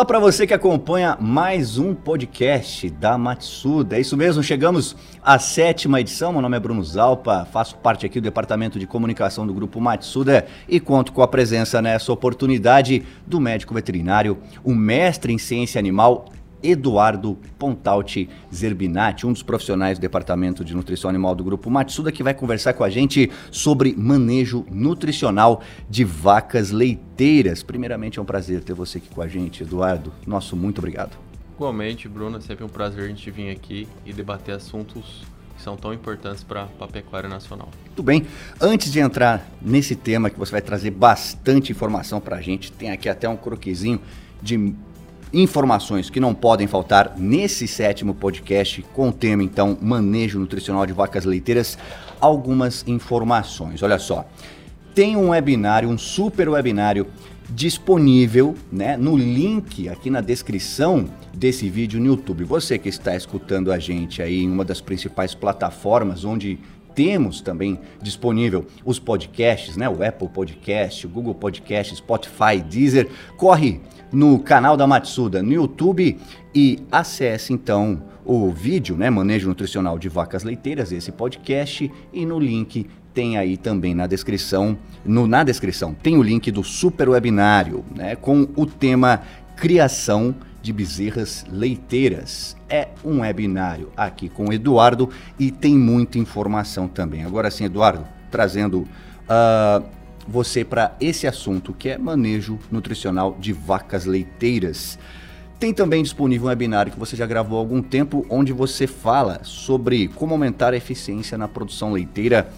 [0.00, 3.98] Olá para você que acompanha mais um podcast da Matsuda.
[3.98, 6.32] É isso mesmo, chegamos à sétima edição.
[6.32, 10.46] Meu nome é Bruno Zalpa, faço parte aqui do departamento de comunicação do grupo Matsuda
[10.66, 16.30] e conto com a presença nessa oportunidade do médico veterinário, o mestre em ciência animal
[16.62, 22.22] Eduardo Pontalti Zerbinati, um dos profissionais do Departamento de Nutrição Animal do Grupo Matsuda, que
[22.22, 27.62] vai conversar com a gente sobre manejo nutricional de vacas leiteiras.
[27.62, 30.12] Primeiramente, é um prazer ter você aqui com a gente, Eduardo.
[30.26, 31.16] Nosso muito obrigado.
[31.56, 35.24] Igualmente, Bruno, é sempre um prazer a gente vir aqui e debater assuntos
[35.60, 37.68] que são tão importantes para a pecuária nacional.
[37.84, 38.26] Muito bem.
[38.58, 42.90] Antes de entrar nesse tema que você vai trazer bastante informação para a gente, tem
[42.90, 44.00] aqui até um croquisinho
[44.42, 44.74] de
[45.32, 50.92] informações que não podem faltar nesse sétimo podcast com o tema então manejo nutricional de
[50.92, 51.78] vacas leiteiras,
[52.20, 53.82] algumas informações.
[53.82, 54.26] Olha só.
[54.94, 57.06] Tem um webinário, um super webinário
[57.48, 62.44] disponível, né, no link aqui na descrição desse vídeo no YouTube.
[62.44, 66.58] Você que está escutando a gente aí em uma das principais plataformas onde
[66.94, 69.88] temos também disponível os podcasts, né?
[69.88, 73.08] O Apple Podcast, o Google Podcast, Spotify, Deezer.
[73.36, 73.80] Corre
[74.12, 76.18] no canal da Matsuda no YouTube
[76.54, 82.38] e acesse então o vídeo, né, Manejo Nutricional de Vacas Leiteiras, esse podcast e no
[82.38, 87.84] link tem aí também na descrição, no, na descrição tem o link do super webinário,
[87.94, 89.22] né, com o tema
[89.56, 92.56] criação de bezerras leiteiras.
[92.68, 97.24] É um webinário aqui com o Eduardo e tem muita informação também.
[97.24, 99.84] Agora sim, Eduardo, trazendo uh,
[100.26, 104.98] você para esse assunto que é manejo nutricional de vacas leiteiras.
[105.58, 109.40] Tem também disponível um webinário que você já gravou há algum tempo, onde você fala
[109.44, 112.50] sobre como aumentar a eficiência na produção leiteira.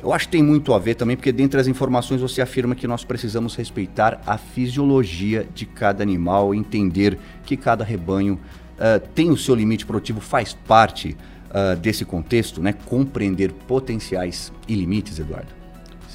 [0.00, 2.86] Eu acho que tem muito a ver também, porque dentre as informações você afirma que
[2.86, 9.36] nós precisamos respeitar a fisiologia de cada animal, entender que cada rebanho uh, tem o
[9.36, 11.16] seu limite produtivo, faz parte
[11.50, 12.72] uh, desse contexto, né?
[12.72, 15.61] Compreender potenciais e limites, Eduardo.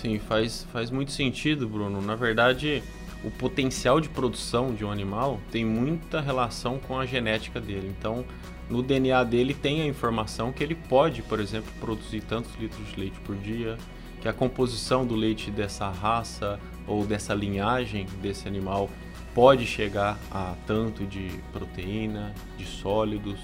[0.01, 1.99] Sim, faz, faz muito sentido, Bruno.
[1.99, 2.83] Na verdade,
[3.23, 7.91] o potencial de produção de um animal tem muita relação com a genética dele.
[7.97, 8.23] Então,
[8.69, 12.99] no DNA dele tem a informação que ele pode, por exemplo, produzir tantos litros de
[12.99, 13.75] leite por dia,
[14.21, 18.91] que a composição do leite dessa raça ou dessa linhagem desse animal
[19.33, 23.39] pode chegar a tanto de proteína, de sólidos,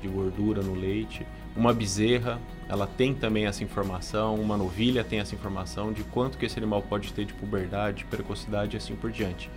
[0.00, 1.26] de gordura no leite.
[1.58, 2.38] Uma bezerra,
[2.68, 6.82] ela tem também essa informação, uma novilha tem essa informação de quanto que esse animal
[6.82, 9.50] pode ter de puberdade, de precocidade e assim por diante.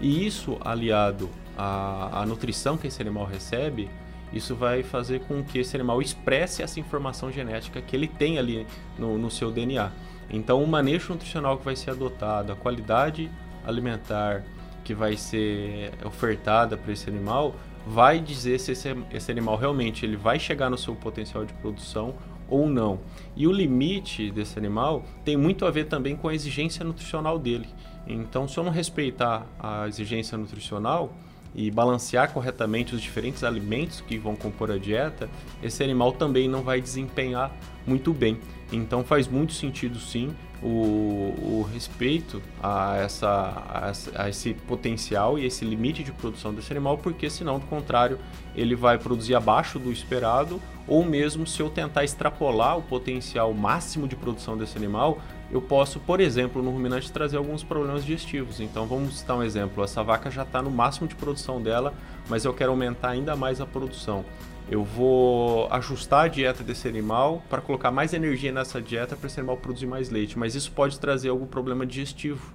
[0.00, 3.90] E isso aliado à, à nutrição que esse animal recebe,
[4.32, 8.66] isso vai fazer com que esse animal expresse essa informação genética que ele tem ali
[8.98, 9.92] no, no seu DNA.
[10.30, 13.30] Então, o manejo nutricional que vai ser adotado, a qualidade
[13.66, 14.42] alimentar
[14.82, 17.54] que vai ser ofertada para esse animal,
[17.86, 22.14] vai dizer se esse, esse animal realmente ele vai chegar no seu potencial de produção
[22.48, 23.00] ou não.
[23.36, 27.68] E o limite desse animal tem muito a ver também com a exigência nutricional dele.
[28.06, 31.12] Então, se eu não respeitar a exigência nutricional
[31.54, 35.28] e balancear corretamente os diferentes alimentos que vão compor a dieta,
[35.62, 37.54] esse animal também não vai desempenhar
[37.86, 38.38] muito bem.
[38.74, 43.92] Então, faz muito sentido sim o, o respeito a, essa, a,
[44.22, 48.18] a, esse potencial e esse limite de produção desse animal, porque senão, do contrário,
[48.56, 54.08] ele vai produzir abaixo do esperado, ou mesmo se eu tentar extrapolar o potencial máximo
[54.08, 55.18] de produção desse animal,
[55.50, 58.60] eu posso, por exemplo, no ruminante trazer alguns problemas digestivos.
[58.60, 61.92] Então vamos citar um exemplo: essa vaca já está no máximo de produção dela,
[62.28, 64.24] mas eu quero aumentar ainda mais a produção
[64.70, 69.38] eu vou ajustar a dieta desse animal para colocar mais energia nessa dieta para esse
[69.38, 72.52] animal produzir mais leite, mas isso pode trazer algum problema digestivo.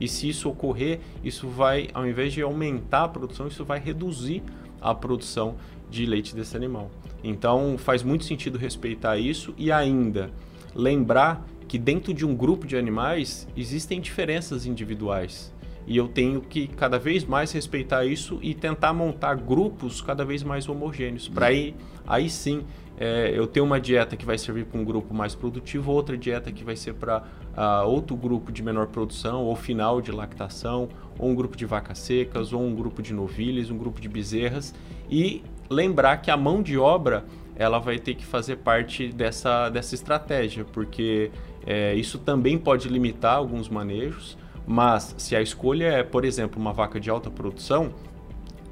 [0.00, 4.42] E se isso ocorrer, isso vai, ao invés de aumentar a produção, isso vai reduzir
[4.80, 5.54] a produção
[5.88, 6.90] de leite desse animal.
[7.22, 10.30] Então faz muito sentido respeitar isso e ainda
[10.74, 15.51] lembrar que dentro de um grupo de animais existem diferenças individuais.
[15.86, 20.42] E eu tenho que cada vez mais respeitar isso e tentar montar grupos cada vez
[20.42, 21.28] mais homogêneos.
[21.28, 21.74] Para aí,
[22.06, 22.64] aí sim
[22.98, 26.52] é, eu ter uma dieta que vai servir para um grupo mais produtivo, outra dieta
[26.52, 27.22] que vai ser para uh,
[27.56, 31.98] ah, outro grupo de menor produção, ou final de lactação, ou um grupo de vacas
[31.98, 34.74] secas, ou um grupo de novilhas, um grupo de bezerras.
[35.10, 37.24] E lembrar que a mão de obra
[37.56, 41.30] ela vai ter que fazer parte dessa, dessa estratégia, porque
[41.66, 44.38] é, isso também pode limitar alguns manejos.
[44.66, 47.92] Mas se a escolha é, por exemplo, uma vaca de alta produção,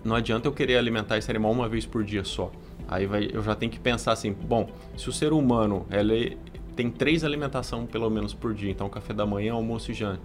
[0.04, 2.50] não adianta eu querer alimentar esse animal uma vez por dia só.
[2.88, 6.36] Aí vai, eu já tenho que pensar assim, bom, se o ser humano ele
[6.74, 10.22] tem três alimentação pelo menos por dia, então café da manhã, almoço e janta.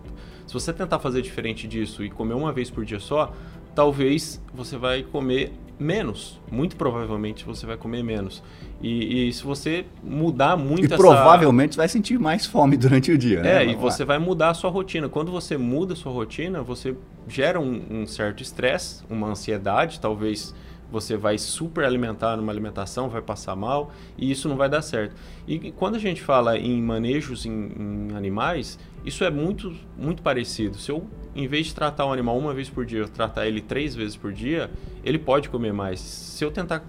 [0.47, 3.33] Se você tentar fazer diferente disso e comer uma vez por dia só,
[3.73, 6.39] talvez você vai comer menos.
[6.49, 8.41] Muito provavelmente você vai comer menos.
[8.81, 10.97] E, e se você mudar muito e essa...
[10.97, 13.63] provavelmente vai sentir mais fome durante o dia, né?
[13.63, 15.09] É, e você vai mudar a sua rotina.
[15.09, 16.95] Quando você muda a sua rotina, você
[17.27, 20.53] gera um, um certo estresse, uma ansiedade, talvez
[20.91, 25.15] você vai super alimentar numa alimentação, vai passar mal e isso não vai dar certo.
[25.47, 30.77] E quando a gente fala em manejos em, em animais, isso é muito, muito parecido.
[30.77, 31.05] Se eu,
[31.35, 34.15] em vez de tratar um animal uma vez por dia, eu tratar ele três vezes
[34.15, 34.69] por dia,
[35.03, 35.99] ele pode comer mais.
[35.99, 36.83] Se eu tentar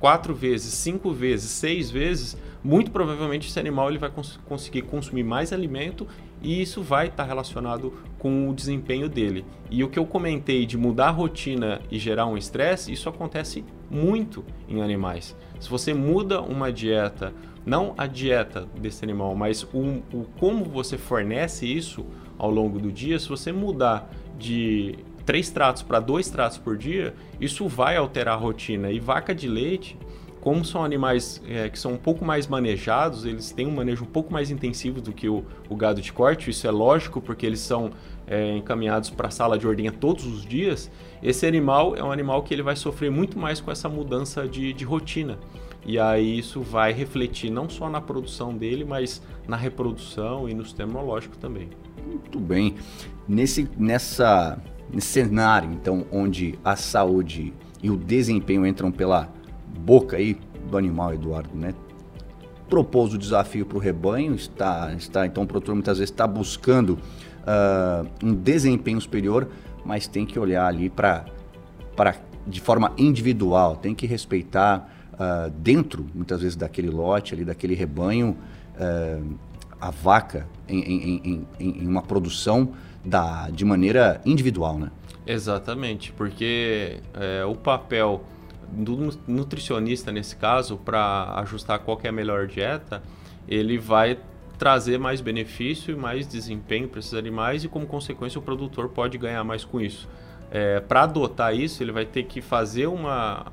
[0.00, 5.22] quatro vezes, cinco vezes, seis vezes, muito provavelmente esse animal ele vai cons conseguir consumir
[5.22, 6.08] mais alimento
[6.42, 9.44] e isso vai estar tá relacionado com o desempenho dele.
[9.70, 13.64] E o que eu comentei de mudar a rotina e gerar um estresse, isso acontece
[13.90, 15.36] muito em animais.
[15.60, 20.96] Se você muda uma dieta, não a dieta desse animal, mas o, o como você
[20.96, 22.06] fornece isso
[22.38, 24.98] ao longo do dia, se você mudar de
[25.30, 28.90] três tratos para dois tratos por dia, isso vai alterar a rotina.
[28.90, 29.96] E vaca de leite,
[30.40, 34.08] como são animais é, que são um pouco mais manejados, eles têm um manejo um
[34.08, 37.60] pouco mais intensivo do que o, o gado de corte, isso é lógico porque eles
[37.60, 37.92] são
[38.26, 40.90] é, encaminhados para a sala de ordenha todos os dias.
[41.22, 44.72] Esse animal é um animal que ele vai sofrer muito mais com essa mudança de,
[44.72, 45.38] de rotina.
[45.86, 50.64] E aí isso vai refletir não só na produção dele, mas na reprodução e no
[50.64, 51.68] sistema imunológico também.
[52.04, 52.74] Muito bem.
[53.28, 54.58] Nesse, nessa,
[54.92, 57.52] nesse cenário, então, onde a saúde
[57.82, 59.28] e o desempenho entram pela
[59.78, 60.38] boca aí
[60.68, 61.74] do animal, Eduardo, né?
[62.68, 66.98] Propôs o desafio para o rebanho, está, está, então o produtor muitas vezes está buscando
[67.40, 69.48] uh, um desempenho superior,
[69.84, 71.24] mas tem que olhar ali para
[72.46, 78.36] de forma individual, tem que respeitar uh, dentro, muitas vezes, daquele lote ali, daquele rebanho,
[78.76, 79.38] uh,
[79.80, 82.72] a vaca em, em, em, em, uma produção
[83.04, 84.90] da, de maneira individual, né?
[85.26, 88.24] Exatamente, porque é, o papel
[88.70, 93.02] do nutricionista nesse caso para ajustar qual é a melhor dieta,
[93.48, 94.18] ele vai
[94.58, 99.16] trazer mais benefício e mais desempenho para esses animais e como consequência o produtor pode
[99.18, 100.08] ganhar mais com isso.
[100.50, 103.46] É, para adotar isso, ele vai ter que fazer uma,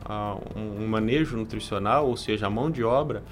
[0.55, 3.23] um manejo nutricional, ou seja, a mão de obra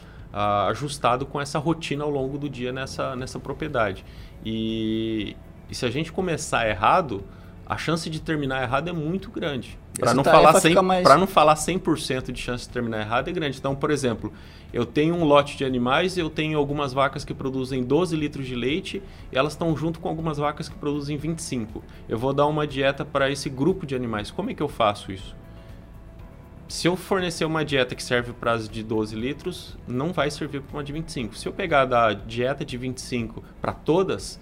[0.67, 4.03] ajustado com essa rotina ao longo do dia nessa, nessa propriedade.
[4.45, 5.35] E,
[5.69, 7.23] e se a gente começar errado,
[7.65, 9.77] a chance de terminar errado é muito grande.
[9.99, 11.03] Para não, falar 100, mais...
[11.17, 13.57] não falar 100% de chance de terminar errado é grande.
[13.57, 14.31] Então, por exemplo,
[14.73, 18.55] eu tenho um lote de animais, eu tenho algumas vacas que produzem 12 litros de
[18.55, 19.01] leite
[19.31, 21.83] e elas estão junto com algumas vacas que produzem 25.
[22.09, 24.29] Eu vou dar uma dieta para esse grupo de animais.
[24.29, 25.35] Como é que eu faço isso?
[26.67, 30.61] Se eu fornecer uma dieta que serve para as de 12 litros, não vai servir
[30.61, 31.37] para uma de 25.
[31.37, 34.39] Se eu pegar da dieta de 25 para todas,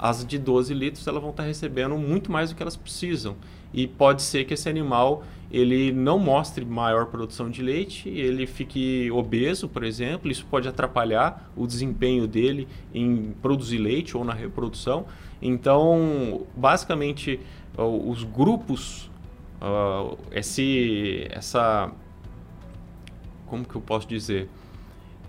[0.00, 3.36] as de 12 litros elas vão estar recebendo muito mais do que elas precisam.
[3.72, 9.10] E pode ser que esse animal ele não mostre maior produção de leite, ele fique
[9.10, 15.04] obeso, por exemplo, isso pode atrapalhar o desempenho dele em produzir leite ou na reprodução.
[15.42, 17.38] Então, basicamente,
[17.76, 19.10] os grupos,
[20.32, 21.92] esse, essa,
[23.46, 24.48] como que eu posso dizer,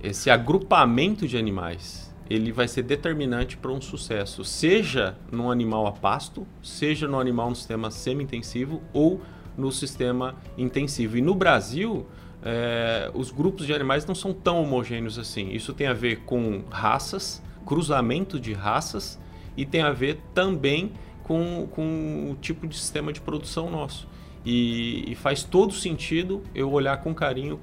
[0.02, 5.92] esse agrupamento de animais ele vai ser determinante para um sucesso, seja no animal a
[5.92, 9.22] pasto, seja no animal no sistema semi-intensivo ou
[9.58, 11.18] no sistema intensivo.
[11.18, 12.06] E no Brasil,
[12.44, 15.50] é, os grupos de animais não são tão homogêneos assim.
[15.52, 19.20] Isso tem a ver com raças, cruzamento de raças
[19.58, 24.08] e tem a ver também com, com o tipo de sistema de produção nosso.
[24.46, 27.60] E, e faz todo sentido eu olhar com carinho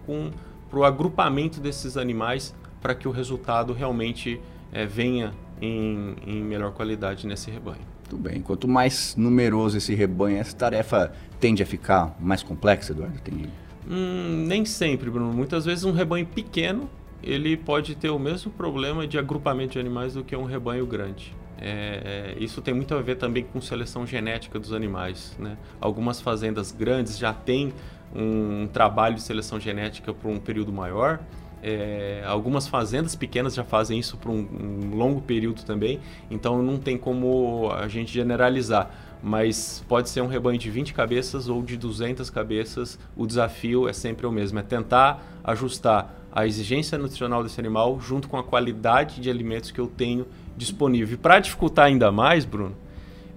[0.71, 4.41] para o agrupamento desses animais para que o resultado realmente
[4.73, 7.81] é, venha em, em melhor qualidade nesse rebanho.
[8.11, 8.41] Muito bem.
[8.41, 13.21] Quanto mais numeroso esse rebanho, essa tarefa tende a ficar mais complexa, Eduardo?
[13.21, 13.47] Tem...
[13.89, 15.33] Hum, nem sempre, Bruno.
[15.33, 16.89] Muitas vezes um rebanho pequeno
[17.23, 21.35] ele pode ter o mesmo problema de agrupamento de animais do que um rebanho grande.
[21.61, 25.37] É, é, isso tem muito a ver também com seleção genética dos animais.
[25.39, 25.59] Né?
[25.81, 27.73] Algumas fazendas grandes já têm
[28.15, 31.21] um trabalho de seleção genética por um período maior
[31.63, 34.47] é, algumas fazendas pequenas já fazem isso por um,
[34.93, 36.01] um, longo período também,
[36.31, 38.91] então não tem como a gente generalizar.
[39.21, 43.93] Mas pode ser um rebanho de 20 cabeças ou de 200 cabeças, o desafio é
[43.93, 49.21] sempre o mesmo: é tentar ajustar a exigência nutricional desse animal junto com a qualidade
[49.21, 51.15] de alimentos que eu tenho disponível.
[51.15, 52.77] E para dificultar ainda mais, Bruno,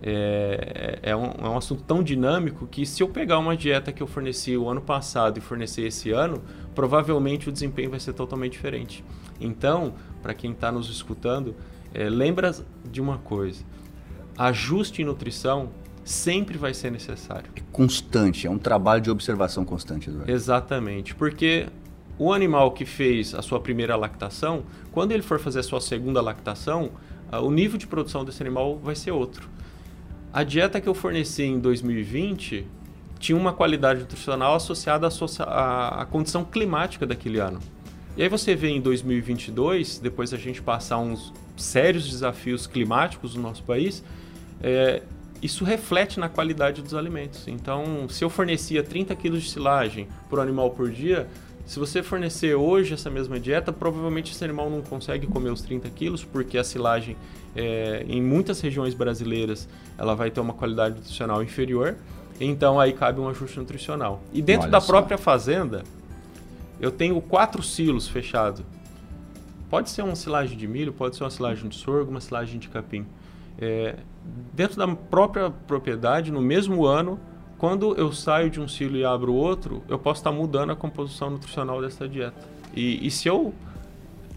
[0.04, 4.02] é, é, um, é um assunto tão dinâmico que se eu pegar uma dieta que
[4.02, 6.42] eu forneci o ano passado e fornecer esse ano,
[6.74, 9.04] provavelmente o desempenho vai ser totalmente diferente.
[9.40, 11.56] Então, para quem está nos escutando,
[11.94, 12.56] é, lembra
[12.90, 13.64] de uma coisa:
[14.38, 15.70] ajuste em nutrição
[16.04, 17.50] sempre vai ser necessário.
[17.56, 20.10] É constante, é um trabalho de observação constante.
[20.10, 20.32] Eduardo.
[20.32, 21.68] Exatamente, porque
[22.18, 26.22] o animal que fez a sua primeira lactação, quando ele for fazer a sua segunda
[26.22, 26.92] lactação,
[27.32, 29.50] o nível de produção desse animal vai ser outro.
[30.34, 32.66] A dieta que eu forneci em 2020
[33.20, 35.08] tinha uma qualidade nutricional associada
[35.42, 37.60] à, condição climática daquele ano.
[38.16, 43.42] E aí você vê em 2022, depois a gente passar uns sérios desafios climáticos no
[43.42, 44.04] nosso país,
[44.62, 45.02] é,
[45.42, 47.48] isso reflete na qualidade dos alimentos.
[47.48, 51.28] Então, se eu fornecia 30 quilos de silagem por animal por dia,
[51.66, 55.90] se você fornecer hoje essa mesma dieta, provavelmente esse animal não consegue comer os 30
[55.90, 57.16] quilos, porque a silagem,
[57.56, 59.68] é, em muitas regiões brasileiras,
[59.98, 61.96] ela vai ter uma qualidade nutricional inferior.
[62.40, 64.22] Então, aí cabe um ajuste nutricional.
[64.34, 64.88] E dentro Olha da só.
[64.88, 65.84] própria fazenda,
[66.80, 68.64] eu tenho quatro silos fechados.
[69.70, 72.68] Pode ser uma silagem de milho, pode ser uma silagem de sorgo, uma silagem de
[72.68, 73.06] capim.
[73.60, 73.96] É,
[74.54, 77.20] dentro da própria propriedade, no mesmo ano,
[77.58, 81.30] quando eu saio de um silo e abro outro, eu posso estar mudando a composição
[81.30, 82.50] nutricional dessa dieta.
[82.76, 83.54] E, e se eu,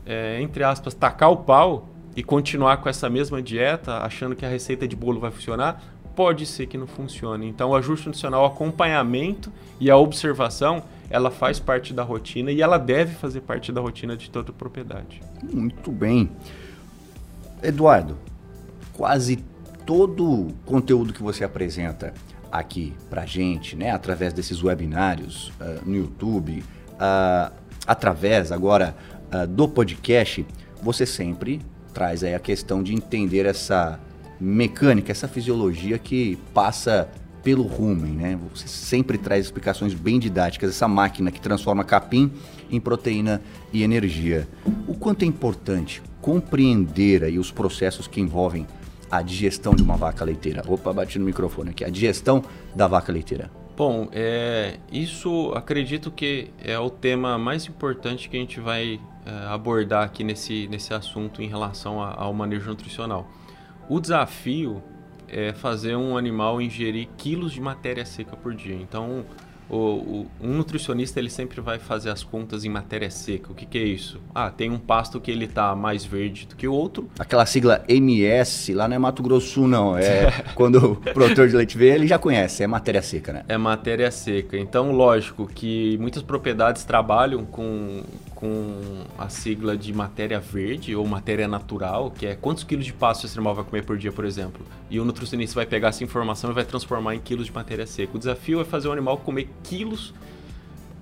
[0.05, 4.49] é, entre aspas, tacar o pau e continuar com essa mesma dieta, achando que a
[4.49, 5.83] receita de bolo vai funcionar,
[6.15, 7.49] pode ser que não funcione.
[7.49, 12.63] Então, o ajuste nutricional, o acompanhamento e a observação, ela faz parte da rotina e
[12.63, 15.21] ela deve fazer parte da rotina de toda propriedade.
[15.43, 16.31] Muito bem.
[17.63, 18.17] Eduardo,
[18.93, 19.45] quase
[19.85, 22.15] todo o conteúdo que você apresenta
[22.51, 27.53] aqui pra gente, né, através desses webinários uh, no YouTube, uh,
[27.87, 28.95] através agora
[29.33, 30.47] uh, do podcast,
[30.81, 31.61] você sempre
[31.95, 34.01] traz aí a questão de entender essa
[34.41, 37.09] mecânica, essa fisiologia que passa
[37.43, 38.39] pelo rumen, né?
[38.55, 42.33] Você sempre traz explicações bem didáticas, essa máquina que transforma capim
[42.71, 43.41] em proteína
[43.73, 44.49] e energia.
[44.89, 48.67] O quanto é importante compreender aí os processos que envolvem
[49.11, 50.63] a digestão de uma vaca leiteira?
[50.67, 51.85] Opa, bati no microfone aqui.
[51.85, 52.43] A digestão
[52.75, 53.51] da vaca leiteira.
[53.77, 59.47] Bom, é, isso acredito que é o tema mais importante que a gente vai é,
[59.49, 63.29] abordar aqui nesse, nesse assunto em relação ao manejo nutricional.
[63.89, 64.81] O desafio
[65.27, 68.77] é fazer um animal ingerir quilos de matéria seca por dia.
[68.77, 69.25] Então,
[69.69, 73.51] o, o, um nutricionista ele sempre vai fazer as contas em matéria seca.
[73.51, 74.21] O que, que é isso?
[74.35, 77.09] Ah, tem um pasto que ele tá mais verde do que o outro.
[77.19, 79.97] Aquela sigla MS, lá não é Mato Grosso não.
[79.97, 83.45] É quando o produtor de leite vê, ele já conhece, é matéria seca, né?
[83.49, 84.57] É matéria seca.
[84.57, 88.03] Então, lógico que muitas propriedades trabalham com,
[88.35, 93.27] com a sigla de matéria verde ou matéria natural, que é quantos quilos de pasto
[93.27, 94.65] esse animal vai comer por dia, por exemplo.
[94.91, 98.17] E o nutricionista vai pegar essa informação e vai transformar em quilos de matéria seca.
[98.17, 100.13] O desafio é fazer o animal comer quilos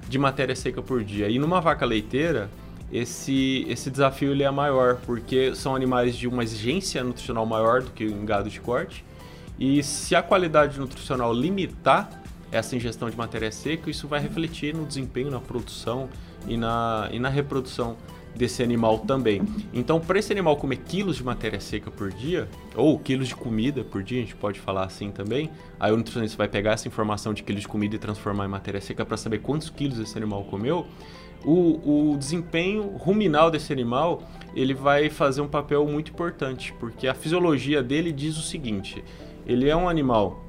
[0.09, 1.29] de matéria seca por dia.
[1.29, 2.51] E numa vaca leiteira,
[2.93, 7.91] esse, esse desafio ele é maior, porque são animais de uma exigência nutricional maior do
[7.91, 9.05] que um gado de corte.
[9.59, 14.85] E se a qualidade nutricional limitar essa ingestão de matéria seca, isso vai refletir no
[14.85, 16.11] desempenho, na produção
[16.47, 17.97] e na, e na reprodução
[18.35, 19.43] desse animal também.
[19.73, 23.85] Então, para esse animal comer quilos de matéria seca por dia, ou quilos de comida
[23.85, 27.35] por dia, a gente pode falar assim também, aí o nutricionista vai pegar essa informação
[27.35, 30.45] de quilos de comida e transformar em matéria seca para saber quantos quilos esse animal
[30.45, 30.87] comeu,
[31.45, 34.23] o, o desempenho ruminal desse animal
[34.55, 39.03] ele vai fazer um papel muito importante, porque a fisiologia dele diz o seguinte:
[39.47, 40.45] ele é um animal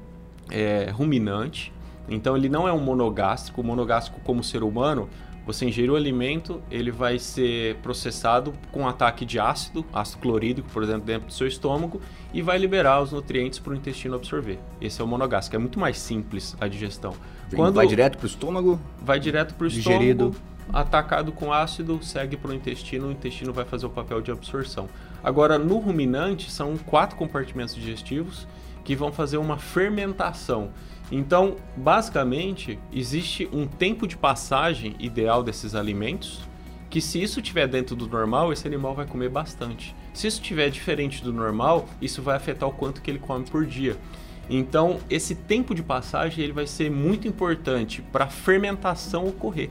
[0.50, 1.72] é, ruminante,
[2.08, 3.60] então ele não é um monogástrico.
[3.60, 5.08] O monogástrico, como ser humano,
[5.46, 10.82] você ingerir o alimento, ele vai ser processado com ataque de ácido, ácido clorídrico, por
[10.82, 12.00] exemplo, dentro do seu estômago,
[12.32, 14.58] e vai liberar os nutrientes para o intestino absorver.
[14.80, 17.14] Esse é o monogástrico, é muito mais simples a digestão.
[17.54, 18.80] Quando vai direto para o estômago?
[19.02, 20.34] Vai direto para o estômago,
[20.72, 24.88] atacado com ácido, segue para o intestino, o intestino vai fazer o papel de absorção.
[25.22, 28.46] Agora, no ruminante, são quatro compartimentos digestivos
[28.82, 30.70] que vão fazer uma fermentação.
[31.12, 36.40] Então, basicamente, existe um tempo de passagem ideal desses alimentos,
[36.88, 39.94] que se isso estiver dentro do normal, esse animal vai comer bastante.
[40.12, 43.66] Se isso estiver diferente do normal, isso vai afetar o quanto que ele come por
[43.66, 43.96] dia.
[44.48, 49.70] Então, esse tempo de passagem ele vai ser muito importante para a fermentação ocorrer.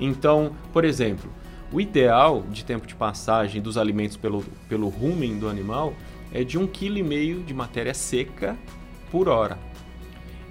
[0.00, 1.30] Então, por exemplo,
[1.72, 5.94] o ideal de tempo de passagem dos alimentos pelo, pelo rumen do animal
[6.32, 8.56] é de 1,5 kg de matéria seca
[9.10, 9.58] por hora.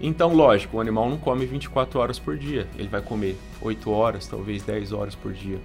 [0.01, 4.27] Então, lógico, o animal não come 24 horas por dia, ele vai comer 8 horas,
[4.27, 5.59] talvez 10 horas por dia.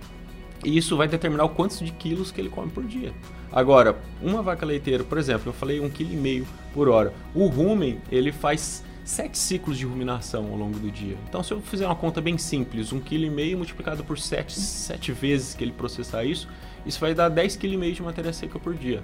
[0.62, 3.12] E isso vai determinar o quantos de quilos que ele come por dia.
[3.50, 7.14] Agora, uma vaca leiteira, por exemplo, eu falei 1,5 kg por hora.
[7.34, 11.16] O rumen, ele faz 7 ciclos de ruminação ao longo do dia.
[11.28, 15.54] Então, se eu fizer uma conta bem simples, 1,5 kg multiplicado por 7, 7 vezes
[15.54, 16.46] que ele processar isso,
[16.84, 19.02] isso vai dar 10,5 kg de matéria seca por dia.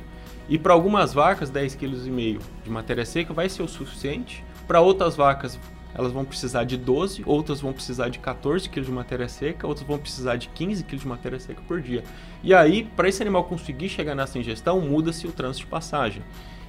[0.49, 5.15] E para algumas vacas, 10,5 kg de matéria seca vai ser o suficiente Para outras
[5.15, 5.61] vacas,
[5.95, 9.87] elas vão precisar de 12, outras vão precisar de 14 kg de matéria seca, outras
[9.87, 12.03] vão precisar de 15 kg de matéria seca por dia.
[12.43, 16.23] E aí, para esse animal conseguir chegar nessa ingestão, muda-se o trânsito de passagem.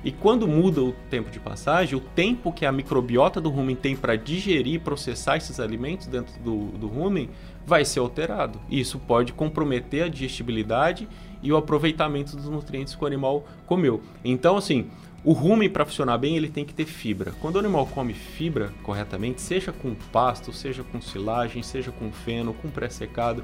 [0.03, 3.95] E quando muda o tempo de passagem, o tempo que a microbiota do rumen tem
[3.95, 7.29] para digerir e processar esses alimentos dentro do, do rumen
[7.65, 8.59] vai ser alterado.
[8.69, 11.07] E isso pode comprometer a digestibilidade
[11.41, 14.01] e o aproveitamento dos nutrientes que o animal comeu.
[14.25, 14.89] Então, assim,
[15.25, 17.33] o rumen para funcionar bem, ele tem que ter fibra.
[17.39, 22.53] Quando o animal come fibra corretamente, seja com pasto, seja com silagem, seja com feno,
[22.53, 23.43] com pré-secado,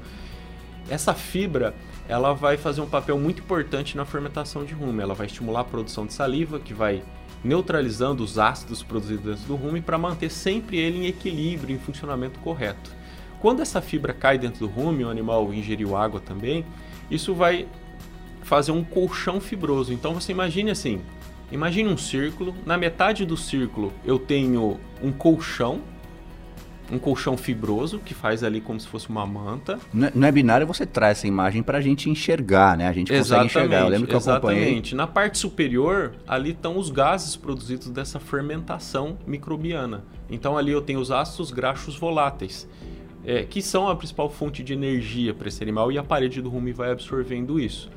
[0.88, 1.74] essa fibra
[2.08, 5.02] ela vai fazer um papel muito importante na fermentação de rumen.
[5.02, 7.02] Ela vai estimular a produção de saliva, que vai
[7.42, 12.38] neutralizando os ácidos produzidos dentro do rumen para manter sempre ele em equilíbrio, em funcionamento
[12.40, 12.90] correto.
[13.40, 16.66] Quando essa fibra cai dentro do rumen, o animal ingeriu água também,
[17.10, 17.66] isso vai
[18.42, 19.92] fazer um colchão fibroso.
[19.92, 21.00] Então você imagine assim,
[21.50, 25.80] imagine um círculo, na metade do círculo eu tenho um colchão
[26.90, 29.78] um colchão fibroso que faz ali como se fosse uma manta.
[29.92, 32.88] Não é, binário, você traz essa imagem para a gente enxergar, né?
[32.88, 33.80] A gente consegue enxergar.
[33.82, 34.58] Eu lembro que exatamente.
[34.58, 34.94] eu acompanhei.
[34.94, 40.04] Na parte superior, ali estão os gases produzidos dessa fermentação microbiana.
[40.28, 42.68] Então ali eu tenho os ácidos graxos voláteis.
[43.22, 46.48] É, que são a principal fonte de energia para esse animal e a parede do
[46.48, 47.90] rumen vai absorvendo isso.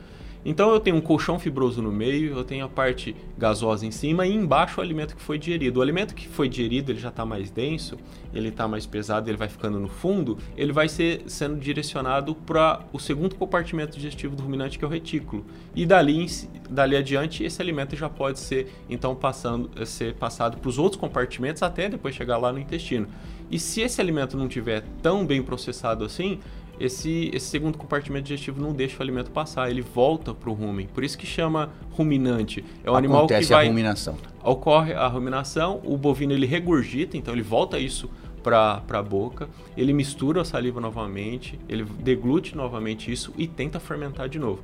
[0.46, 4.26] Então eu tenho um colchão fibroso no meio, eu tenho a parte gasosa em cima
[4.26, 5.80] e embaixo o alimento que foi digerido.
[5.80, 7.98] O alimento que foi digerido ele já está mais denso,
[8.34, 12.82] ele está mais pesado, ele vai ficando no fundo, ele vai ser sendo direcionado para
[12.92, 15.46] o segundo compartimento digestivo do ruminante que é o retículo.
[15.76, 16.26] E dali,
[16.70, 21.64] dali adiante esse alimento já pode ser então passando, ser passado para os outros compartimentos
[21.64, 23.08] até depois chegar lá no intestino.
[23.50, 26.40] E se esse alimento não tiver tão bem processado assim,
[26.80, 30.88] esse, esse segundo compartimento digestivo não deixa o alimento passar, ele volta para o rumen.
[30.88, 32.64] Por isso que chama ruminante.
[32.84, 33.66] É um Acontece animal que vai...
[33.66, 34.18] a ruminação.
[34.44, 38.10] Ocorre a ruminação, o bovino ele regurgita, então ele volta isso
[38.44, 44.28] para a boca, ele mistura a saliva novamente, ele deglute novamente isso e tenta fermentar
[44.28, 44.62] de novo.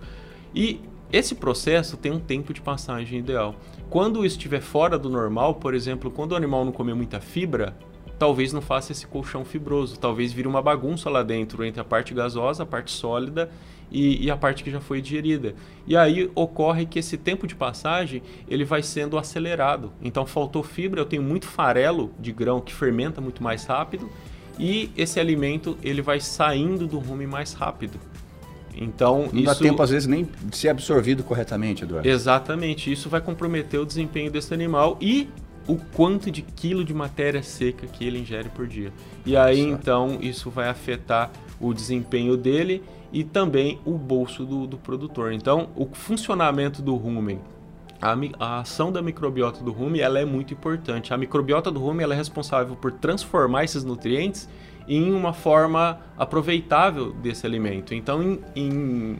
[0.53, 0.81] E
[1.11, 3.55] esse processo tem um tempo de passagem ideal.
[3.89, 7.75] Quando estiver fora do normal, por exemplo, quando o animal não comer muita fibra,
[8.19, 12.13] talvez não faça esse colchão fibroso, talvez vire uma bagunça lá dentro entre a parte
[12.13, 13.49] gasosa, a parte sólida
[13.89, 15.55] e, e, a parte que já foi digerida.
[15.87, 19.91] E aí ocorre que esse tempo de passagem ele vai sendo acelerado.
[20.01, 24.09] Então faltou fibra, eu tenho muito farelo de grão que fermenta muito mais rápido
[24.59, 27.97] e esse alimento ele vai saindo do rumo mais rápido.
[28.75, 29.45] Então, não isso...
[29.45, 32.07] dá tempo às vezes nem de ser absorvido corretamente, Eduardo.
[32.07, 35.27] Exatamente, isso vai comprometer o desempenho desse animal e
[35.69, 38.91] o quanto de quilo de matéria seca que ele ingere por dia.
[39.23, 39.79] E aí Nossa.
[39.79, 41.29] então isso vai afetar
[41.61, 42.81] o desempenho dele
[43.13, 45.31] e também o bolso do, do produtor.
[45.31, 47.39] Então o funcionamento do rumen,
[48.01, 51.13] a, a, ação da microbiota do rumen ela é muito importante.
[51.13, 54.49] A microbiota do rumen ela é responsável por transformar esses nutrientes
[54.87, 57.93] em uma forma aproveitável desse alimento.
[57.93, 59.19] Então, em, em,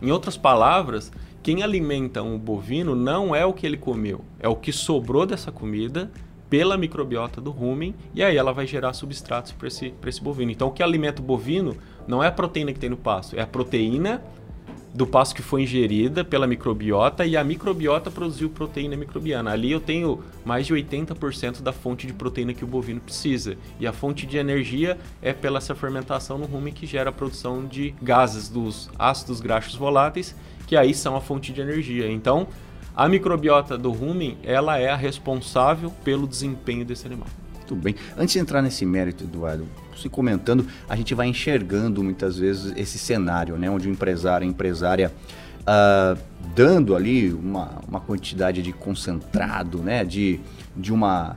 [0.00, 4.54] em outras palavras, quem alimenta um bovino não é o que ele comeu, é o
[4.54, 6.10] que sobrou dessa comida
[6.48, 10.52] pela microbiota do rumen e aí ela vai gerar substratos para esse, esse bovino.
[10.52, 11.76] Então, o que alimenta o bovino
[12.06, 14.22] não é a proteína que tem no pasto, é a proteína
[14.94, 19.50] do pasto que foi ingerida pela microbiota e a microbiota produziu proteína microbiana.
[19.50, 23.56] Ali eu tenho mais de 80% da fonte de proteína que o bovino precisa.
[23.80, 27.64] E a fonte de energia é pela essa fermentação no rumen que gera a produção
[27.64, 32.10] de gases dos ácidos graxos voláteis que aí são a fonte de energia.
[32.10, 32.48] Então,
[32.94, 37.26] a microbiota do rumen, ela é a responsável pelo desempenho desse animal.
[37.66, 37.94] Tudo bem.
[38.16, 42.98] Antes de entrar nesse mérito, Eduardo, se comentando, a gente vai enxergando muitas vezes esse
[42.98, 45.12] cenário, né, onde o empresário, a empresária,
[45.60, 46.20] uh,
[46.54, 50.40] dando ali uma, uma quantidade de concentrado, né, de,
[50.76, 51.36] de uma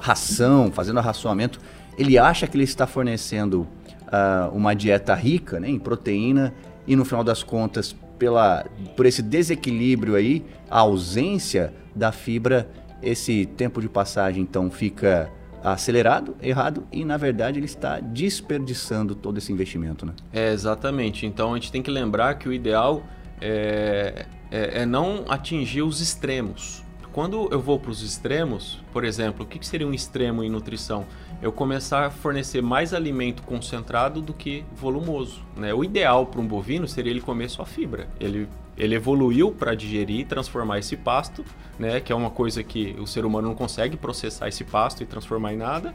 [0.00, 1.60] ração, fazendo arraçoamento,
[1.96, 6.54] ele acha que ele está fornecendo uh, uma dieta rica né, em proteína
[6.86, 12.70] e no final das contas pela, por esse desequilíbrio aí, a ausência da fibra,
[13.02, 15.32] esse tempo de passagem então fica
[15.64, 20.12] acelerado, errado e na verdade ele está desperdiçando todo esse investimento, né?
[20.32, 21.24] É exatamente.
[21.24, 23.02] Então a gente tem que lembrar que o ideal
[23.40, 26.84] é, é, é não atingir os extremos.
[27.12, 31.06] Quando eu vou para os extremos, por exemplo, o que seria um extremo em nutrição?
[31.42, 35.42] eu começar a fornecer mais alimento concentrado do que volumoso.
[35.56, 35.72] Né?
[35.72, 38.08] O ideal para um bovino seria ele comer só fibra.
[38.20, 38.46] Ele,
[38.76, 41.44] ele evoluiu para digerir e transformar esse pasto,
[41.78, 42.00] né?
[42.00, 45.54] que é uma coisa que o ser humano não consegue processar esse pasto e transformar
[45.54, 45.94] em nada,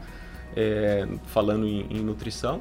[0.56, 2.60] é, falando em, em nutrição.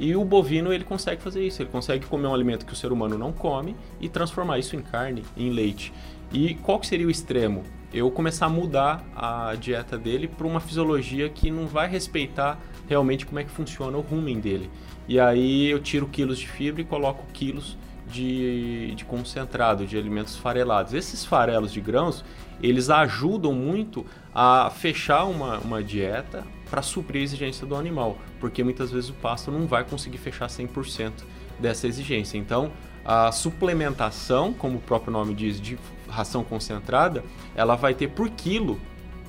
[0.00, 2.92] E o bovino ele consegue fazer isso, ele consegue comer um alimento que o ser
[2.92, 5.92] humano não come e transformar isso em carne, em leite.
[6.32, 7.62] E qual que seria o extremo?
[7.92, 13.26] Eu começar a mudar a dieta dele para uma fisiologia que não vai respeitar realmente
[13.26, 14.70] como é que funciona o rumen dele.
[15.06, 17.76] E aí eu tiro quilos de fibra e coloco quilos
[18.08, 20.94] de, de concentrado, de alimentos farelados.
[20.94, 22.24] Esses farelos de grãos,
[22.62, 28.64] eles ajudam muito a fechar uma, uma dieta para suprir a exigência do animal, porque
[28.64, 31.12] muitas vezes o pasto não vai conseguir fechar 100%
[31.58, 32.38] dessa exigência.
[32.38, 32.72] Então,
[33.04, 35.76] a suplementação, como o próprio nome diz, de
[36.12, 38.78] ração concentrada, ela vai ter por quilo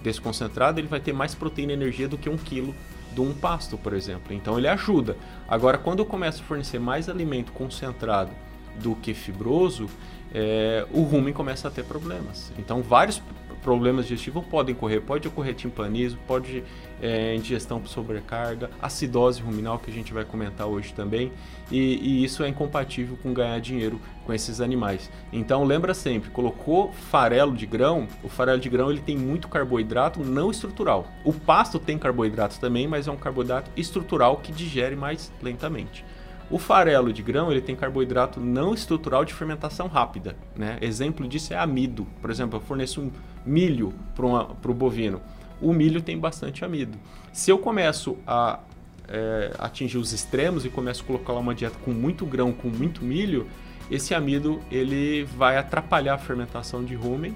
[0.03, 2.75] desse concentrado, ele vai ter mais proteína e energia do que um quilo
[3.13, 4.33] de um pasto, por exemplo.
[4.33, 5.15] Então ele ajuda.
[5.47, 8.31] Agora, quando eu começo a fornecer mais alimento concentrado
[8.75, 9.87] do que fibroso,
[10.33, 12.51] é, o rumen começa a ter problemas.
[12.57, 13.21] Então, vários
[13.61, 15.01] problemas digestivos podem ocorrer.
[15.01, 16.63] Pode ocorrer timpanismo, pode
[17.03, 21.33] é, indigestão por sobrecarga, acidose ruminal, que a gente vai comentar hoje também.
[21.69, 25.11] E, e, isso é incompatível com ganhar dinheiro com esses animais.
[25.31, 30.21] Então, lembra sempre, colocou farelo de grão, o farelo de grão ele tem muito carboidrato
[30.21, 31.05] não estrutural.
[31.25, 36.05] O pasto tem carboidratos também, mas é um carboidrato estrutural que digere mais lentamente.
[36.49, 40.35] O farelo de grão ele tem carboidrato não estrutural de fermentação rápida.
[40.55, 40.77] Né?
[40.81, 42.05] Exemplo disso é amido.
[42.21, 43.11] Por exemplo, eu forneço um
[43.45, 45.19] milho para o bovino.
[45.63, 46.97] O milho tem bastante amido.
[47.31, 48.59] Se eu começo a
[49.07, 52.67] é, atingir os extremos e começo a colocar lá uma dieta com muito grão, com
[52.67, 53.47] muito milho,
[53.89, 57.33] esse amido ele vai atrapalhar a fermentação de rumen.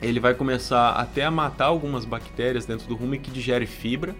[0.00, 4.14] Ele vai começar até a matar algumas bactérias dentro do rumen que digere fibra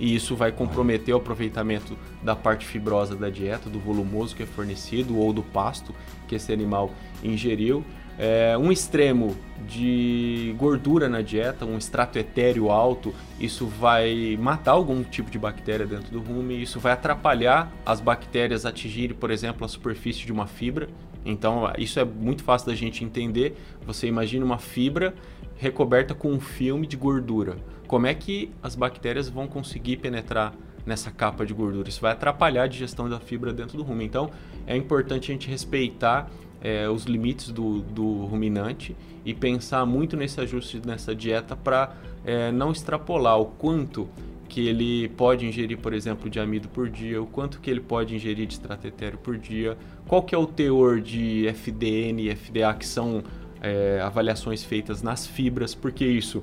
[0.00, 4.46] e isso vai comprometer o aproveitamento da parte fibrosa da dieta, do volumoso que é
[4.46, 5.94] fornecido ou do pasto
[6.26, 6.90] que esse animal
[7.22, 7.84] ingeriu.
[8.22, 9.34] É, um extremo
[9.66, 15.86] de gordura na dieta, um extrato etéreo alto, isso vai matar algum tipo de bactéria
[15.86, 20.46] dentro do rumen, isso vai atrapalhar as bactérias atingirem, por exemplo, a superfície de uma
[20.46, 20.88] fibra.
[21.24, 23.56] Então, isso é muito fácil da gente entender.
[23.86, 25.14] Você imagina uma fibra
[25.56, 27.56] recoberta com um filme de gordura
[27.90, 30.54] como é que as bactérias vão conseguir penetrar
[30.86, 31.88] nessa capa de gordura?
[31.88, 34.06] Isso vai atrapalhar a digestão da fibra dentro do rumen.
[34.06, 34.30] Então,
[34.64, 36.30] é importante a gente respeitar
[36.60, 41.94] é, os limites do, do, ruminante e pensar muito nesse ajuste nessa dieta para
[42.24, 44.08] é, não extrapolar o quanto
[44.48, 48.16] que ele pode ingerir, por exemplo, de amido por dia, o quanto que ele pode
[48.16, 52.86] ingerir de estratetério por dia, qual que é o teor de FDN e FDA, que
[52.86, 53.22] são
[53.62, 56.42] é, avaliações feitas nas fibras, porque isso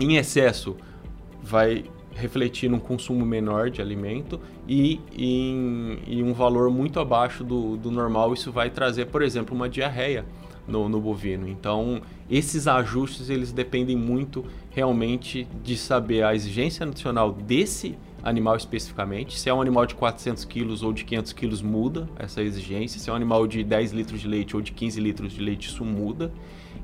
[0.00, 0.74] em excesso
[1.42, 7.76] vai refletir num consumo menor de alimento e em, em um valor muito abaixo do,
[7.76, 10.24] do, normal isso vai trazer, por exemplo, uma diarreia
[10.66, 11.48] no, no, bovino.
[11.48, 12.00] Então,
[12.30, 19.38] esses ajustes eles dependem muito realmente de saber a exigência nutricional desse animal especificamente.
[19.38, 22.98] Se é um animal de 400 quilos ou de 500 quilos, muda essa exigência.
[22.98, 25.68] Se é um animal de 10 litros de leite ou de 15 litros de leite,
[25.68, 26.32] isso muda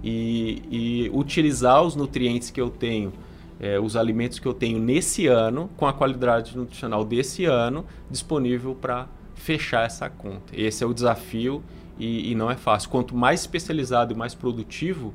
[0.03, 3.13] e, e utilizar os nutrientes que eu tenho,
[3.61, 8.75] é, os alimentos que eu tenho nesse ano, com a qualidade nutricional desse ano, disponível
[8.75, 10.53] para fechar essa conta.
[10.55, 11.63] Esse é o desafio
[11.99, 12.89] e, e, não é fácil.
[12.89, 15.13] Quanto mais especializado e mais produtivo,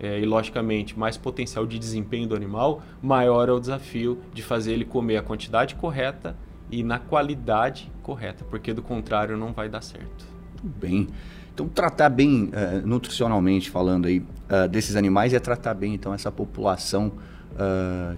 [0.00, 4.72] é, e logicamente mais potencial de desempenho do animal, maior é o desafio de fazer
[4.72, 6.36] ele comer a quantidade correta
[6.70, 10.24] e na qualidade correta, porque do contrário não vai dar certo.
[10.62, 11.08] Bem.
[11.52, 16.30] Então, tratar bem, uh, nutricionalmente falando aí, uh, desses animais é tratar bem, então, essa
[16.30, 17.12] população
[17.58, 18.16] uh,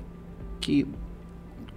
[0.61, 0.87] que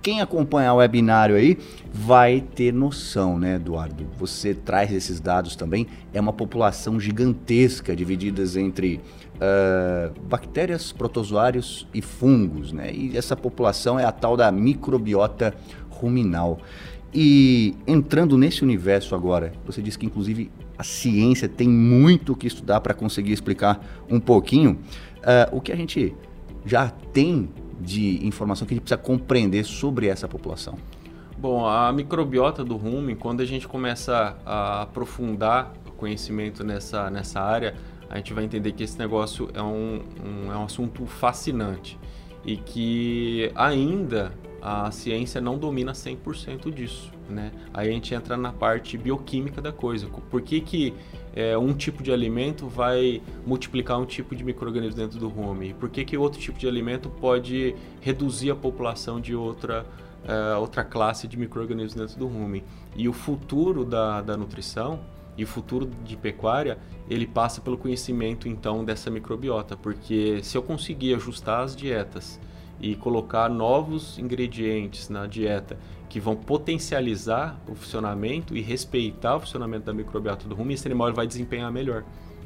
[0.03, 1.57] quem acompanhar o webinário aí
[1.93, 4.05] vai ter noção, né, Eduardo?
[4.19, 5.87] Você traz esses dados também.
[6.13, 8.99] É uma população gigantesca, divididas entre
[9.35, 12.91] uh, bactérias, protozoários e fungos, né?
[12.93, 15.53] E essa população é a tal da microbiota
[15.89, 16.59] ruminal.
[17.13, 22.81] E entrando nesse universo agora, você disse que inclusive a ciência tem muito que estudar
[22.81, 24.79] para conseguir explicar um pouquinho
[25.19, 26.13] uh, o que a gente
[26.65, 27.49] já tem
[27.79, 30.77] de informação que a gente precisa compreender sobre essa população.
[31.37, 37.41] Bom, a microbiota do rumen, quando a gente começa a aprofundar o conhecimento nessa, nessa
[37.41, 37.75] área,
[38.09, 41.99] a gente vai entender que esse negócio é um, um, é um assunto fascinante
[42.45, 47.51] e que ainda a ciência não domina 100% disso, né?
[47.73, 50.07] Aí a gente entra na parte bioquímica da coisa.
[50.07, 50.93] Por que, que
[51.35, 55.73] é, um tipo de alimento vai multiplicar um tipo de microorganismo dentro do rumen?
[55.73, 59.85] Por que, que outro tipo de alimento pode reduzir a população de outra,
[60.25, 62.63] é, outra classe de microorganismos dentro do rumen?
[62.95, 64.99] E o futuro da, da nutrição
[65.35, 66.77] e o futuro de pecuária,
[67.09, 72.39] ele passa pelo conhecimento então dessa microbiota, porque se eu conseguir ajustar as dietas
[72.83, 75.77] e colocar novos ingredientes na dieta
[76.09, 81.13] que vão potencializar o funcionamento e respeitar o funcionamento da microbiota do rumen, esse animal
[81.13, 82.03] vai desempenhar melhor.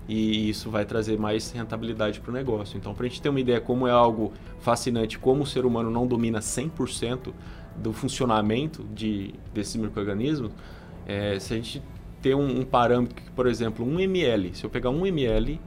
[0.07, 2.77] e isso vai trazer mais rentabilidade para o negócio.
[2.77, 5.91] Então, para a gente ter uma ideia como é algo fascinante, como o ser humano
[5.91, 7.33] não domina 100%
[7.75, 10.53] do funcionamento de, desses micro-organismos,
[11.05, 11.81] é, se a gente
[12.21, 15.59] ter um, um parâmetro que, por exemplo, 1 ml, se eu pegar 1 ml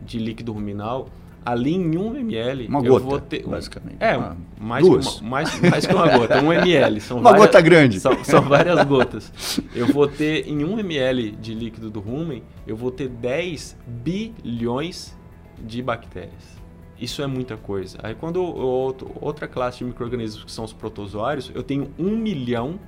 [0.00, 1.10] de líquido ruminal,
[1.44, 3.96] ali em 1 ml uma eu gota, vou ter basicamente.
[4.00, 7.00] É, uma, mais, que uma, mais, mais que uma gota, 1 ml.
[7.00, 8.00] São uma várias, gota grande.
[8.00, 9.60] São, são, várias gotas.
[9.74, 15.16] Eu vou ter em 1 ml de líquido do rumen, eu vou ter 10 bilhões
[15.58, 16.58] de bactérias.
[17.00, 17.98] Isso é muita coisa.
[18.02, 22.78] Aí quando outro, outra classe de micro-organismos que são os protozoários, eu tenho 1 milhão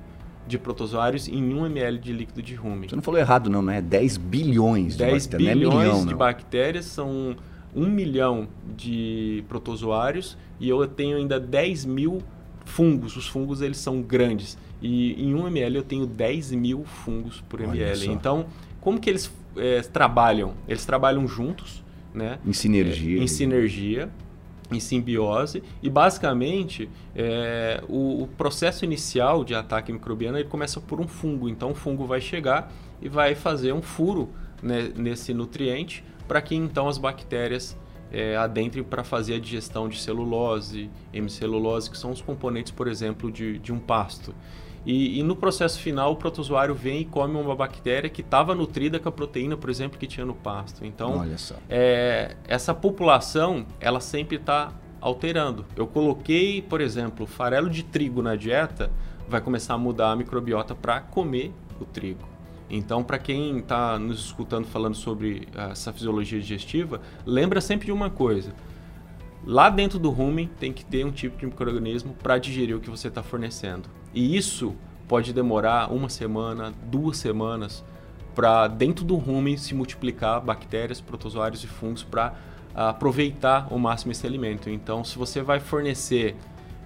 [0.45, 2.89] de protozoários em 1 ml de líquido de rumen.
[2.89, 3.81] Você não falou errado não, né?
[3.81, 6.17] 10 bilhões 10 de bactérias, bilhões não é milhão, de não.
[6.17, 7.35] bactérias são
[7.75, 12.21] 1 milhão de protozoários e eu tenho ainda 10 mil
[12.65, 13.15] fungos.
[13.15, 14.57] Os fungos eles são grandes.
[14.81, 18.07] E em 1 ml eu tenho 10 mil fungos por ml.
[18.07, 18.47] Então,
[18.79, 20.53] como que eles é, trabalham?
[20.67, 22.39] Eles trabalham juntos, né?
[22.45, 23.19] Em sinergia.
[23.19, 24.09] É, em sinergia,
[24.71, 25.63] em simbiose.
[25.83, 31.47] E basicamente, é, o, o, processo inicial de ataque microbiano ele começa por um fungo.
[31.47, 34.29] Então, o fungo vai chegar e vai fazer um furo
[34.61, 37.77] né, nesse nutriente para que então as bactérias
[38.09, 43.29] é, adentrem para fazer a digestão de celulose, hemicelulose, que são os componentes, por exemplo,
[43.29, 44.33] de, de um pasto.
[44.85, 48.97] E, e, no processo final, o protozoário vem e come uma bactéria que estava nutrida
[48.97, 50.85] com a proteína, por exemplo, que tinha no pasto.
[50.85, 51.21] Então,
[51.69, 55.65] é, essa população, ela sempre está alterando.
[55.75, 58.89] Eu coloquei, por exemplo, farelo de trigo na dieta,
[59.27, 62.30] vai começar a mudar a microbiota para comer o trigo.
[62.73, 68.09] Então, para quem está nos escutando falando sobre essa fisiologia digestiva, lembra sempre de uma
[68.09, 68.53] coisa.
[69.45, 72.89] Lá dentro do rumen tem que ter um tipo de microorganismo para digerir o que
[72.89, 73.89] você está fornecendo.
[74.13, 74.73] E isso
[75.05, 77.83] pode demorar uma semana, duas semanas
[78.33, 82.35] para dentro do rumen se multiplicar bactérias, protozoários e fungos para
[82.73, 84.69] aproveitar ao máximo esse alimento.
[84.69, 86.37] Então, se você vai fornecer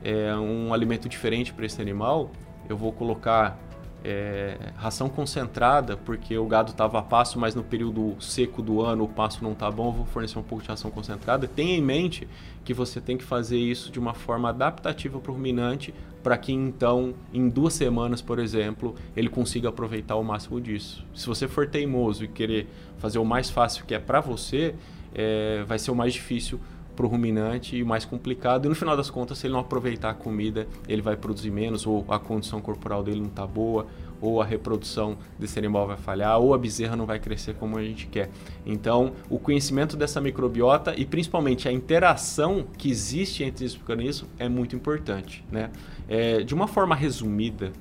[0.04, 2.32] é, um alimento diferente para esse animal,
[2.67, 3.60] eu vou colocar
[4.08, 9.06] é, ração concentrada, porque o gado estava a passo, mas no período seco do ano
[9.06, 11.48] o passo não está bom, vou fornecer um pouco de ração concentrada.
[11.48, 12.28] Tenha em mente
[12.63, 15.91] que você tem que fazer isso de uma forma adaptativa para o ruminante,
[16.22, 21.04] para que então, em duas semanas, por exemplo, ele consiga aproveitar o máximo disso.
[21.13, 22.68] Se você for teimoso e querer
[23.00, 24.76] fazer o mais fácil que é para você,
[25.15, 26.60] é, vai ser o mais difícil
[26.96, 28.66] para o ruminante e mais complicado.
[28.66, 31.86] E no final das contas, se ele não aproveitar a comida, ele vai produzir menos,
[31.86, 33.88] ou a condição corporal dele não está boa,
[34.22, 37.84] ou a reprodução desse animal vai falhar, ou a bezerra não vai crescer como a
[37.84, 38.30] gente quer.
[38.66, 44.48] Então, o conhecimento dessa microbiota e principalmente a interação que existe entre esses organismos é
[44.48, 45.44] muito importante.
[45.52, 45.70] Né?
[46.08, 47.72] É, de uma forma resumida,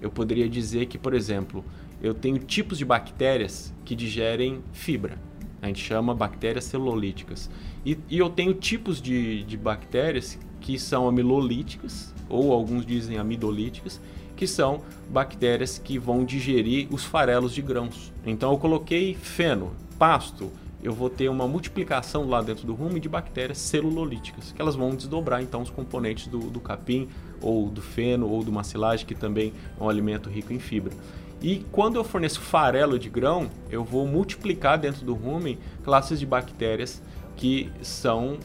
[0.00, 1.64] eu poderia dizer que, por exemplo,
[2.02, 5.18] eu tenho tipos de bactérias que digerem fibra.
[5.60, 7.48] A gente chama bactérias celulíticas.
[7.84, 14.00] E, e eu tenho tipos de, de bactérias que são amilolíticas, ou alguns dizem amidolíticas,
[14.36, 18.12] que são bactérias que vão digerir os farelos de grãos.
[18.24, 20.50] Então eu coloquei feno, pasto,
[20.82, 24.96] eu vou ter uma multiplicação lá dentro do rumo de bactérias celulolíticas, que elas vão
[24.96, 27.08] desdobrar então os componentes do, do capim,
[27.40, 30.92] ou do feno, ou do macilagem, que também é um alimento rico em fibra.
[31.40, 36.26] E quando eu forneço farelo de grão, eu vou multiplicar dentro do rumen classes de
[36.26, 37.02] bactérias
[37.42, 38.38] que são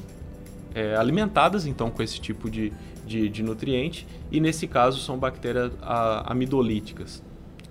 [0.74, 2.74] é, alimentadas então com esse tipo de,
[3.06, 7.22] de, de, nutriente e nesse caso são bactérias a, amidolíticas.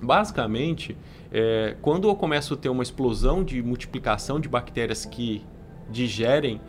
[0.01, 0.97] Basicamente,
[1.33, 5.45] é, quando eu começo a ter uma explosão de multiplicação de bactérias que
[5.91, 6.61] digerem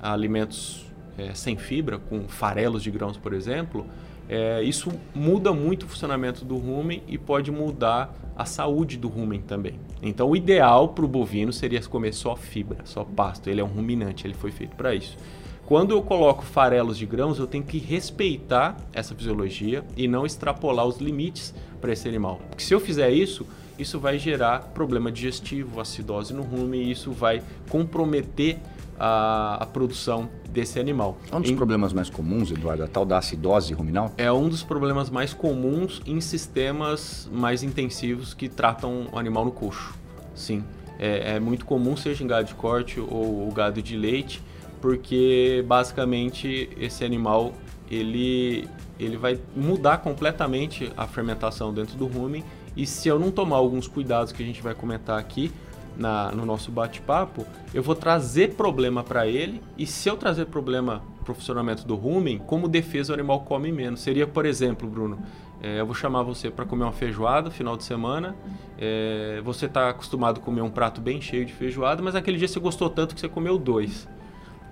[0.00, 0.86] alimentos
[1.18, 3.84] é, sem fibra, com farelos de grãos, por exemplo,
[4.30, 9.40] é, isso muda muito o funcionamento do rumen e pode mudar a saúde do rumen
[9.40, 9.80] também.
[10.02, 13.48] Então, o ideal para o bovino seria comer só fibra, só pasto.
[13.48, 15.16] Ele é um ruminante, ele foi feito para isso.
[15.64, 20.86] Quando eu coloco farelos de grãos, eu tenho que respeitar essa fisiologia e não extrapolar
[20.86, 22.40] os limites para esse animal.
[22.48, 23.44] Porque se eu fizer isso,
[23.78, 28.58] isso vai gerar problema digestivo, acidose no rumen e isso vai comprometer
[28.98, 31.18] a, a produção desse animal.
[31.30, 34.12] É um dos em, problemas mais comuns, Eduardo, a tal da acidose ruminal?
[34.16, 39.52] É um dos problemas mais comuns em sistemas mais intensivos que tratam o animal no
[39.52, 39.94] coxo.
[40.34, 40.64] Sim,
[40.98, 44.42] é, é muito comum, seja em gado de corte ou, ou gado de leite,
[44.80, 47.52] porque basicamente esse animal
[47.90, 52.44] ele, ele vai mudar completamente a fermentação dentro do rumen
[52.76, 55.50] e se eu não tomar alguns cuidados que a gente vai comentar aqui,
[55.96, 61.02] na, no nosso bate-papo, eu vou trazer problema para ele e se eu trazer problema
[61.24, 64.00] para o funcionamento do rumen, como defesa o animal come menos.
[64.00, 65.18] Seria, por exemplo, Bruno,
[65.60, 68.36] é, eu vou chamar você para comer uma feijoada final de semana.
[68.78, 72.46] É, você está acostumado a comer um prato bem cheio de feijoada, mas aquele dia
[72.46, 74.08] você gostou tanto que você comeu dois.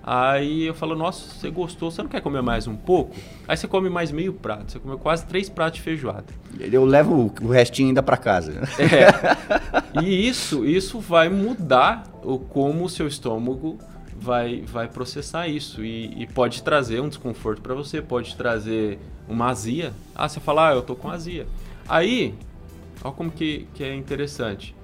[0.07, 3.15] Aí eu falo, nossa, você gostou, você não quer comer mais um pouco?
[3.47, 6.27] Aí você come mais meio prato, você comeu quase três pratos de feijoada.
[6.59, 8.61] Eu levo o restinho ainda para casa.
[8.79, 9.95] É.
[10.03, 13.79] E isso, isso vai mudar o como o seu estômago
[14.13, 19.47] vai, vai processar isso e, e pode trazer um desconforto para você, pode trazer uma
[19.49, 19.93] azia.
[20.13, 21.47] Ah, você fala, ah, eu tô com azia.
[21.87, 22.35] Aí,
[23.01, 24.74] olha como que, que é interessante.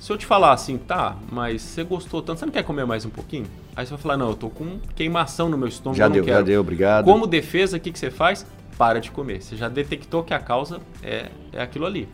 [0.00, 3.04] Se eu te falar assim, tá, mas você gostou tanto, você não quer comer mais
[3.04, 3.44] um pouquinho?
[3.76, 6.38] Aí você vai falar, não, eu tô com queimação no meu estômago, já deu, quero.
[6.38, 7.04] Já deu, obrigado.
[7.04, 8.46] Como defesa, o que, que você faz?
[8.78, 9.42] Para de comer.
[9.42, 12.08] Você já detectou que a causa é, é aquilo ali.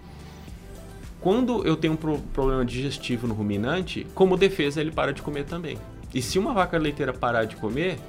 [1.21, 5.45] Quando eu tenho um pro problema digestivo no ruminante, como defesa, ele para de comer
[5.45, 5.79] também.
[6.13, 8.01] E se uma vaca leiteira parar de comer,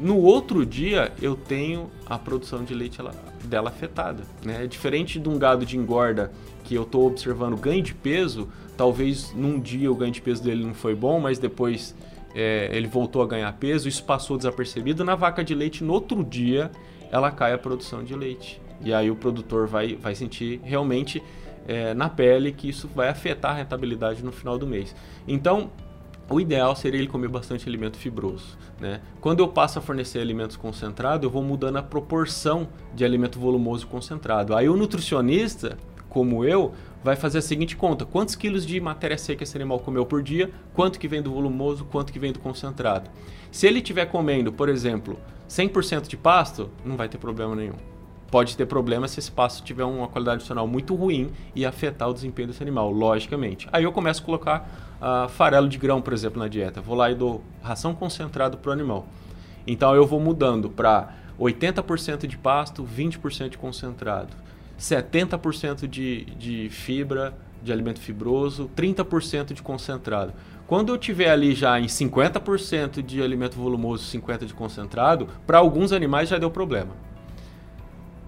[0.00, 2.98] no outro dia eu tenho a produção de leite
[3.44, 4.22] dela afetada.
[4.42, 4.64] Né?
[4.64, 6.32] É diferente de um gado de engorda
[6.64, 8.48] que eu estou observando ganho de peso,
[8.82, 11.94] talvez num dia o ganho de peso dele não foi bom, mas depois
[12.34, 15.04] é, ele voltou a ganhar peso, isso passou desapercebido.
[15.04, 16.68] Na vaca de leite, no outro dia,
[17.08, 18.60] ela cai a produção de leite.
[18.84, 21.22] E aí o produtor vai, vai sentir realmente
[21.68, 24.96] é, na pele que isso vai afetar a rentabilidade no final do mês.
[25.28, 25.70] Então,
[26.28, 28.58] o ideal seria ele comer bastante alimento fibroso.
[28.80, 29.00] Né?
[29.20, 32.66] Quando eu passo a fornecer alimentos concentrados, eu vou mudando a proporção
[32.96, 34.56] de alimento volumoso concentrado.
[34.56, 39.42] Aí o nutricionista, como eu, vai fazer a seguinte conta: quantos quilos de matéria seca
[39.42, 43.10] esse animal comeu por dia, quanto que vem do volumoso, quanto que vem do concentrado.
[43.50, 47.74] Se ele estiver comendo, por exemplo, 100% de pasto, não vai ter problema nenhum.
[48.30, 52.14] Pode ter problema se esse pasto tiver uma qualidade nutricional muito ruim e afetar o
[52.14, 53.68] desempenho desse animal, logicamente.
[53.70, 56.80] Aí eu começo a colocar uh, farelo de grão, por exemplo, na dieta.
[56.80, 59.06] Vou lá e dou ração concentrada para o animal.
[59.66, 64.34] Então eu vou mudando para 80% de pasto, 20% de concentrado.
[64.82, 70.32] 70% de, de fibra, de alimento fibroso, 30% de concentrado.
[70.66, 75.92] Quando eu tiver ali já em 50% de alimento volumoso, 50% de concentrado, para alguns
[75.92, 76.96] animais já deu problema.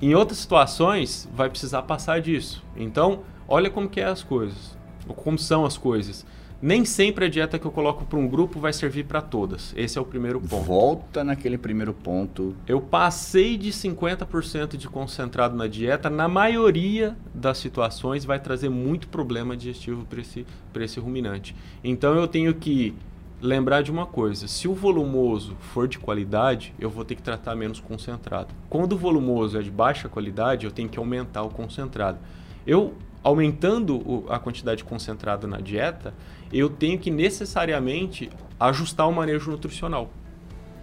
[0.00, 2.62] Em outras situações, vai precisar passar disso.
[2.76, 4.76] Então, olha como que é as coisas,
[5.16, 6.24] como são as coisas
[6.60, 9.74] nem sempre a dieta que eu coloco para um grupo vai servir para todas.
[9.76, 10.64] Esse é o primeiro ponto.
[10.64, 12.54] Volta naquele primeiro ponto.
[12.66, 19.08] Eu passei de 50% de concentrado na dieta, na maioria das situações vai trazer muito
[19.08, 21.54] problema digestivo para esse, esse ruminante.
[21.82, 22.94] Então eu tenho que
[23.40, 27.54] lembrar de uma coisa: se o volumoso for de qualidade, eu vou ter que tratar
[27.54, 28.54] menos concentrado.
[28.70, 32.18] Quando o volumoso é de baixa qualidade, eu tenho que aumentar o concentrado.
[32.66, 36.12] Eu aumentando a quantidade concentrada na dieta,
[36.58, 40.08] eu tenho que necessariamente ajustar o manejo nutricional.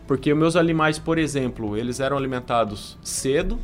[0.05, 3.57] Porque meus animais, por exemplo, eles eram alimentados cedo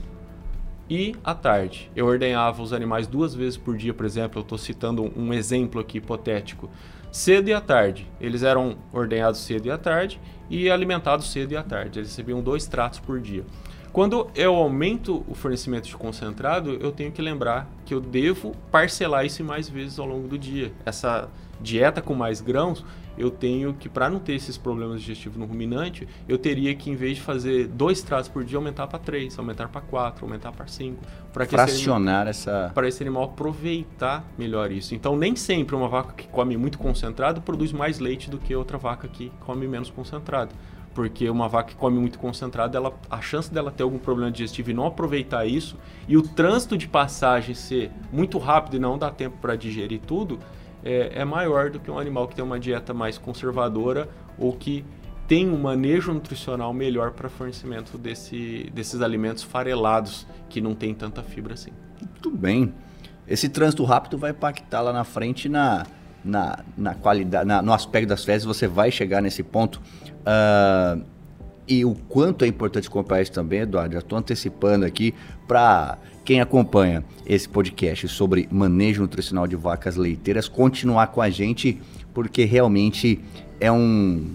[0.89, 1.91] e à tarde.
[1.93, 4.39] Eu ordenhava os animais duas vezes por dia, por exemplo.
[4.39, 6.69] Eu estou citando um exemplo aqui hipotético.
[7.11, 8.07] Cedo e à tarde.
[8.21, 11.99] Eles eram ordenhados cedo e à tarde e alimentados cedo e à tarde.
[11.99, 13.43] Eles recebiam dois tratos por dia.
[13.91, 19.25] Quando eu aumento o fornecimento de concentrado, eu tenho que lembrar que eu devo parcelar
[19.25, 20.71] isso mais vezes ao longo do dia.
[20.85, 21.27] Essa
[21.61, 22.83] dieta com mais grãos,
[23.17, 26.95] eu tenho que, para não ter esses problemas digestivos no ruminante, eu teria que, em
[26.95, 30.67] vez de fazer dois tratos por dia, aumentar para três, aumentar para quatro, aumentar para
[30.67, 31.03] cinco.
[31.33, 32.71] Para fracionar esse animal, essa.
[32.73, 34.93] Para esse animal aproveitar melhor isso.
[34.93, 38.77] Então, nem sempre uma vaca que come muito concentrado produz mais leite do que outra
[38.77, 40.53] vaca que come menos concentrado
[40.97, 44.71] porque uma vaca que come muito concentrado, ela, a chance dela ter algum problema digestivo
[44.71, 49.11] e não aproveitar isso, e o trânsito de passagem ser muito rápido e não dar
[49.11, 50.39] tempo para digerir tudo,
[50.87, 54.85] é, é, maior do que um animal que tem uma dieta mais conservadora ou que
[55.27, 61.21] tem um manejo nutricional melhor para fornecimento desse, desses alimentos farelados que não tem tanta
[61.21, 61.71] fibra assim.
[61.99, 62.73] Muito bem.
[63.27, 65.85] Esse trânsito rápido vai impactar lá na frente na,
[66.23, 69.81] na, na qualidade, na, no aspecto das fezes, você vai chegar nesse ponto.
[70.21, 71.03] Uh,
[71.67, 75.13] e o quanto é importante comprar isso também, Eduardo, já estou antecipando aqui
[75.47, 81.79] para quem acompanha esse podcast sobre manejo nutricional de vacas leiteiras continuar com a gente,
[82.13, 83.19] porque realmente
[83.59, 84.31] é um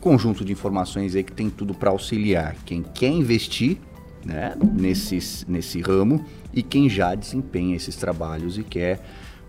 [0.00, 3.78] conjunto de informações aí que tem tudo para auxiliar quem quer investir
[4.24, 9.00] né, nesse, nesse ramo e quem já desempenha esses trabalhos e quer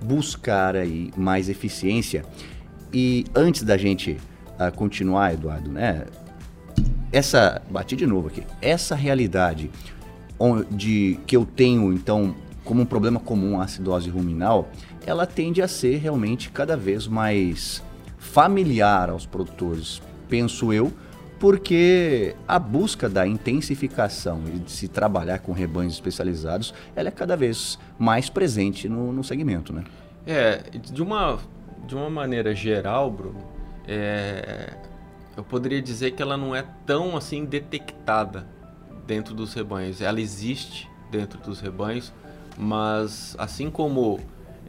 [0.01, 2.25] buscar aí mais eficiência.
[2.93, 4.17] E antes da gente
[4.59, 6.05] uh, continuar, Eduardo, né?
[7.13, 9.69] Essa, bati de novo aqui, essa realidade
[10.39, 12.35] onde que eu tenho então
[12.65, 14.69] como um problema comum a acidose ruminal,
[15.05, 17.83] ela tende a ser realmente cada vez mais
[18.17, 20.91] familiar aos produtores, penso eu,
[21.39, 27.35] porque a busca da intensificação e de se trabalhar com rebanhos especializados, ela é cada
[27.35, 29.83] vez mais presente no, no segmento, né?
[30.25, 31.37] É, de uma,
[31.85, 33.43] de uma maneira geral, Bruno,
[33.85, 34.73] é,
[35.35, 38.47] eu poderia dizer que ela não é tão assim detectada
[39.05, 40.01] dentro dos rebanhos.
[40.01, 42.13] Ela existe dentro dos rebanhos,
[42.57, 44.19] mas assim como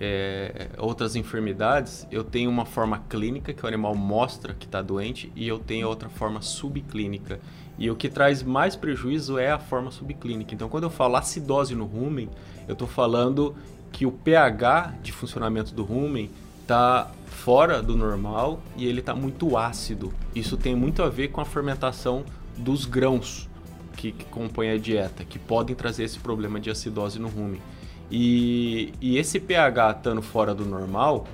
[0.01, 5.33] é, outras enfermidades, eu tenho uma forma clínica que o animal mostra que está doente
[5.37, 7.41] e eu tenho outra forma subclínica.
[7.79, 10.55] E o que traz mais prejuízo é a forma subclínica.
[10.55, 12.29] Então, quando eu falo acidose no rumen,
[12.69, 13.55] eu estou falando
[13.91, 16.31] que o pH de funcionamento do rumen
[16.65, 20.12] está fora do normal e ele está muito ácido.
[20.35, 22.25] Isso tem muito a ver com a fermentação
[22.57, 23.49] dos grãos
[23.97, 27.61] que, que compõem a dieta, que podem trazer esse problema de acidose no rumen.
[28.11, 31.27] E, e esse pH estando fora do normal,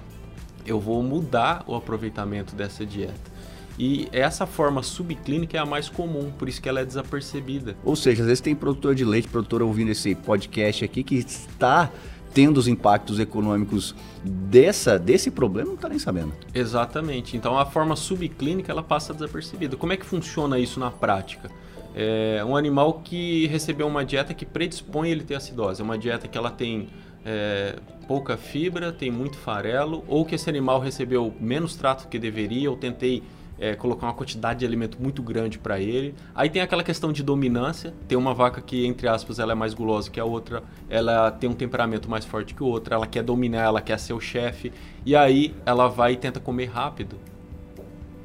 [0.66, 3.31] eu vou mudar o aproveitamento dessa dieta.
[3.78, 7.76] E essa forma subclínica é a mais comum, por isso que ela é desapercebida.
[7.85, 11.91] Ou seja, às vezes tem produtor de leite, produtor ouvindo esse podcast aqui que está
[12.33, 16.33] tendo os impactos econômicos dessa, desse problema, não está nem sabendo.
[16.55, 17.37] Exatamente.
[17.37, 19.76] Então a forma subclínica ela passa desapercebida.
[19.76, 21.51] Como é que funciona isso na prática?
[21.95, 25.81] É um animal que recebeu uma dieta que predispõe ele ter acidose.
[25.81, 26.89] É uma dieta que ela tem
[27.24, 27.76] é,
[28.07, 32.76] pouca fibra, tem muito farelo, ou que esse animal recebeu menos trato que deveria, ou
[32.76, 33.22] tentei
[33.61, 36.15] é, colocar uma quantidade de alimento muito grande para ele.
[36.35, 37.93] Aí tem aquela questão de dominância.
[38.09, 41.49] Tem uma vaca que, entre aspas, ela é mais gulosa que a outra, ela tem
[41.49, 44.73] um temperamento mais forte que o outro, ela quer dominar, ela quer ser o chefe.
[45.05, 47.19] E aí ela vai e tenta comer rápido.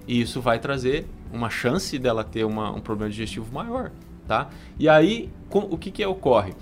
[0.07, 3.91] E isso vai trazer uma chance dela ter uma, um problema digestivo maior,
[4.25, 4.49] tá?
[4.79, 6.53] E aí, com, o que, que ocorre?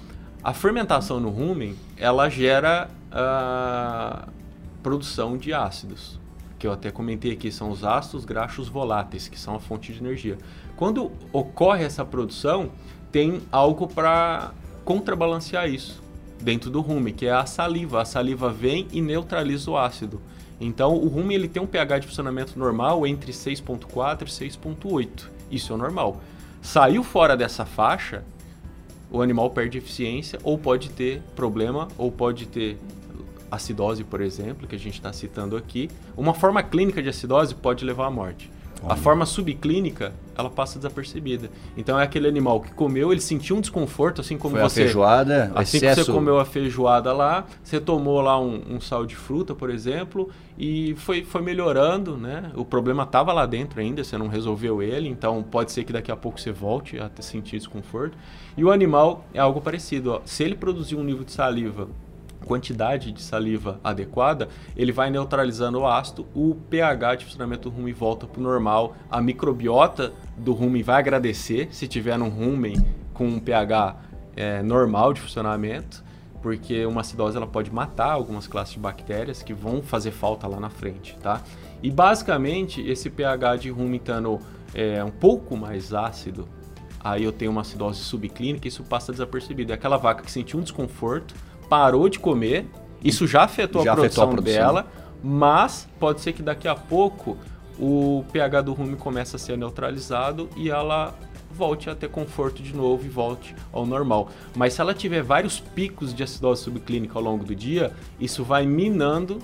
[0.43, 4.29] A fermentação no rumen, ela gera a ah,
[4.81, 6.22] produção de ácidos
[6.63, 9.99] que eu até comentei aqui, são os ácidos graxos voláteis, que são a fonte de
[9.99, 10.37] energia.
[10.77, 12.71] Quando ocorre essa produção,
[13.11, 14.53] tem algo para
[14.85, 16.01] contrabalancear isso
[16.39, 18.01] dentro do rumen, que é a saliva.
[18.01, 20.21] A saliva vem e neutraliza o ácido.
[20.57, 25.27] Então, o rumen ele tem um pH de funcionamento normal entre 6.4 e 6.8.
[25.51, 26.21] Isso é normal.
[26.61, 28.23] Saiu fora dessa faixa,
[29.11, 32.79] o animal perde eficiência ou pode ter problema ou pode ter
[33.53, 37.85] acidose, por exemplo, que a gente está citando aqui, uma forma clínica de acidose pode
[37.85, 38.49] levar à morte.
[38.85, 41.49] A forma subclínica, ela passa desapercebida.
[41.77, 44.81] Então é aquele animal que comeu, ele sentiu um desconforto, assim como Foi você.
[44.81, 46.01] A feijoada, assim excesso...
[46.01, 49.69] que você comeu a feijoada lá, você tomou lá um, um, sal de fruta, por
[49.69, 52.51] exemplo, e foi, foi melhorando, né?
[52.55, 56.11] O problema estava lá dentro ainda, você não resolveu ele, então pode ser que daqui
[56.11, 58.17] a pouco você volte a sentir desconforto.
[58.57, 60.11] E o animal é algo parecido.
[60.11, 60.21] Ó.
[60.25, 61.87] Se ele produzir um nível de saliva
[62.43, 67.93] quantidade de saliva adequada, ele vai neutralizando o ácido, o pH de funcionamento do rumen
[67.93, 72.75] volta para o normal, a microbiota do rumen vai agradecer se tiver um rumen
[73.13, 73.95] com um pH
[74.35, 76.03] é, normal de funcionamento,
[76.41, 80.59] porque uma acidose ela pode matar algumas classes de bactérias que vão fazer falta lá
[80.59, 81.41] na frente, tá?
[81.81, 84.39] E basicamente esse pH de rumen estando
[84.73, 86.47] é, um pouco mais ácido,
[86.99, 89.71] aí eu tenho uma acidose subclínica, isso passa desapercebido.
[89.71, 91.35] É aquela vaca que sentiu um desconforto,
[91.73, 92.67] parou de comer,
[93.03, 94.87] isso já afetou, já a, produção afetou a produção dela,
[95.23, 97.35] mas pode ser que daqui a pouco
[97.79, 101.15] o pH do rumen comece a ser neutralizado e ela
[101.51, 104.29] volte a ter conforto de novo e volte ao normal.
[104.55, 108.67] Mas se ela tiver vários picos de acidose subclínica ao longo do dia, isso vai
[108.67, 109.39] minando,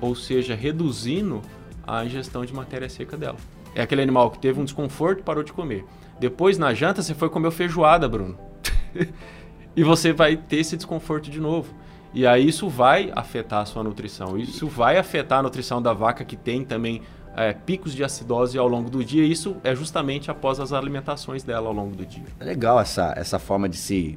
[0.00, 1.40] ou seja, reduzindo
[1.86, 3.36] a ingestão de matéria seca dela.
[3.76, 5.84] É aquele animal que teve um desconforto e parou de comer.
[6.18, 8.36] Depois, na janta, você foi comer feijoada, Bruno.
[9.76, 11.74] e você vai ter esse desconforto de novo.
[12.12, 14.38] E aí isso vai afetar a sua nutrição.
[14.38, 17.02] Isso vai afetar a nutrição da vaca que tem também
[17.36, 19.24] é, picos de acidose ao longo do dia.
[19.24, 22.24] E isso é justamente após as alimentações dela ao longo do dia.
[22.38, 24.16] É legal essa, essa forma de se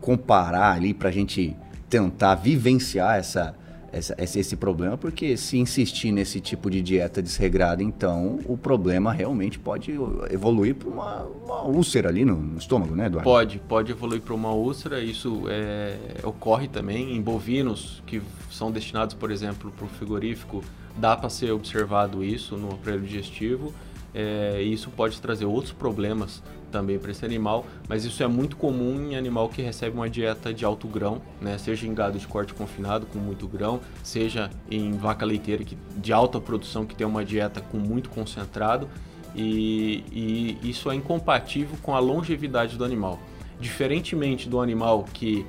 [0.00, 1.56] comparar ali para a gente
[1.88, 3.54] tentar vivenciar essa,
[3.96, 9.58] essa, esse problema, porque se insistir nesse tipo de dieta desregrada, então o problema realmente
[9.58, 9.92] pode
[10.30, 13.28] evoluir para uma, uma, úlcera ali no, no, estômago, né, Eduardo?
[13.28, 15.00] Pode, pode evoluir para uma úlcera.
[15.00, 18.20] Isso é, ocorre também em bovinos que
[18.50, 20.62] são destinados, por exemplo, para o frigorífico.
[20.96, 23.72] Dá para ser observado isso no aparelho digestivo.
[24.14, 28.56] É, e isso pode trazer outros problemas também para esse animal, mas isso é muito
[28.56, 31.58] comum em animal que recebe uma dieta de alto grão, né?
[31.58, 36.12] seja em gado de corte confinado com muito grão, seja em vaca leiteira que, de
[36.12, 38.88] alta produção que tem uma dieta com muito concentrado
[39.34, 43.18] e, e isso é incompatível com a longevidade do animal.
[43.60, 45.46] Diferentemente do animal que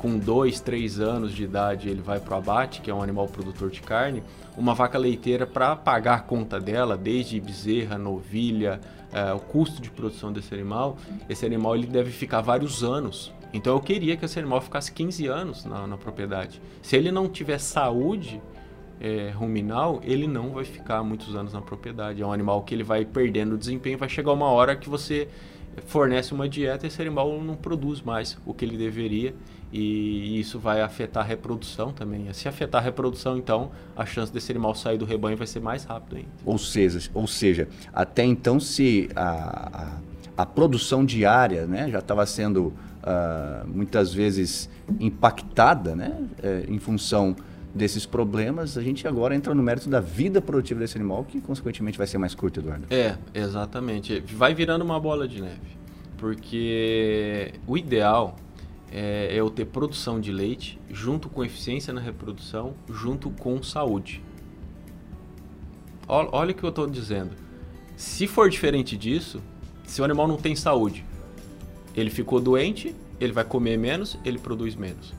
[0.00, 3.28] com dois, três anos de idade ele vai para o abate, que é um animal
[3.28, 4.22] produtor de carne,
[4.56, 8.80] uma vaca leiteira para pagar a conta dela, desde bezerra, novilha,
[9.12, 10.96] é, o custo de produção desse animal,
[11.28, 13.32] esse animal ele deve ficar vários anos.
[13.52, 16.60] Então eu queria que esse animal ficasse 15 anos na, na propriedade.
[16.82, 18.40] Se ele não tiver saúde
[19.00, 22.22] é, ruminal, ele não vai ficar muitos anos na propriedade.
[22.22, 25.28] É um animal que ele vai perdendo desempenho, vai chegar uma hora que você
[25.86, 29.34] fornece uma dieta e esse animal não produz mais o que ele deveria
[29.72, 32.32] e isso vai afetar a reprodução também.
[32.32, 35.84] Se afetar a reprodução, então a chance desse animal sair do rebanho vai ser mais
[35.84, 36.28] rápido ainda.
[36.44, 40.00] Ou seja, ou seja até então se a,
[40.36, 44.68] a, a produção diária né, já estava sendo uh, muitas vezes
[44.98, 47.36] impactada né, é, em função
[47.72, 51.96] desses problemas, a gente agora entra no mérito da vida produtiva desse animal, que consequentemente
[51.96, 52.86] vai ser mais curto, Eduardo.
[52.90, 54.20] É, exatamente.
[54.34, 55.78] Vai virando uma bola de neve.
[56.18, 58.36] Porque o ideal
[58.90, 64.22] é, é eu ter produção de leite junto com eficiência na reprodução, junto com saúde.
[66.08, 67.30] Olha, o que eu estou dizendo.
[67.96, 69.40] Se for diferente disso,
[69.84, 71.04] se o animal não tem saúde,
[71.94, 75.12] ele ficou doente, ele vai comer menos, ele produz menos.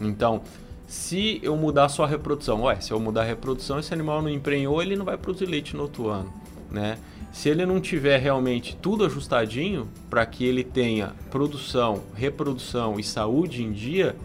[0.00, 0.42] Então,
[0.86, 4.30] se eu mudar a sua reprodução, ué, se eu mudar a reprodução, esse animal não
[4.30, 6.32] emprenhou, ele não vai produzir leite no outro ano,
[6.70, 6.98] né?
[7.32, 13.62] Se ele não tiver realmente tudo ajustadinho para que ele tenha produção, reprodução e saúde
[13.62, 14.16] em dia,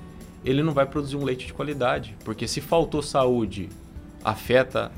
[0.43, 3.70] ele não vai produzir um leite de qualidade, porque se faltou saúde,
[4.24, 4.91] afeta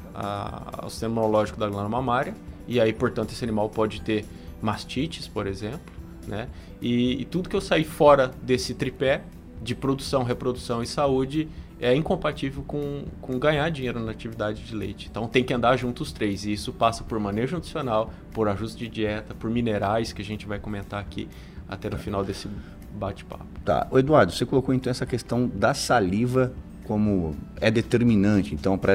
[0.84, 2.34] o sistema imunológico da glândula mamária
[2.68, 4.26] e aí, portanto, esse animal pode ter
[4.62, 5.94] mastites, por exemplo,
[6.28, 6.48] né?
[6.82, 9.24] E, e tudo que eu sair fora desse tripé
[9.62, 11.48] de produção, reprodução e saúde
[11.80, 15.08] é incompatível com, com ganhar dinheiro na atividade de leite.
[15.10, 16.46] Então tem que andar juntos os três.
[16.46, 20.46] E isso passa por manejo nutricional, por ajuste de dieta, por minerais, que a gente
[20.46, 21.28] vai comentar aqui
[21.68, 22.48] até no final desse
[22.94, 23.46] bate-papo.
[23.64, 23.88] Tá.
[23.92, 26.54] O Eduardo, você colocou então essa questão da saliva
[26.86, 28.94] como é determinante, então, para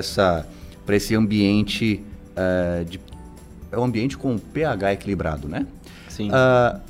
[0.96, 3.00] esse ambiente uh, de.
[3.72, 5.66] É um ambiente com pH equilibrado, né?
[6.08, 6.30] Sim.
[6.30, 6.80] Uh,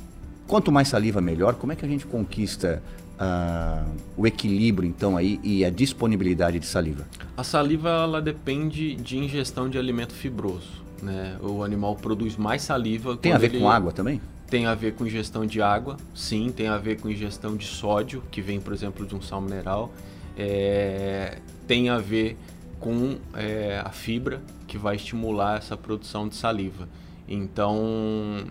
[0.47, 1.55] quanto mais saliva, melhor.
[1.55, 2.81] Como é que a gente conquista
[3.21, 7.07] uh, o equilíbrio então aí e a disponibilidade de saliva?
[7.37, 10.81] A saliva ela depende de ingestão de alimento fibroso.
[11.01, 11.37] Né?
[11.41, 13.15] O animal produz mais saliva.
[13.17, 13.59] Tem a ver ele...
[13.59, 14.21] com água também?
[14.49, 16.51] Tem a ver com ingestão de água, sim.
[16.51, 19.91] Tem a ver com ingestão de sódio, que vem, por exemplo, de um sal mineral.
[20.37, 21.37] É...
[21.67, 22.37] Tem a ver
[22.79, 26.89] com é, a fibra, que vai estimular essa produção de saliva.
[27.27, 28.45] Então,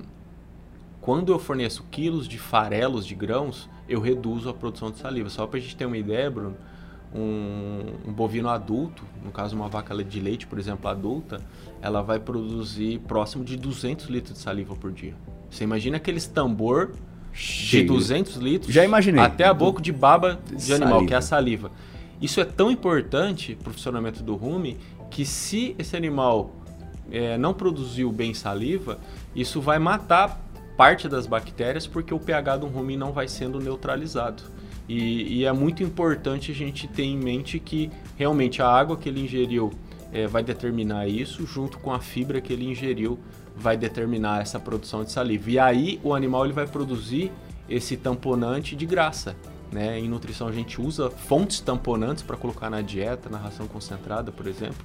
[1.01, 5.29] quando eu forneço quilos de farelos de grãos, eu reduzo a produção de saliva.
[5.29, 6.57] Só para a gente ter uma ideia, Bruno,
[7.13, 11.41] um, um, bovino adulto, no caso uma vaca de leite, por exemplo, adulta,
[11.83, 15.15] ela vai produzir próximo de 200 litros de saliva por dia.
[15.51, 16.93] Você imagina aqueles tambor
[17.33, 17.83] Cheio.
[17.83, 19.23] de 200 litros Já imaginei.
[19.23, 20.85] até a boca de baba de saliva.
[20.85, 21.73] animal, que é a saliva.
[22.23, 24.79] Isso é tão importante para o funcionamento do rume
[25.11, 26.55] que se esse animal
[27.11, 28.99] é, não produziu bem saliva,
[29.35, 30.41] isso vai matar
[30.81, 34.45] parte das bactérias porque o pH do rumen não vai sendo neutralizado.
[34.89, 39.07] E, e, é muito importante a gente ter em mente que realmente a água que
[39.07, 39.71] ele ingeriu
[40.11, 43.19] é, vai determinar isso, junto com a fibra que ele ingeriu
[43.55, 45.51] vai determinar essa produção de saliva.
[45.51, 47.31] E aí o animal ele vai produzir
[47.69, 49.37] esse tamponante de graça.
[49.71, 49.99] Né?
[49.99, 54.47] Em nutrição a gente usa fontes tamponantes para colocar na dieta, na ração concentrada, por
[54.47, 54.83] exemplo.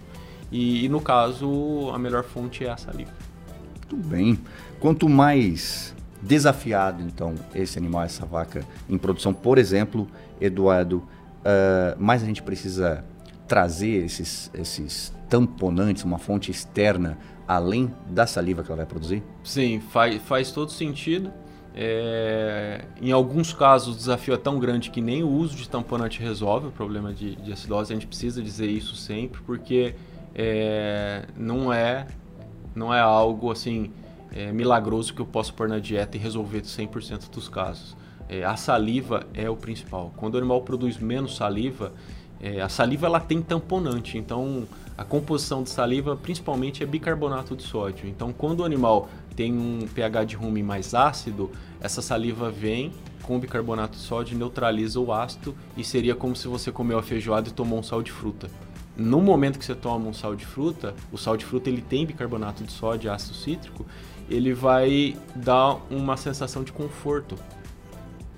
[0.51, 3.13] E, e no caso, a melhor fonte é a saliva.
[3.89, 4.39] Muito bem.
[4.79, 10.07] Quanto mais desafiado, então, esse animal, essa vaca em produção, por exemplo,
[10.39, 13.03] Eduardo, uh, mais a gente precisa
[13.47, 17.17] trazer esses, esses tamponantes, uma fonte externa,
[17.47, 19.23] além da saliva que ela vai produzir?
[19.43, 21.31] Sim, faz, faz todo sentido.
[21.77, 26.21] É, em alguns casos, o desafio é tão grande que nem o uso de tamponante
[26.21, 27.91] resolve o problema de, de acidose.
[27.91, 29.93] A gente precisa dizer isso sempre, porque
[30.33, 32.07] é, não é
[32.73, 33.91] não é algo assim
[34.35, 37.95] é, milagroso que eu posso pôr na dieta e resolver 100% dos casos.
[38.27, 40.13] É, a saliva é o principal.
[40.17, 41.93] Quando o animal produz menos saliva,
[42.41, 44.67] é, a saliva ela tem tamponante, então
[44.97, 48.09] a composição de saliva principalmente é bicarbonato de sódio.
[48.09, 52.91] Então quando o animal tem um pH de rumen mais ácido, essa saliva vem
[53.23, 57.49] com bicarbonato de sódio neutraliza o ácido e seria como se você comeu a feijoada
[57.49, 58.47] e tomou um sal de fruta
[58.97, 62.05] no momento que você toma um sal de fruta, o sal de fruta ele tem
[62.05, 63.85] bicarbonato de sódio, ácido cítrico,
[64.29, 67.35] ele vai dar uma sensação de conforto.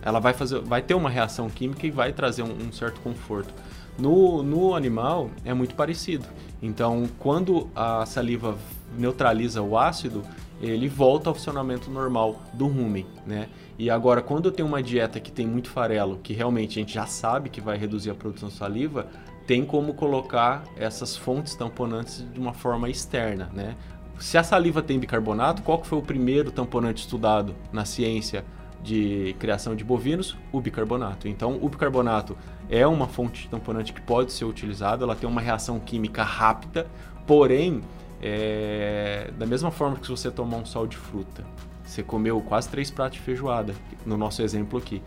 [0.02, 3.54] Ela vai fazer, vai ter uma reação química e vai trazer um, um certo conforto.
[3.98, 6.26] No, no animal é muito parecido.
[6.62, 8.58] Então, quando a saliva
[8.98, 10.24] neutraliza o ácido,
[10.62, 13.48] ele volta ao funcionamento normal do rumen, né?
[13.78, 16.94] E agora, quando eu tenho uma dieta que tem muito farelo, que realmente a gente
[16.94, 19.08] já sabe que vai reduzir a produção de saliva,
[19.46, 23.76] tem como colocar essas fontes tamponantes de uma forma externa, né?
[24.20, 28.44] Se a saliva tem bicarbonato, qual que foi o primeiro tamponante estudado na ciência
[28.82, 30.36] de criação de bovinos?
[30.52, 31.28] O bicarbonato.
[31.28, 32.36] Então, o bicarbonato
[32.70, 36.88] é uma fonte de tamponante que pode ser utilizada, ela tem uma reação química rápida,
[37.28, 37.82] porém,
[38.22, 41.46] é, da mesma forma que se você tomar um sal de fruta,
[41.84, 43.74] você comeu quase três pratos de feijoada,
[44.06, 45.02] no nosso exemplo aqui,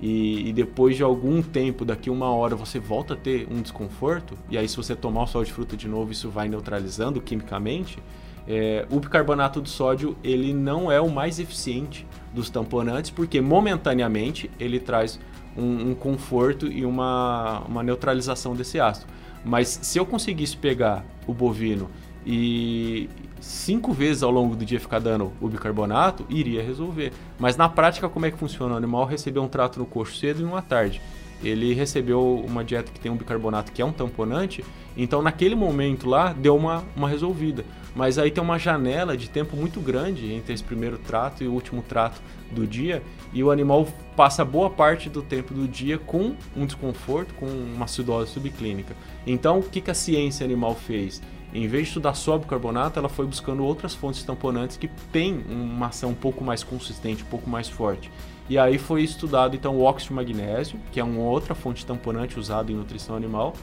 [0.00, 4.36] e, e, depois de algum tempo, daqui uma hora, você volta a ter um desconforto,
[4.50, 8.02] e aí se você tomar o sal de fruta de novo, isso vai neutralizando quimicamente,
[8.46, 14.50] é, o bicarbonato de sódio ele não é o mais eficiente dos tamponantes, porque momentaneamente
[14.58, 15.18] ele traz
[15.56, 19.06] um, um conforto e uma, uma neutralização desse ácido.
[19.44, 21.88] Mas se eu conseguisse pegar o bovino
[22.26, 23.08] e
[23.40, 27.12] cinco vezes ao longo do dia ficar dando o bicarbonato, iria resolver.
[27.38, 28.74] Mas na prática, como é que funciona?
[28.74, 31.00] O animal recebeu um trato no coxo cedo e uma tarde.
[31.42, 34.64] Ele recebeu uma dieta que tem um bicarbonato que é um tamponante,
[34.96, 37.64] então naquele momento lá deu uma, uma resolvida.
[37.94, 41.52] Mas aí tem uma janela de tempo muito grande entre esse primeiro trato e o
[41.52, 42.20] último trato
[42.50, 47.34] do dia, e o animal passa boa parte do tempo do dia com um desconforto,
[47.34, 48.96] com uma acidose subclínica.
[49.26, 51.20] Então, o que, que a ciência animal fez?
[51.52, 55.86] Em vez de estudar só bicarbonato, ela foi buscando outras fontes tamponantes que têm uma
[55.86, 58.10] ação um pouco mais consistente, um pouco mais forte.
[58.48, 62.38] E aí foi estudado então o óxido de magnésio, que é uma outra fonte tamponante
[62.38, 63.54] usada em nutrição animal,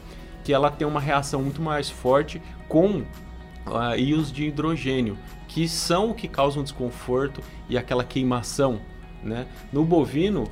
[0.44, 3.04] que ela tem uma reação muito mais forte com
[3.68, 5.18] uh, íons de hidrogênio,
[5.48, 8.80] que são o que causam desconforto e aquela queimação.
[9.24, 9.46] Né?
[9.72, 10.46] No bovino,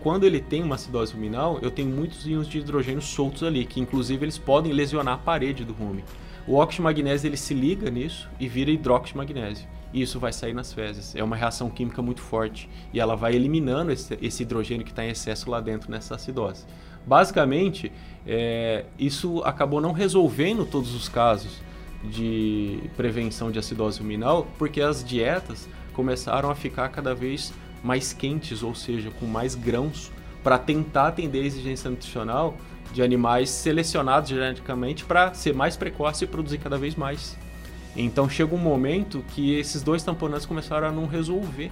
[0.00, 3.80] quando ele tem uma acidose ruminal, eu tenho muitos íons de hidrogênio soltos ali, que
[3.80, 6.04] inclusive eles podem lesionar a parede do rumen.
[6.46, 9.66] O óxido de magnésio ele se liga nisso e vira hidróxido de magnésio.
[9.92, 11.14] E isso vai sair nas fezes.
[11.14, 12.68] É uma reação química muito forte.
[12.92, 16.64] E ela vai eliminando esse, esse hidrogênio que está em excesso lá dentro nessa acidose.
[17.06, 17.92] Basicamente,
[18.26, 21.60] é, isso acabou não resolvendo todos os casos
[22.04, 28.62] de prevenção de acidose ruminal, porque as dietas começaram a ficar cada vez mais quentes,
[28.62, 30.10] ou seja, com mais grãos,
[30.42, 32.56] para tentar atender a exigência nutricional
[32.92, 37.36] de animais selecionados geneticamente para ser mais precoce e produzir cada vez mais.
[37.96, 41.70] Então chega um momento que esses dois tamponantes começaram a não resolver.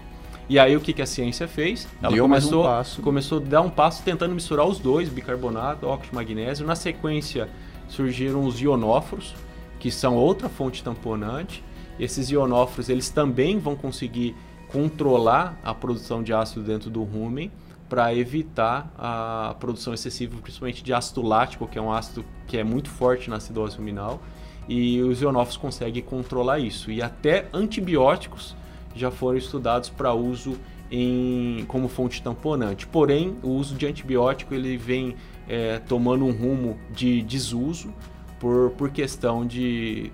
[0.49, 1.87] E aí o que, que a ciência fez?
[2.03, 6.16] Ela Deu começou, um começou a dar um passo tentando misturar os dois, bicarbonato, óxido
[6.16, 6.66] magnésio.
[6.66, 7.49] Na sequência
[7.89, 9.35] surgiram os ionóforos,
[9.79, 11.62] que são outra fonte tamponante.
[11.99, 14.35] Esses ionóforos eles também vão conseguir
[14.68, 17.51] controlar a produção de ácido dentro do rumen
[17.89, 22.62] para evitar a produção excessiva, principalmente de ácido lático, que é um ácido que é
[22.62, 24.21] muito forte na acidose ruminal,
[24.69, 26.91] e os ionófilos conseguem controlar isso.
[26.91, 28.57] E até antibióticos
[28.95, 30.59] já foram estudados para uso
[30.91, 32.87] em, como fonte tamponante.
[32.87, 35.15] Porém, o uso de antibiótico ele vem
[35.49, 37.93] é, tomando um rumo de desuso
[38.39, 40.13] por, por questão de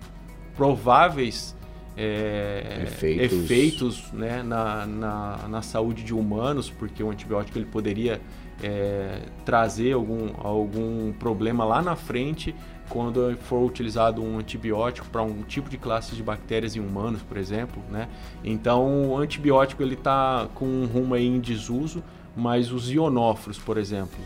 [0.57, 1.57] prováveis
[1.97, 8.21] é, efeitos, efeitos né, na, na, na, saúde de humanos, porque o antibiótico ele poderia
[8.63, 12.55] é, trazer algum, algum problema lá na frente
[12.89, 17.37] quando for utilizado um antibiótico para um tipo de classe de bactérias em humanos, por
[17.37, 18.09] exemplo, né?
[18.45, 22.03] Então, o antibiótico ele está com um rumo aí em desuso,
[22.37, 24.19] mas os ionóforos, por exemplo,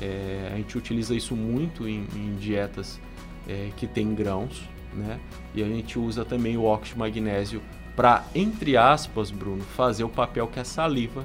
[0.00, 3.00] é, a gente utiliza isso muito em, em dietas
[3.48, 4.62] é, que tem grãos,
[4.92, 5.20] né?
[5.54, 7.62] E a gente usa também o óxido de magnésio
[7.94, 11.24] para, entre aspas, Bruno, fazer o papel que a saliva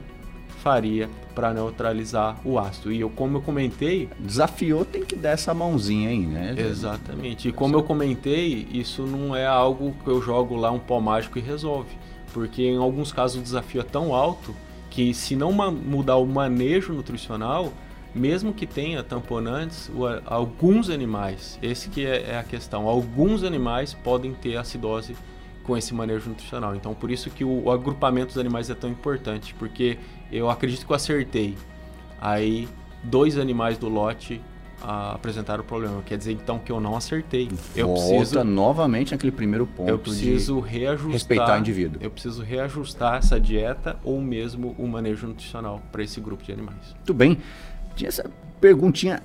[0.62, 2.92] faria para neutralizar o ácido.
[2.92, 4.10] E eu, como eu comentei.
[4.20, 6.56] Desafiou, tem que dar essa mãozinha aí, né?
[6.58, 7.50] Exatamente.
[7.50, 11.40] E como eu comentei, isso não é algo que eu jogo lá um pó mágico
[11.40, 11.90] e resolve.
[12.34, 14.56] Porque em alguns casos o desafio é tão alto
[14.90, 17.74] que se não mudar o manejo nutricional,
[18.14, 19.90] mesmo que tenha tamponantes,
[20.26, 25.16] alguns animais, esse que é, é a questão, alguns animais podem ter acidose
[25.64, 26.76] com esse manejo nutricional.
[26.76, 29.98] Então, por isso que o, o agrupamento dos animais é tão importante, porque
[30.32, 31.56] eu acredito que eu acertei.
[32.20, 32.68] Aí,
[33.04, 34.42] dois animais do lote
[34.82, 36.02] ah, apresentaram o problema.
[36.06, 37.50] Quer dizer, então, que eu não acertei.
[37.76, 41.12] Eu Volta preciso, novamente naquele primeiro ponto Eu preciso reajustar...
[41.12, 42.02] Respeitar o indivíduo.
[42.02, 46.96] Eu preciso reajustar essa dieta ou mesmo o manejo nutricional para esse grupo de animais.
[46.96, 47.38] Muito bem.
[47.96, 48.30] Tinha essa
[48.60, 49.22] perguntinha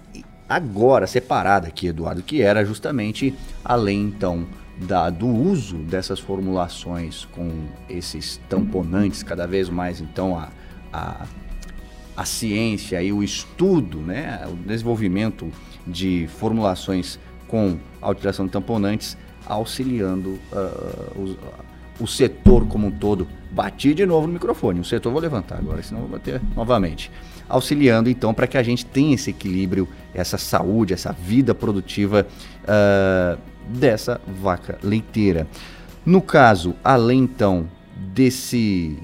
[0.48, 3.34] agora separada aqui, Eduardo, que era justamente
[3.64, 4.46] além então
[4.78, 10.50] da, do uso dessas formulações com esses tamponantes, cada vez mais então a,
[10.97, 11.26] a,
[12.16, 15.51] a ciência e o estudo, né, o desenvolvimento
[15.86, 19.16] de formulações com a utilização de tamponantes
[19.47, 21.36] auxiliando uh, os,
[22.01, 23.28] o setor como um todo.
[23.51, 27.11] Bati de novo no microfone, o setor vou levantar agora, senão vou bater novamente.
[27.49, 32.26] Auxiliando então para que a gente tenha esse equilíbrio, essa saúde, essa vida produtiva
[32.64, 33.38] uh,
[33.68, 35.47] dessa vaca leiteira.
[36.05, 38.99] No caso, além então desse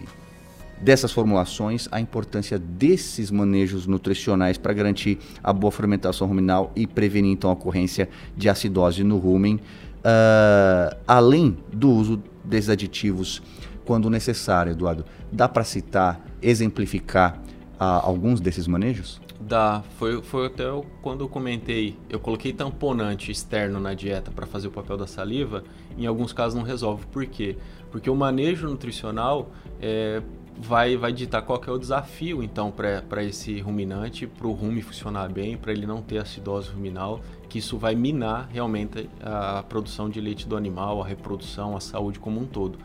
[0.82, 7.32] dessas formulações, a importância desses manejos nutricionais para garantir a boa fermentação ruminal e prevenir
[7.32, 13.42] então a ocorrência de acidose no rumen, uh, além do uso desses aditivos
[13.84, 15.04] quando necessário, Eduardo.
[15.30, 17.38] Dá para citar, exemplificar
[17.74, 19.20] uh, alguns desses manejos?
[19.40, 19.82] Dá.
[19.98, 24.68] Foi, foi até eu, quando eu comentei, eu coloquei tamponante externo na dieta para fazer
[24.68, 25.64] o papel da saliva,
[25.98, 27.04] em alguns casos não resolve.
[27.06, 27.56] Por quê?
[27.90, 30.22] Porque o manejo nutricional é,
[30.62, 35.28] vai, vai ditar qual é o desafio, então, para esse ruminante, para o rume funcionar
[35.28, 40.20] bem, para ele não ter acidose ruminal, que isso vai minar realmente a produção de
[40.20, 42.78] leite do animal, a reprodução, a saúde como um todo.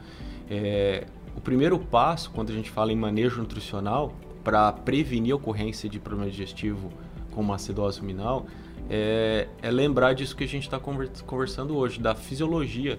[0.50, 1.06] É,
[1.36, 4.14] o primeiro passo, quando a gente fala em manejo nutricional,
[4.44, 6.90] para prevenir a ocorrência de problema digestivo
[7.32, 8.48] como acidose ruminal,
[8.90, 12.98] é, é lembrar disso que a gente está conversando hoje, da fisiologia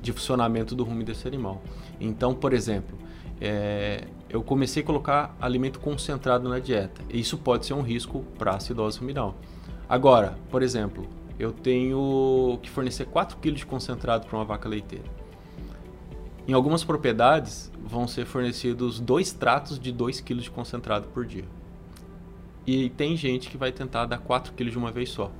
[0.00, 1.62] de funcionamento do rumo desse animal.
[2.00, 3.01] Então, por exemplo,
[3.44, 7.02] é, eu comecei a colocar alimento concentrado na dieta.
[7.10, 9.34] Isso pode ser um risco para acidose ruminal.
[9.88, 11.08] Agora, por exemplo,
[11.40, 15.06] eu tenho que fornecer 4 kg de concentrado para uma vaca leiteira.
[16.46, 21.44] Em algumas propriedades vão ser fornecidos dois tratos de 2 kg de concentrado por dia.
[22.64, 25.32] E tem gente que vai tentar dar 4 kg de uma vez só.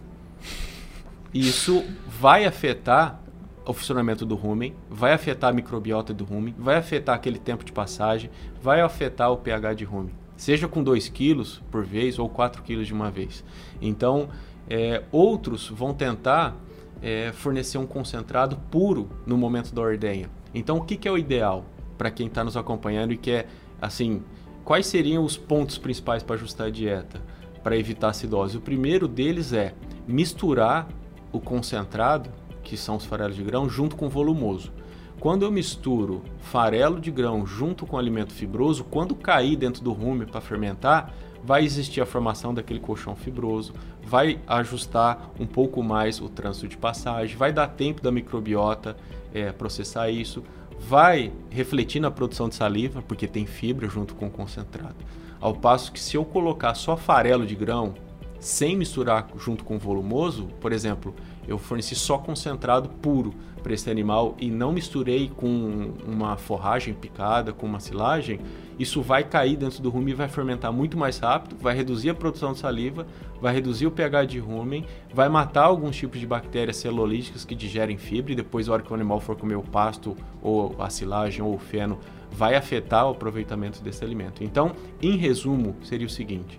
[1.32, 3.21] Isso vai afetar
[3.66, 7.72] o funcionamento do rumen, vai afetar a microbiota do rumen, vai afetar aquele tempo de
[7.72, 12.62] passagem, vai afetar o pH de rumen, seja com 2 kg por vez ou 4
[12.62, 13.44] kg de uma vez.
[13.80, 14.28] Então,
[14.68, 16.56] é, outros vão tentar
[17.00, 20.30] é, fornecer um concentrado puro no momento da ordenha.
[20.54, 21.64] Então, o que, que é o ideal
[21.96, 23.48] para quem está nos acompanhando e quer,
[23.80, 24.22] assim,
[24.64, 27.20] quais seriam os pontos principais para ajustar a dieta,
[27.62, 28.56] para evitar acidose?
[28.56, 29.74] O primeiro deles é
[30.06, 30.88] misturar
[31.32, 32.30] o concentrado
[32.62, 34.72] que são os farelos de grão, junto com volumoso.
[35.20, 40.26] Quando eu misturo farelo de grão junto com alimento fibroso, quando cair dentro do rume
[40.26, 43.72] para fermentar, vai existir a formação daquele colchão fibroso,
[44.04, 48.96] vai ajustar um pouco mais o trânsito de passagem, vai dar tempo da microbiota
[49.32, 50.42] é, processar isso,
[50.78, 54.96] vai refletir na produção de saliva, porque tem fibra junto com o concentrado.
[55.40, 57.94] Ao passo que se eu colocar só farelo de grão,
[58.38, 61.14] sem misturar junto com o volumoso, por exemplo,
[61.46, 67.52] eu forneci só concentrado puro para esse animal e não misturei com uma forragem picada,
[67.52, 68.40] com uma silagem,
[68.78, 72.14] isso vai cair dentro do rumen e vai fermentar muito mais rápido, vai reduzir a
[72.14, 73.06] produção de saliva,
[73.40, 74.84] vai reduzir o pH de rumen,
[75.14, 78.90] vai matar alguns tipos de bactérias celulíticas que digerem fibra e depois, na hora que
[78.90, 81.98] o animal for comer o pasto ou a silagem ou o feno,
[82.30, 84.42] vai afetar o aproveitamento desse alimento.
[84.42, 86.58] Então, em resumo, seria o seguinte: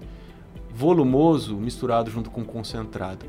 [0.73, 3.25] volumoso misturado junto com concentrado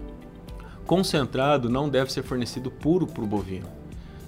[0.87, 3.67] concentrado não deve ser fornecido puro para o bovino.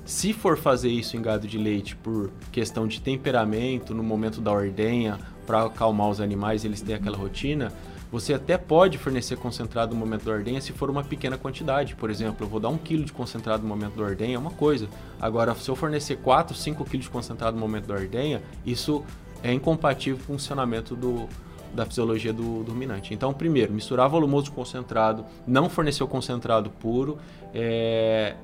[0.05, 4.53] Se for fazer isso em gado de leite por questão de temperamento no momento da
[4.53, 7.73] ordenha, para acalmar os animais, eles têm aquela rotina,
[8.11, 11.97] você até pode fornecer concentrado no momento da ordenha se for uma pequena quantidade.
[11.97, 14.53] Por exemplo, eu vou dar 1 kg de concentrado no momento da ordenha, é uma
[14.53, 14.89] coisa.
[15.21, 19.05] Agora, se eu fornecer 4, 5 kg de concentrado no momento da ordenha, isso
[19.43, 21.29] é incompatível com o funcionamento do,
[21.77, 23.15] da fisiologia do, do ruminante.
[23.15, 27.19] Então, primeiro, misturar volumoso concentrado, não fornecer o concentrado puro
[27.55, 28.35] é,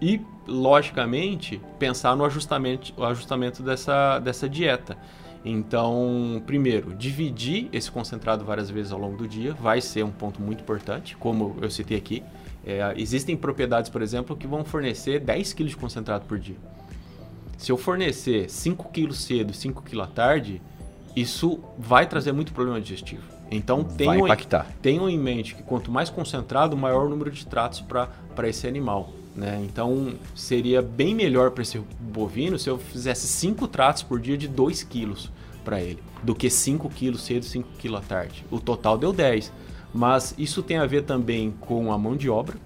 [0.00, 4.96] e, logicamente, pensar no ajustamento, o ajustamento dessa, dessa dieta.
[5.44, 10.40] Então, primeiro, dividir esse concentrado várias vezes ao longo do dia vai ser um ponto
[10.40, 12.22] muito importante, como eu citei aqui.
[12.64, 16.56] É, existem propriedades, por exemplo, que vão fornecer 10 kg de concentrado por dia.
[17.58, 20.62] Se eu fornecer 5 kg cedo e 5 kg à tarde,
[21.14, 23.22] isso vai trazer muito problema digestivo.
[23.50, 24.26] Então tenham,
[24.80, 29.10] tenham em mente que quanto mais concentrado, maior o número de tratos para esse animal.
[29.34, 29.62] Né?
[29.64, 34.46] Então seria bem melhor para esse bovino se eu fizesse 5 tratos por dia de
[34.46, 35.30] 2 quilos
[35.64, 38.44] para ele, do que 5 quilos cedo e 5 quilos à tarde.
[38.50, 39.52] O total deu 10.
[39.94, 42.56] Mas isso tem a ver também com a mão de obra,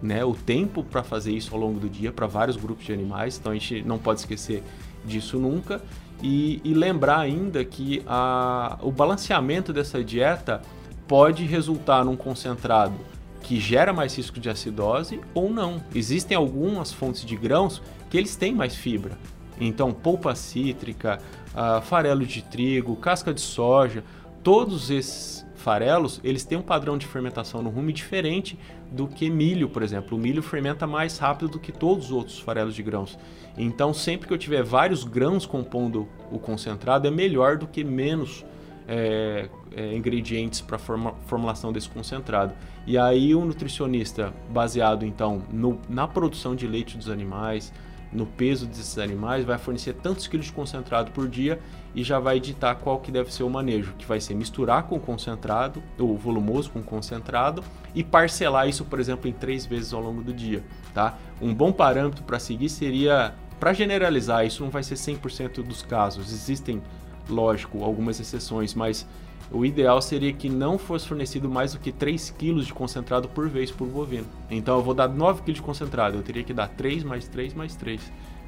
[0.00, 0.24] né?
[0.24, 3.36] o tempo para fazer isso ao longo do dia para vários grupos de animais.
[3.38, 4.62] Então a gente não pode esquecer
[5.04, 5.82] disso nunca.
[6.22, 10.60] E, e lembrar ainda que a, o balanceamento dessa dieta
[11.08, 12.94] pode resultar num concentrado
[13.42, 15.82] que gera mais risco de acidose ou não.
[15.94, 19.18] Existem algumas fontes de grãos que eles têm mais fibra.
[19.58, 21.18] Então, polpa cítrica,
[21.54, 24.04] uh, farelo de trigo, casca de soja,
[24.42, 28.58] todos esses farelos, eles têm um padrão de fermentação no rume diferente
[28.90, 30.16] do que milho, por exemplo.
[30.16, 33.18] O milho fermenta mais rápido do que todos os outros farelos de grãos.
[33.56, 38.44] Então, sempre que eu tiver vários grãos compondo o concentrado, é melhor do que menos
[38.88, 42.54] é, é, ingredientes para forma, formulação desse concentrado.
[42.86, 47.72] E aí o nutricionista, baseado então no, na produção de leite dos animais,
[48.12, 51.60] no peso desses animais, vai fornecer tantos quilos de concentrado por dia
[51.94, 54.98] e já vai ditar qual que deve ser o manejo, que vai ser misturar com
[54.98, 57.64] concentrado, ou volumoso com concentrado,
[57.94, 60.62] e parcelar isso, por exemplo, em três vezes ao longo do dia.
[60.94, 61.18] Tá?
[61.40, 66.32] Um bom parâmetro para seguir seria, para generalizar, isso não vai ser 100% dos casos,
[66.32, 66.82] existem,
[67.28, 69.06] lógico, algumas exceções, mas
[69.50, 73.48] o ideal seria que não fosse fornecido mais do que 3 kg de concentrado por
[73.48, 74.26] vez por bovino.
[74.48, 77.54] Então eu vou dar 9 kg de concentrado, eu teria que dar 3 mais 3
[77.54, 78.00] mais 3,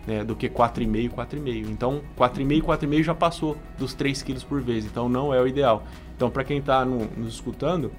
[0.07, 1.71] né, do que 4,5 4,5.
[1.71, 5.85] Então 4,5 4,5 já passou dos 3 kg por vez, então não é o ideal.
[6.17, 7.93] Então para quem está no, nos escutando,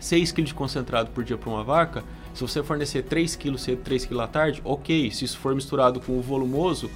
[0.00, 3.82] 6 kg de concentrado por dia para uma vaca, se você fornecer 3 kg cedo,
[3.82, 5.10] 3 kg à tarde, ok.
[5.10, 6.90] Se isso for misturado com o volumoso,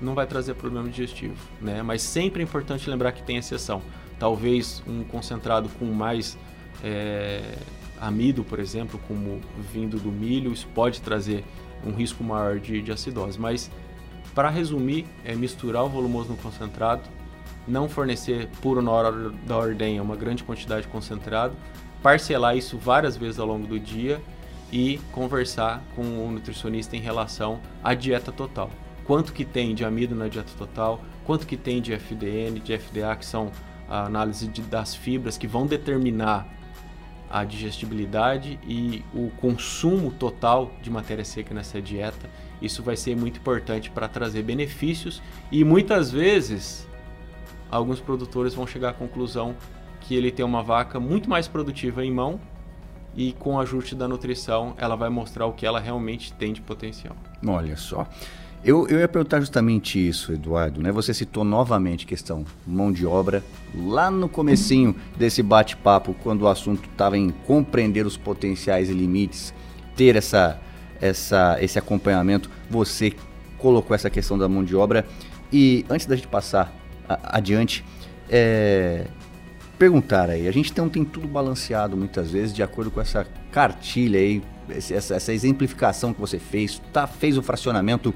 [0.00, 1.82] não vai trazer problema digestivo, né?
[1.82, 3.82] Mas sempre é importante lembrar que tem exceção
[4.18, 6.36] talvez um concentrado com mais
[6.84, 7.42] é,
[7.98, 9.40] amido, por exemplo, como
[9.72, 11.42] vindo do milho, isso pode trazer
[11.84, 13.38] um risco maior de, de acidose.
[13.38, 13.70] Mas,
[14.34, 17.02] para resumir, é misturar o volumoso no concentrado,
[17.66, 21.54] não fornecer puro na hora da ordenha uma grande quantidade de concentrado,
[22.02, 24.20] parcelar isso várias vezes ao longo do dia
[24.72, 28.70] e conversar com o nutricionista em relação à dieta total.
[29.04, 33.14] Quanto que tem de amido na dieta total, quanto que tem de FDN, de FDA,
[33.16, 33.50] que são
[33.88, 36.46] a análise de, das fibras que vão determinar
[37.30, 42.28] a digestibilidade e o consumo total de matéria seca nessa dieta.
[42.60, 46.88] Isso vai ser muito importante para trazer benefícios e muitas vezes
[47.70, 49.54] alguns produtores vão chegar à conclusão
[50.00, 52.40] que ele tem uma vaca muito mais produtiva em mão
[53.14, 56.60] e com o ajuste da nutrição ela vai mostrar o que ela realmente tem de
[56.60, 57.16] potencial.
[57.46, 58.06] Olha só.
[58.62, 60.82] Eu, eu ia perguntar justamente isso, Eduardo.
[60.82, 60.92] Né?
[60.92, 63.42] Você citou novamente questão mão de obra
[63.74, 69.54] lá no comecinho desse bate-papo, quando o assunto estava em compreender os potenciais e limites,
[69.96, 70.60] ter essa,
[71.00, 72.50] essa, esse acompanhamento.
[72.68, 73.14] Você
[73.56, 75.06] colocou essa questão da mão de obra
[75.50, 76.70] e antes da gente passar
[77.08, 77.82] a, adiante,
[78.28, 79.06] é,
[79.78, 80.46] perguntar aí.
[80.46, 85.14] A gente tem, tem tudo balanceado muitas vezes de acordo com essa cartilha aí, essa,
[85.14, 88.14] essa exemplificação que você fez, tá, fez o fracionamento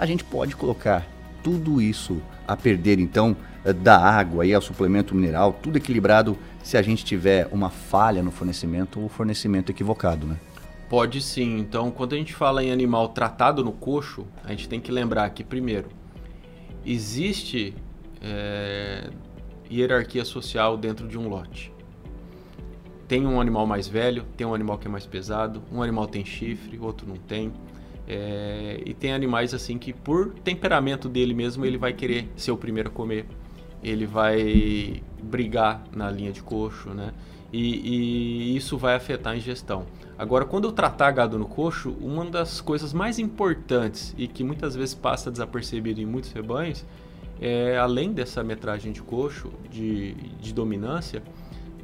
[0.00, 1.06] a gente pode colocar
[1.42, 6.78] tudo isso a perder então eh, da água e ao suplemento mineral, tudo equilibrado se
[6.78, 10.38] a gente tiver uma falha no fornecimento ou fornecimento equivocado, né?
[10.88, 11.58] Pode sim.
[11.58, 15.28] Então, quando a gente fala em animal tratado no coxo, a gente tem que lembrar
[15.30, 15.90] que, primeiro,
[16.84, 17.74] existe
[18.22, 19.10] é,
[19.70, 21.70] hierarquia social dentro de um lote.
[23.06, 26.24] Tem um animal mais velho, tem um animal que é mais pesado, um animal tem
[26.24, 27.52] chifre, outro não tem.
[28.12, 32.56] É, e tem animais assim que por temperamento dele mesmo ele vai querer ser o
[32.56, 33.24] primeiro a comer.
[33.84, 37.14] Ele vai brigar na linha de coxo, né?
[37.52, 39.86] E, e, isso vai afetar a ingestão.
[40.18, 44.74] Agora, quando eu tratar gado no coxo, uma das coisas mais importantes e que muitas
[44.74, 46.84] vezes passa desapercebido em muitos rebanhos,
[47.40, 51.22] é, além dessa metragem de coxo, de, de dominância,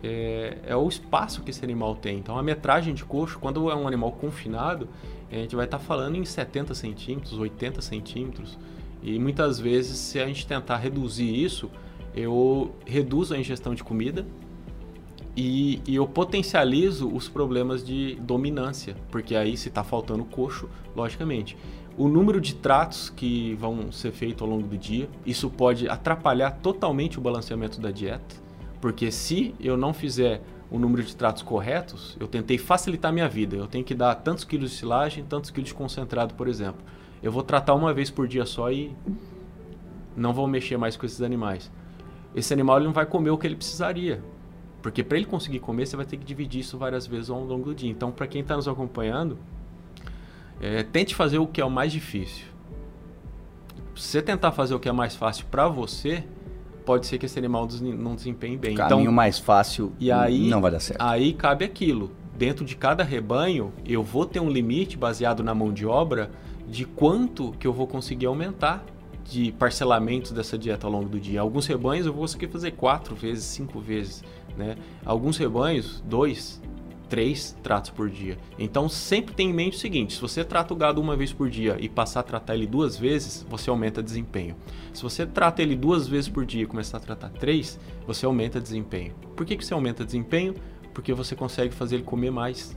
[0.03, 2.19] é, é, o espaço que esse animal tem.
[2.19, 4.89] Então, a metragem de coxo, quando é um animal confinado,
[5.31, 8.59] a gente vai estar tá falando em 70 centímetros, 80 centímetros.
[9.03, 11.71] E muitas vezes, se a gente tentar reduzir isso,
[12.15, 14.27] eu reduzo a ingestão de comida
[15.37, 21.57] e, e eu potencializo os problemas de dominância, porque aí se está faltando coxo, logicamente.
[21.99, 26.53] O número de tratos que vão ser feitos ao longo do dia, isso pode atrapalhar
[26.53, 28.37] totalmente o balanceamento da dieta,
[28.81, 33.57] porque se eu não fizer o número de tratos corretos, eu tentei facilitar minha vida.
[33.57, 36.81] Eu tenho que dar tantos quilos de silagem, tantos quilos de concentrado, por exemplo.
[37.23, 38.95] Eu vou tratar uma vez por dia só e
[40.17, 41.71] não vou mexer mais com esses animais.
[42.35, 44.23] Esse animal ele não vai comer o que ele precisaria.
[44.83, 47.65] Porque para ele conseguir comer, você vai ter que dividir isso várias vezes ao longo
[47.65, 47.91] do dia.
[47.91, 49.39] Então, para quem está nos acompanhando,
[50.61, 52.47] é, tente fazer o que é o mais difícil.
[53.95, 56.25] Se você tentar fazer o que é mais fácil para você,
[56.87, 58.75] pode ser que esse animal não desempenhe bem.
[58.75, 61.03] O caminho então, mais fácil e aí, não vai dar certo.
[61.03, 62.13] Aí cabe aquilo.
[62.39, 66.31] Dentro de cada rebanho, eu vou ter um limite baseado na mão de obra
[66.69, 68.85] de quanto que eu vou conseguir aumentar
[69.25, 71.41] de parcelamentos dessa dieta ao longo do dia.
[71.41, 74.23] Alguns rebanhos eu vou conseguir fazer quatro vezes, cinco vezes,
[74.57, 74.77] né?
[75.05, 76.63] Alguns rebanhos, dois,
[77.09, 78.39] três tratos por dia.
[78.59, 81.49] Então sempre tem em mente o seguinte: se você trata o gado uma vez por
[81.49, 84.57] dia e passar a tratar ele duas vezes, você aumenta desempenho.
[84.93, 88.61] Se você trata ele duas vezes por dia e começar a tratar três, você aumenta
[88.61, 89.15] desempenho.
[89.35, 90.55] Por que, que você aumenta desempenho?
[90.93, 92.77] Porque você consegue fazer ele comer mais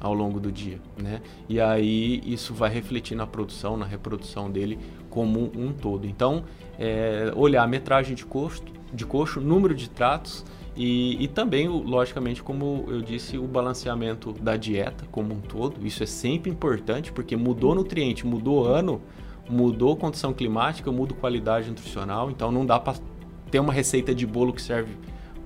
[0.00, 1.22] ao longo do dia, né?
[1.48, 6.06] E aí isso vai refletir na produção, na reprodução dele como um todo.
[6.06, 6.44] Então,
[6.76, 10.44] é, olhar a metragem de coxo, de coxo, número de tratos
[10.74, 15.86] e, e, também, logicamente, como eu disse, o balanceamento da dieta como um todo.
[15.86, 19.00] Isso é sempre importante porque mudou nutriente, mudou ano,
[19.48, 22.30] mudou condição climática, muda qualidade nutricional.
[22.30, 22.98] Então não dá para
[23.50, 24.96] ter uma receita de bolo que serve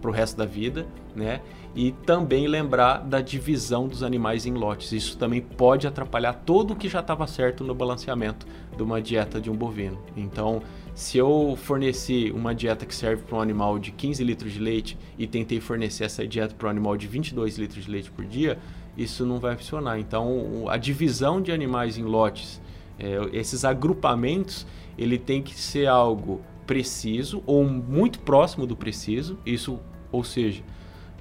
[0.00, 1.40] para o resto da vida, né?
[1.74, 4.92] E também lembrar da divisão dos animais em lotes.
[4.92, 8.46] Isso também pode atrapalhar todo o que já estava certo no balanceamento
[8.76, 9.98] de uma dieta de um bovino.
[10.16, 10.62] Então,
[10.96, 14.96] se eu forneci uma dieta que serve para um animal de 15 litros de leite
[15.18, 18.58] e tentei fornecer essa dieta para um animal de 22 litros de leite por dia,
[18.96, 20.00] isso não vai funcionar.
[20.00, 22.62] Então, a divisão de animais em lotes,
[22.98, 24.66] é, esses agrupamentos,
[24.96, 29.38] ele tem que ser algo preciso ou muito próximo do preciso.
[29.44, 29.78] Isso,
[30.10, 30.62] ou seja,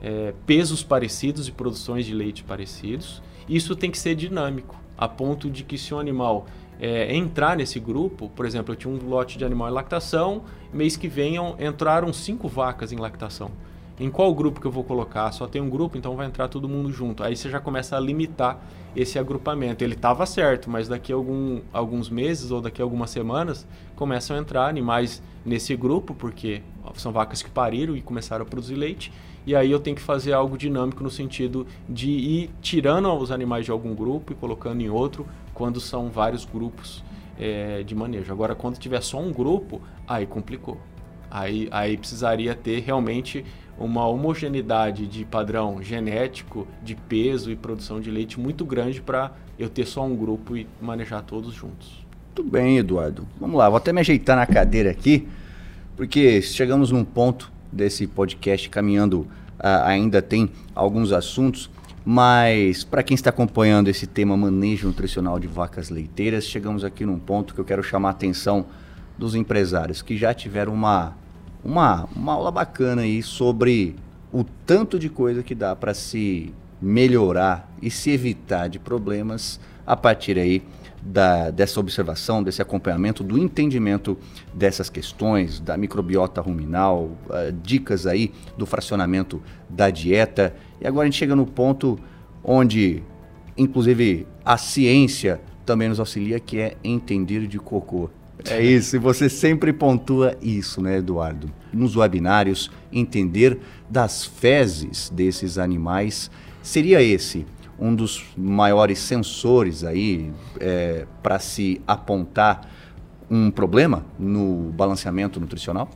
[0.01, 3.21] é, pesos parecidos e produções de leite parecidos.
[3.49, 6.45] Isso tem que ser dinâmico, a ponto de que se um animal
[6.79, 10.97] é, entrar nesse grupo, por exemplo, eu tinha um lote de animal em lactação, mês
[10.97, 13.51] que vem entraram cinco vacas em lactação.
[13.97, 15.31] Em qual grupo que eu vou colocar?
[15.31, 17.23] Só tem um grupo, então vai entrar todo mundo junto.
[17.23, 18.59] Aí você já começa a limitar
[18.93, 19.85] esse agrupamento.
[19.85, 23.65] Ele estava certo, mas daqui a algum, alguns meses ou daqui a algumas semanas
[23.95, 26.61] começam a entrar animais nesse grupo, porque
[26.95, 29.13] são vacas que pariram e começaram a produzir leite
[29.45, 33.65] e aí eu tenho que fazer algo dinâmico no sentido de ir tirando os animais
[33.65, 37.03] de algum grupo e colocando em outro quando são vários grupos
[37.39, 38.31] é, de manejo.
[38.31, 40.79] Agora, quando tiver só um grupo, aí complicou.
[41.31, 43.43] Aí, aí precisaria ter realmente
[43.77, 49.69] uma homogeneidade de padrão genético, de peso e produção de leite muito grande para eu
[49.69, 52.05] ter só um grupo e manejar todos juntos.
[52.27, 53.27] Muito bem, Eduardo.
[53.39, 55.27] Vamos lá, vou até me ajeitar na cadeira aqui,
[55.95, 59.21] porque chegamos num ponto desse podcast caminhando
[59.59, 61.69] uh, ainda tem alguns assuntos,
[62.05, 67.17] mas para quem está acompanhando esse tema manejo nutricional de vacas leiteiras, chegamos aqui num
[67.17, 68.67] ponto que eu quero chamar a atenção
[69.17, 71.17] dos empresários que já tiveram uma,
[71.63, 73.95] uma, uma aula bacana aí sobre
[74.31, 79.95] o tanto de coisa que dá para se melhorar e se evitar de problemas a
[79.95, 80.61] partir aí
[81.05, 84.17] da, dessa observação, desse acompanhamento, do entendimento
[84.53, 90.55] dessas questões, da microbiota ruminal, uh, dicas aí do fracionamento da dieta.
[90.79, 91.99] E agora a gente chega no ponto
[92.43, 93.03] onde,
[93.57, 98.09] inclusive, a ciência também nos auxilia, que é entender de cocô.
[98.47, 101.49] É isso, e você sempre pontua isso, né, Eduardo?
[101.73, 103.59] Nos webinários, entender
[103.89, 106.29] das fezes desses animais
[106.61, 107.45] seria esse
[107.79, 112.69] um dos maiores sensores aí é, para se apontar
[113.29, 115.89] um problema no balanceamento nutricional?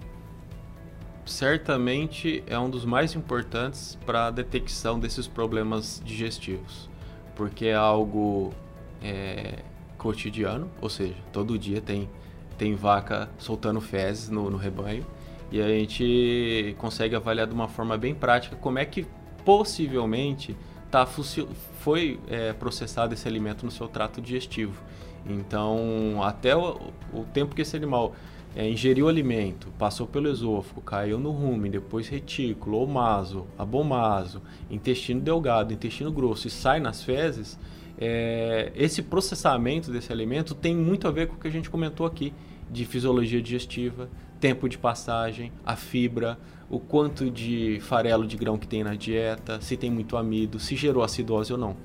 [1.26, 6.90] Certamente é um dos mais importantes para a detecção desses problemas digestivos,
[7.36, 8.54] porque é algo
[9.02, 9.60] é,
[9.98, 12.10] cotidiano, ou seja, todo dia tem,
[12.58, 15.06] tem vaca soltando fezes no, no rebanho
[15.52, 19.06] e a gente consegue avaliar de uma forma bem prática como é que
[19.44, 20.56] possivelmente
[20.92, 24.82] tá, foi é, processado esse alimento no seu trato digestivo.
[25.26, 28.14] Então, até o, o tempo que esse animal
[28.56, 35.74] é, ingeriu alimento, passou pelo esôfago, caiu no rumen, depois retículo, omaso, abomaso, intestino delgado,
[35.74, 37.60] intestino grosso e sai nas fezes,
[37.98, 42.06] é, esse processamento desse alimento tem muito a ver com o que a gente comentou
[42.06, 42.34] aqui,
[42.72, 46.38] de fisiologia digestiva, tempo de passagem, a fibra,
[46.70, 50.76] o quanto de farelo de grão que tem na dieta, se tem muito amido, se
[50.76, 51.76] gerou acidose ou não.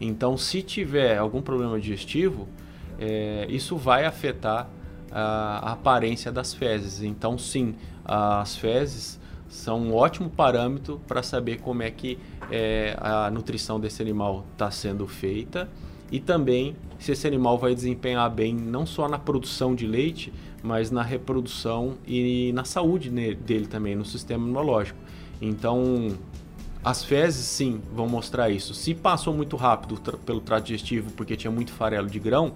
[0.00, 2.48] Então, se tiver algum problema digestivo,
[2.98, 4.68] é, isso vai afetar
[5.12, 7.02] a, aparência das fezes.
[7.02, 12.18] Então, sim, as fezes são um ótimo parâmetro para saber como é que
[12.50, 15.68] é, a nutrição desse animal está sendo feita
[16.10, 20.32] e também se esse animal vai desempenhar bem não só na produção de leite,
[20.62, 24.98] mas na reprodução e na saúde dele também, no sistema imunológico.
[25.40, 26.16] Então,
[26.84, 28.74] as fezes, sim, vão mostrar isso.
[28.74, 32.52] Se passou muito rápido pelo trato digestivo porque tinha muito farelo de grão,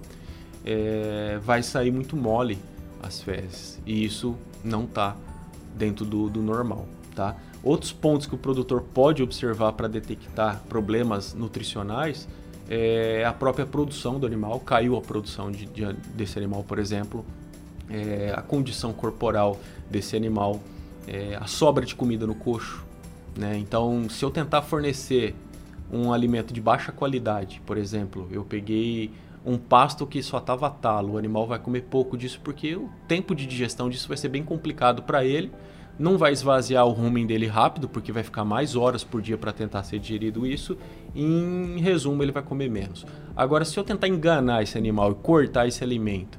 [0.65, 2.57] é, vai sair muito mole
[3.01, 3.79] as fezes.
[3.85, 5.15] E isso não está
[5.75, 7.35] dentro do, do normal, tá?
[7.63, 12.27] Outros pontos que o produtor pode observar para detectar problemas nutricionais
[12.69, 14.59] é a própria produção do animal.
[14.59, 17.25] Caiu a produção de, de, desse animal, por exemplo,
[17.89, 19.59] é, a condição corporal
[19.89, 20.61] desse animal,
[21.07, 22.83] é, a sobra de comida no coxo.
[23.37, 23.57] Né?
[23.57, 25.35] Então, se eu tentar fornecer
[25.91, 29.11] um alimento de baixa qualidade, por exemplo, eu peguei
[29.45, 33.35] um pasto que só estava talo, o animal vai comer pouco disso porque o tempo
[33.35, 35.51] de digestão disso vai ser bem complicado para ele.
[35.97, 39.53] Não vai esvaziar o rumen dele rápido, porque vai ficar mais horas por dia para
[39.53, 40.77] tentar ser digerido isso.
[41.15, 43.05] Em resumo, ele vai comer menos.
[43.33, 46.37] Agora, se eu tentar enganar esse animal e cortar esse alimento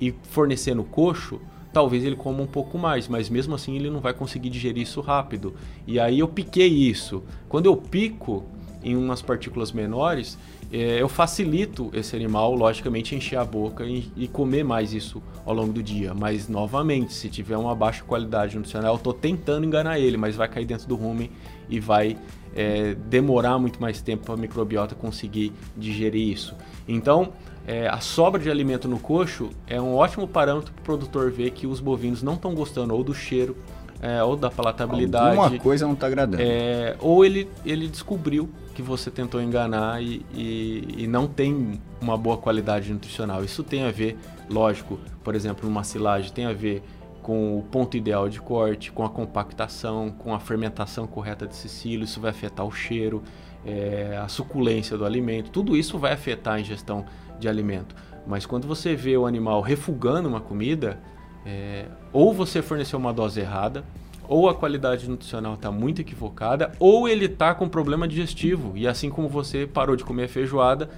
[0.00, 1.40] e fornecer no coxo,
[1.72, 5.00] talvez ele coma um pouco mais, mas mesmo assim ele não vai conseguir digerir isso
[5.00, 5.54] rápido.
[5.86, 7.22] E aí eu piquei isso.
[7.48, 8.44] Quando eu pico
[8.82, 10.36] em umas partículas menores,
[10.72, 15.52] é, eu facilito esse animal, logicamente, encher a boca e, e, comer mais isso ao
[15.52, 16.14] longo do dia.
[16.14, 20.48] Mas, novamente, se tiver uma baixa qualidade nutricional, eu estou tentando enganar ele, mas vai
[20.48, 21.30] cair dentro do rumen
[21.68, 22.16] e vai
[22.56, 26.54] é, demorar muito mais tempo para a microbiota conseguir digerir isso.
[26.88, 27.34] Então,
[27.66, 31.50] é, a sobra de alimento no coxo é um ótimo parâmetro para o produtor ver
[31.50, 33.56] que os bovinos não estão gostando ou do cheiro
[34.02, 35.38] é, ou da palatabilidade.
[35.38, 36.42] Alguma coisa não está agradando.
[36.42, 42.16] É, ou ele, ele descobriu que você tentou enganar e, e, e, não tem uma
[42.16, 43.44] boa qualidade nutricional.
[43.44, 44.18] Isso tem a ver,
[44.50, 46.82] lógico, por exemplo, numa silagem, tem a ver
[47.22, 52.02] com o ponto ideal de corte, com a compactação, com a fermentação correta desse silo,
[52.02, 53.22] isso vai afetar o cheiro,
[53.64, 57.04] é, a suculência do alimento, tudo isso vai afetar a ingestão
[57.38, 57.94] de alimento.
[58.26, 60.98] Mas quando você vê o animal refugando uma comida,
[61.44, 63.84] é, ou você forneceu uma dose errada,
[64.28, 68.72] ou a qualidade nutricional está muito equivocada, ou ele está com problema digestivo.
[68.76, 70.88] E assim como você parou de comer feijoada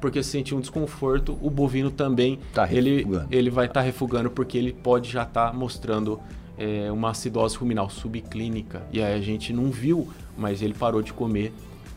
[0.00, 4.56] porque sentiu um desconforto, o bovino também tá ele, ele vai estar tá refugando porque
[4.56, 6.20] ele pode já estar tá mostrando
[6.56, 8.82] é, uma acidose ruminal subclínica.
[8.92, 11.52] E aí a gente não viu, mas ele parou de comer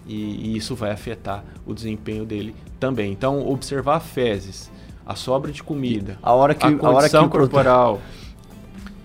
[0.06, 3.12] e, e isso vai afetar o desempenho dele também.
[3.12, 4.72] Então, observar fezes,
[5.06, 8.02] a sobra de comida, a hora que, a condição a hora que corporal.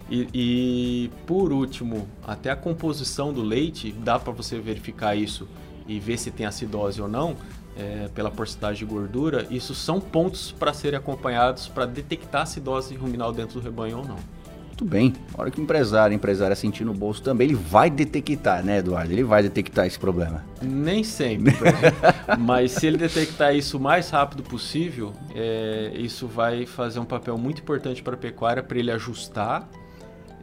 [0.09, 5.49] E, e, por último, até a composição do leite, dá para você verificar isso
[5.86, 7.36] e ver se tem acidose ou não,
[7.76, 9.47] é, pela porcentagem de gordura.
[9.51, 14.36] Isso são pontos para serem acompanhados para detectar acidose ruminal dentro do rebanho ou não.
[14.79, 15.14] Muito bem.
[15.33, 18.81] A hora que o empresário, a empresária sentir no bolso também, ele vai detectar, né,
[18.81, 19.11] Eduardo?
[19.11, 20.45] Ele vai detectar esse problema.
[20.61, 21.55] Nem sempre.
[22.39, 27.39] mas se ele detectar isso o mais rápido possível, é, isso vai fazer um papel
[27.39, 29.66] muito importante para a pecuária, para ele ajustar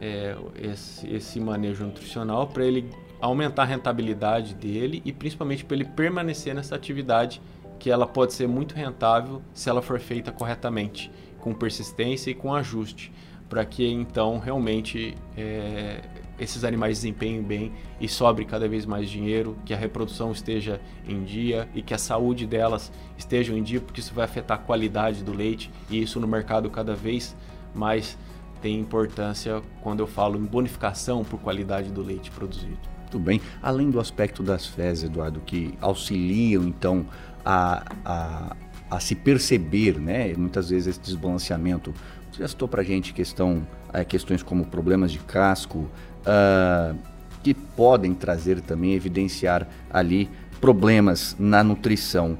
[0.00, 5.84] é, esse, esse manejo nutricional, para ele aumentar a rentabilidade dele e principalmente para ele
[5.84, 7.40] permanecer nessa atividade
[7.78, 11.08] que ela pode ser muito rentável se ela for feita corretamente,
[11.38, 13.12] com persistência e com ajuste
[13.54, 16.00] para que então realmente é,
[16.40, 21.22] esses animais desempenhem bem e sobre cada vez mais dinheiro, que a reprodução esteja em
[21.22, 25.22] dia e que a saúde delas esteja em dia, porque isso vai afetar a qualidade
[25.22, 27.36] do leite e isso no mercado cada vez
[27.72, 28.18] mais
[28.60, 32.76] tem importância quando eu falo em bonificação por qualidade do leite produzido.
[33.02, 33.40] Muito bem.
[33.62, 37.06] Além do aspecto das fezes, Eduardo, que auxiliam então
[37.44, 38.56] a, a,
[38.90, 41.94] a se perceber, né, muitas vezes esse desbalanceamento
[42.34, 45.88] você já citou para a gente questão, é, questões como problemas de casco,
[46.26, 46.98] uh,
[47.44, 50.28] que podem trazer também, evidenciar ali
[50.60, 52.36] problemas na nutrição.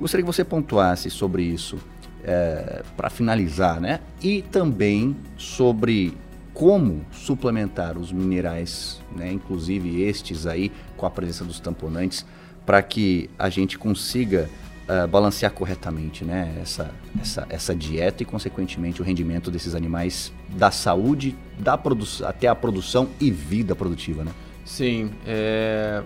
[0.00, 1.78] Gostaria que você pontuasse sobre isso
[2.24, 4.00] é, para finalizar, né?
[4.20, 6.16] E também sobre
[6.52, 9.30] como suplementar os minerais, né?
[9.30, 12.26] inclusive estes aí, com a presença dos tamponantes,
[12.66, 14.48] para que a gente consiga
[14.90, 20.70] uh, balancear corretamente né, essa, essa, essa dieta e, consequentemente, o rendimento desses animais da
[20.70, 21.80] saúde, da
[22.26, 24.24] até a produção e vida produtiva.
[24.24, 24.32] Né?
[24.64, 25.12] Sim.
[25.26, 26.02] É...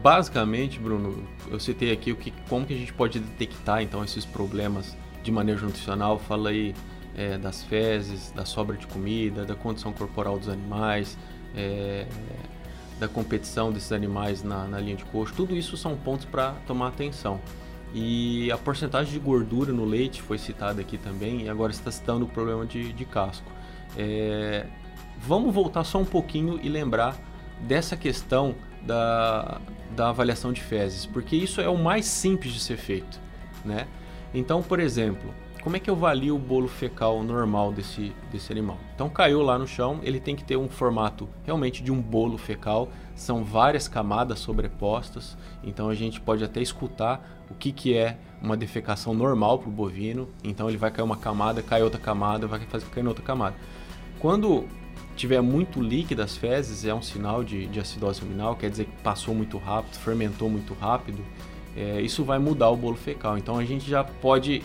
[0.00, 4.24] Basicamente, Bruno, eu citei aqui o que, como que a gente pode detectar então esses
[4.24, 6.16] problemas de manejo nutricional.
[6.16, 6.74] Falei
[7.16, 11.18] é, das fezes, da sobra de comida, da condição corporal dos animais,
[11.56, 12.06] é,
[13.00, 15.34] da competição desses animais na, na linha de coxo.
[15.34, 17.40] Tudo isso são pontos para tomar atenção.
[17.94, 22.24] E a porcentagem de gordura no leite foi citada aqui também, e agora está citando
[22.24, 23.50] o problema de, de casco.
[23.96, 24.66] É,
[25.20, 27.16] vamos voltar só um pouquinho e lembrar
[27.60, 29.60] dessa questão da,
[29.94, 33.20] da avaliação de fezes, porque isso é o mais simples de ser feito.
[33.64, 33.86] Né?
[34.34, 35.32] Então, por exemplo,
[35.64, 38.78] como é que eu avalio o bolo fecal normal desse, desse animal?
[38.94, 42.36] Então caiu lá no chão, ele tem que ter um formato realmente de um bolo
[42.36, 48.18] fecal, são várias camadas sobrepostas, então a gente pode até escutar o que, que é
[48.42, 50.28] uma defecação normal para o bovino.
[50.42, 53.56] Então ele vai cair uma camada, cai outra camada, vai fazer cair outra camada.
[54.18, 54.66] Quando
[55.16, 59.02] tiver muito líquida as fezes, é um sinal de, de acidose ruminal, quer dizer que
[59.02, 61.24] passou muito rápido, fermentou muito rápido.
[61.74, 63.38] É, isso vai mudar o bolo fecal.
[63.38, 64.62] Então a gente já pode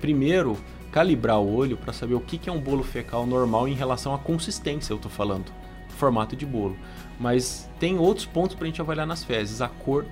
[0.00, 0.56] primeiro
[0.90, 4.18] calibrar o olho para saber o que, é um bolo fecal normal em relação à
[4.18, 5.52] consistência, eu estou falando,
[5.88, 6.76] formato de bolo.
[7.18, 10.06] Mas tem outros pontos para a gente avaliar nas fezes: a cor,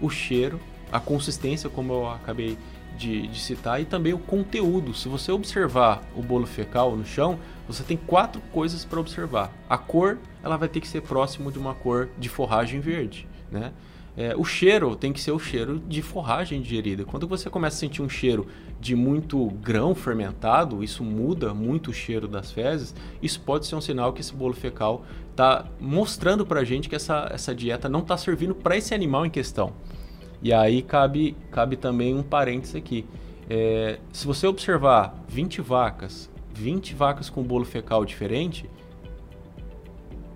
[0.00, 0.60] o cheiro,
[0.92, 2.56] a consistência, como eu acabei
[2.96, 4.94] de, de, citar, e também o conteúdo.
[4.94, 9.52] Se você observar o bolo fecal no chão, você tem quatro coisas para observar.
[9.68, 13.72] A cor, ela vai ter que ser próximo de uma cor de forragem verde, né?
[14.20, 17.04] É, o cheiro tem que ser o cheiro de forragem digerida.
[17.04, 18.48] Quando você começa a sentir um cheiro
[18.80, 22.92] de muito grão fermentado, isso muda muito o cheiro das fezes.
[23.22, 26.96] Isso pode ser um sinal que esse bolo fecal está mostrando para a gente que
[26.96, 29.72] essa, essa dieta não está servindo para esse animal em questão.
[30.42, 33.06] E aí cabe, cabe também um parênteses aqui.
[33.48, 38.68] É, se você observar 20 vacas, 20 vacas com bolo fecal diferente,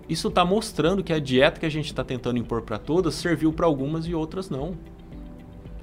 [0.07, 3.53] isso está mostrando que a dieta que a gente está tentando impor para todas serviu
[3.53, 4.75] para algumas e outras não.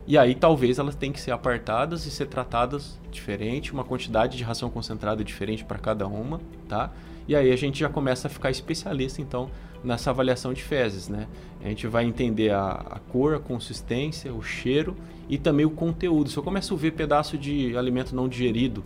[0.06, 4.42] E aí talvez elas tenham que ser apartadas e ser tratadas diferente, uma quantidade de
[4.42, 6.92] ração concentrada diferente para cada uma, tá?
[7.28, 9.50] E aí a gente já começa a ficar especialista então
[9.84, 11.26] nessa avaliação de fezes, né?
[11.62, 14.96] A gente vai entender a, a cor, a consistência, o cheiro
[15.28, 16.28] e também o conteúdo.
[16.28, 18.82] Se eu começo a ver pedaço de alimento não digerido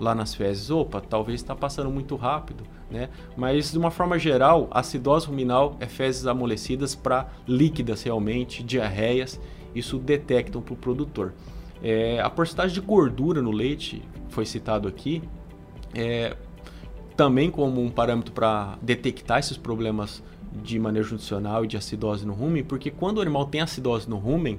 [0.00, 3.08] lá nas fezes, opa, talvez está passando muito rápido, né?
[3.36, 9.40] Mas de uma forma geral, acidose ruminal é fezes amolecidas para líquidas realmente, diarreias,
[9.74, 11.34] isso detectam para o produtor.
[11.82, 15.22] É, a porcentagem de gordura no leite foi citado aqui,
[15.94, 16.36] é,
[17.16, 20.22] também como um parâmetro para detectar esses problemas
[20.62, 24.16] de manejo nutricional e de acidose no rumen, porque quando o animal tem acidose no
[24.16, 24.58] rumen,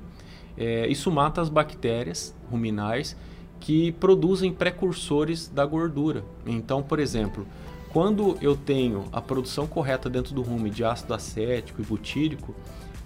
[0.57, 3.15] é, isso mata as bactérias ruminais
[3.59, 6.23] que produzem precursores da gordura.
[6.45, 7.45] Então, por exemplo,
[7.91, 12.55] quando eu tenho a produção correta dentro do rumen de ácido acético e butírico,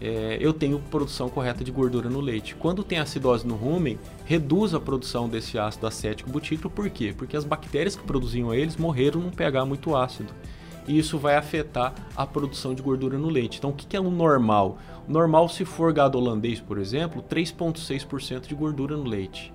[0.02, 2.56] é, eu tenho produção correta de gordura no leite.
[2.56, 6.70] Quando tem acidose no rumen, reduz a produção desse ácido acético butírico.
[6.70, 7.14] Por quê?
[7.18, 10.34] Porque as bactérias que produziam eles morreram num pH muito ácido.
[10.86, 13.60] E isso vai afetar a produção de gordura no leite.
[13.60, 14.78] Então, o que é o normal?
[15.08, 19.53] Normal, se for gado holandês, por exemplo, 3,6% de gordura no leite.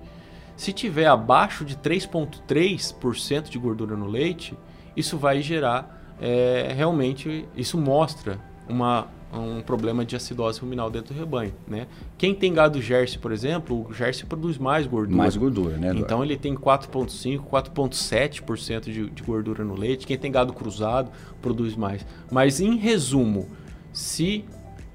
[0.59, 4.57] Se tiver abaixo de 3,3% de gordura no leite,
[4.93, 8.37] isso vai gerar é, realmente, isso mostra
[8.67, 11.87] uma, um problema de acidose ruminal dentro do rebanho, né?
[12.17, 15.15] Quem tem gado Jersey, por exemplo, o Jersey produz mais gordura.
[15.15, 15.91] Mais gordura, né?
[15.91, 16.01] Eduardo?
[16.01, 20.05] Então ele tem 4,5, 4,7% de, de gordura no leite.
[20.05, 21.09] Quem tem gado cruzado
[21.41, 22.05] produz mais.
[22.29, 23.47] Mas em resumo,
[23.93, 24.43] se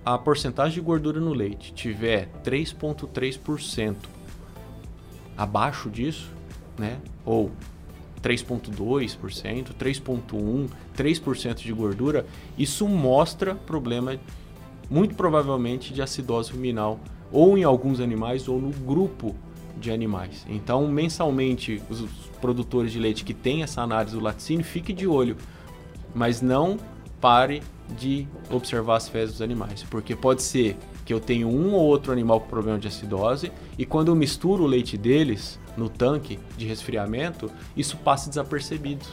[0.05, 4.13] a porcentagem de gordura no leite tiver 3,3%
[5.37, 6.31] abaixo disso,
[6.79, 6.99] né?
[7.25, 7.51] Ou
[8.23, 14.19] 3,2%, 3,1%, 3% de gordura, isso mostra problema,
[14.89, 16.99] muito provavelmente, de acidose ruminal,
[17.31, 19.35] ou em alguns animais, ou no grupo
[19.79, 20.47] de animais.
[20.49, 22.03] Então, mensalmente, os
[22.41, 25.37] produtores de leite que têm essa análise do laticínio, fique de olho,
[26.15, 26.79] mas não
[27.21, 27.63] pare
[27.99, 32.13] de observar as fezes dos animais, porque pode ser que eu tenho um ou outro
[32.13, 36.67] animal com problema de acidose e quando eu misturo o leite deles no tanque de
[36.67, 39.05] resfriamento, isso passa desapercebido.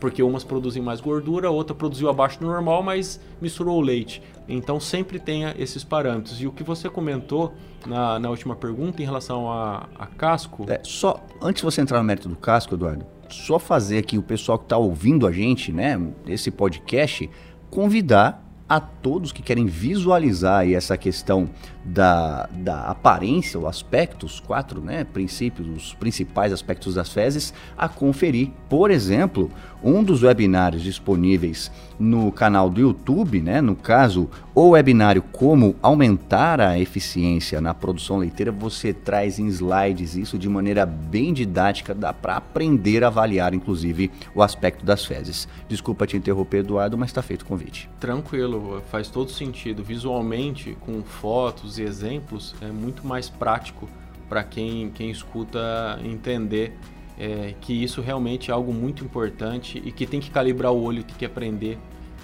[0.00, 4.22] Porque umas produzem mais gordura, outra produziu abaixo do normal, mas misturou o leite.
[4.48, 6.40] Então sempre tenha esses parâmetros.
[6.40, 7.52] E o que você comentou
[7.84, 10.66] na, na última pergunta em relação a, a casco.
[10.68, 14.22] É, só antes de você entrar no mérito do casco, Eduardo, só fazer aqui o
[14.22, 17.28] pessoal que está ouvindo a gente, né, esse podcast,
[17.70, 21.48] convidar a todos que querem visualizar essa questão
[21.82, 27.88] da, da aparência, o aspecto, os quatro né, princípios, os principais aspectos das fezes, a
[27.88, 28.50] conferir.
[28.68, 29.50] Por exemplo,
[29.82, 36.60] um dos webinários disponíveis no canal do YouTube, né, no caso, o webinário Como Aumentar
[36.60, 42.12] a Eficiência na Produção Leiteira, você traz em slides isso de maneira bem didática, dá
[42.12, 45.48] para aprender a avaliar, inclusive, o aspecto das fezes.
[45.68, 47.88] Desculpa te interromper, Eduardo, mas está feito o convite.
[47.98, 49.82] Tranquilo, faz todo sentido.
[49.82, 53.88] Visualmente, com fotos e exemplos, é muito mais prático
[54.28, 56.76] para quem, quem escuta entender
[57.18, 61.02] é, que isso realmente é algo muito importante e que tem que calibrar o olho,
[61.02, 61.76] tem que aprender.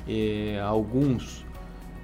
[0.06, 1.44] É, alguns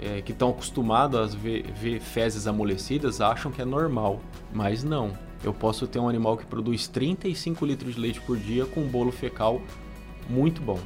[0.01, 4.21] é, que estão acostumados a ver, ver fezes amolecidas acham que é normal,
[4.53, 5.13] mas não.
[5.45, 8.89] Eu posso ter um animal que produz 35 litros de leite por dia com um
[8.89, 9.63] bolo fecal
[10.29, 10.79] muito bom.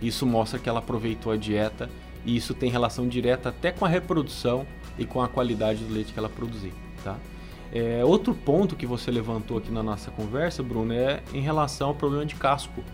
[0.00, 1.88] Isso mostra que ela aproveitou a dieta
[2.24, 4.66] e isso tem relação direta até com a reprodução
[4.98, 6.72] e com a qualidade do leite que ela produzir,
[7.02, 7.16] tá?
[7.72, 11.94] É, outro ponto que você levantou aqui na nossa conversa, Bruno, é em relação ao
[11.94, 12.84] problema de casco.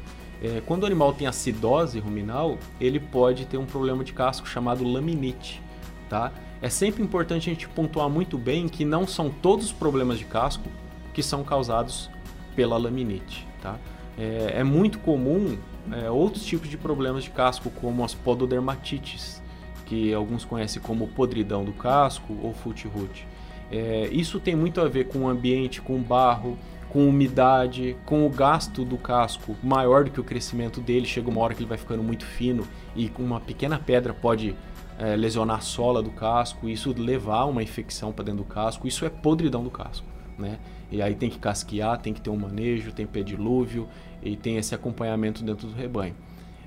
[0.41, 4.87] É, quando o animal tem acidose ruminal, ele pode ter um problema de casco chamado
[4.87, 5.61] laminite,
[6.09, 6.31] tá?
[6.63, 10.25] É sempre importante a gente pontuar muito bem que não são todos os problemas de
[10.25, 10.69] casco
[11.13, 12.09] que são causados
[12.55, 13.77] pela laminite, tá?
[14.17, 15.59] É, é muito comum
[15.93, 19.43] é, outros tipos de problemas de casco, como as pododermatites,
[19.87, 23.27] que alguns conhecem como podridão do casco ou foot root.
[23.71, 26.59] É, isso tem muito a ver com o ambiente, com o barro,
[26.89, 31.07] com umidade, com o gasto do casco maior do que o crescimento dele.
[31.07, 32.67] Chega uma hora que ele vai ficando muito fino
[32.97, 34.57] e uma pequena pedra pode
[34.99, 38.89] é, lesionar a sola do casco, isso levar uma infecção para dentro do casco.
[38.89, 40.07] Isso é podridão do casco,
[40.39, 40.59] né?
[40.91, 43.87] E aí tem que casquear, tem que ter um manejo, tem pedilúvio
[44.23, 46.17] e tem esse acompanhamento dentro do rebanho.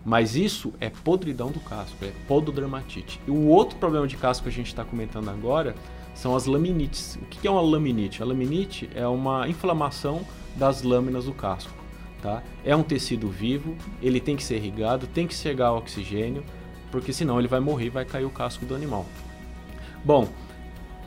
[0.05, 3.19] Mas isso é podridão do casco, é pododermatite.
[3.27, 5.75] E o outro problema de casco que a gente está comentando agora
[6.13, 7.17] são as laminites.
[7.21, 8.21] O que é uma laminite?
[8.21, 10.21] A laminite é uma inflamação
[10.55, 11.73] das lâminas do casco.
[12.21, 12.43] Tá?
[12.63, 16.43] É um tecido vivo, ele tem que ser irrigado, tem que chegar oxigênio,
[16.91, 19.05] porque senão ele vai morrer e vai cair o casco do animal.
[20.05, 20.27] Bom,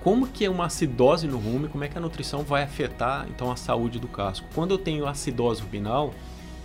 [0.02, 3.50] como que é uma acidose no rumen, como é que a nutrição vai afetar então
[3.50, 4.46] a saúde do casco?
[4.54, 6.12] Quando eu tenho acidose ruminal,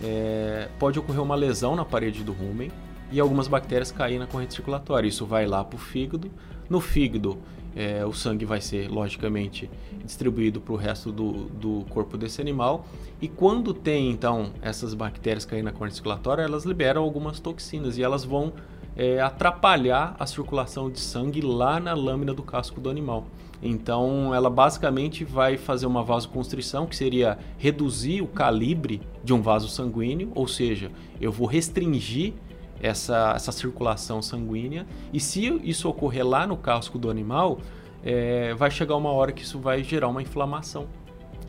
[0.02, 2.70] é, pode ocorrer uma lesão na parede do rumen
[3.12, 5.08] e algumas bactérias caírem na corrente circulatória.
[5.08, 6.30] Isso vai lá para o fígado.
[6.68, 7.38] No fígado,
[7.74, 9.70] é, o sangue vai ser, logicamente,
[10.04, 12.86] distribuído para o resto do, do corpo desse animal.
[13.20, 18.02] E quando tem, então, essas bactérias caindo na corrente circulatória, elas liberam algumas toxinas e
[18.02, 18.52] elas vão
[18.96, 23.26] é, atrapalhar a circulação de sangue lá na lâmina do casco do animal.
[23.62, 29.68] Então, ela basicamente vai fazer uma vasoconstrição, que seria reduzir o calibre de um vaso
[29.68, 30.90] sanguíneo, ou seja,
[31.20, 32.32] eu vou restringir
[32.80, 34.86] essa, essa circulação sanguínea.
[35.12, 37.58] E se isso ocorrer lá no casco do animal,
[38.02, 40.86] é, vai chegar uma hora que isso vai gerar uma inflamação.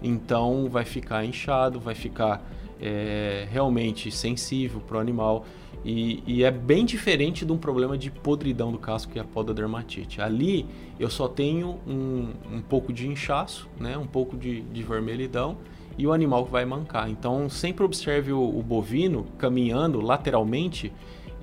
[0.03, 2.43] Então, vai ficar inchado, vai ficar
[2.81, 5.45] é, realmente sensível para o animal.
[5.83, 9.25] E, e, é bem diferente de um problema de podridão do casco que é a
[9.25, 10.21] pododermatite.
[10.21, 10.65] Ali
[10.99, 15.57] eu só tenho um, um pouco de inchaço, né, um pouco de, de vermelhidão
[15.97, 17.09] e o animal vai mancar.
[17.09, 20.93] Então sempre observe o, o bovino caminhando lateralmente,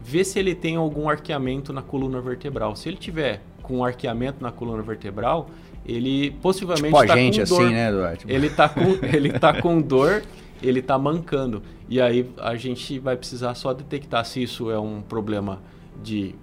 [0.08, 2.74] vê se ele tem algum arqueamento na coluna vertebral.
[2.74, 5.50] Se ele tiver com arqueamento na coluna vertebral,
[5.84, 8.24] ele possivelmente tipo a tá gente assim, né, Eduardo?
[8.26, 10.22] Ele tá com ele tá com dor
[10.62, 11.62] ele está mancando.
[11.88, 15.60] E aí a gente vai precisar só detectar se isso é um problema
[16.02, 16.34] de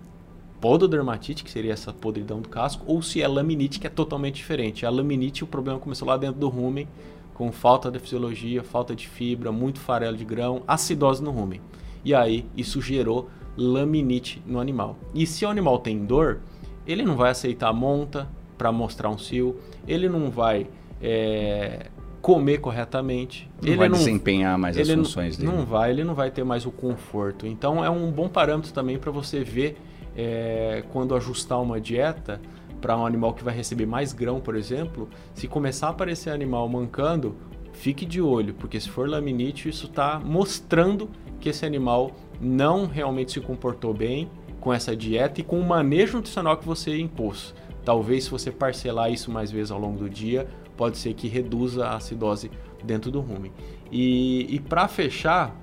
[0.61, 4.85] pododermatite, que seria essa podridão do casco, ou se é laminite, que é totalmente diferente.
[4.85, 6.87] A laminite, o problema começou lá dentro do rumen,
[7.33, 11.61] com falta de fisiologia, falta de fibra, muito farelo de grão, acidose no rumen.
[12.03, 14.97] E aí isso gerou laminite no animal.
[15.13, 16.39] E se o animal tem dor,
[16.85, 18.27] ele não vai aceitar a monta
[18.57, 19.57] para mostrar um cio,
[19.87, 20.67] ele não vai
[21.01, 21.87] é,
[22.21, 23.49] comer corretamente.
[23.61, 25.51] Não ele vai não, desempenhar mais as funções dele.
[25.51, 27.45] Não vai, ele não vai ter mais o conforto.
[27.45, 29.77] Então é um bom parâmetro também para você ver
[30.15, 32.41] é, quando ajustar uma dieta
[32.81, 36.67] para um animal que vai receber mais grão, por exemplo, se começar a aparecer animal
[36.69, 37.35] mancando,
[37.73, 41.09] fique de olho, porque se for laminite, isso está mostrando
[41.39, 44.29] que esse animal não realmente se comportou bem
[44.59, 47.53] com essa dieta e com o manejo nutricional que você impôs.
[47.83, 51.85] Talvez se você parcelar isso mais vezes ao longo do dia, pode ser que reduza
[51.85, 52.49] a acidose
[52.83, 53.51] dentro do rumen.
[53.91, 55.55] E, e para fechar,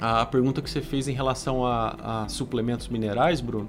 [0.00, 3.68] a pergunta que você fez em relação a, a, suplementos minerais, Bruno,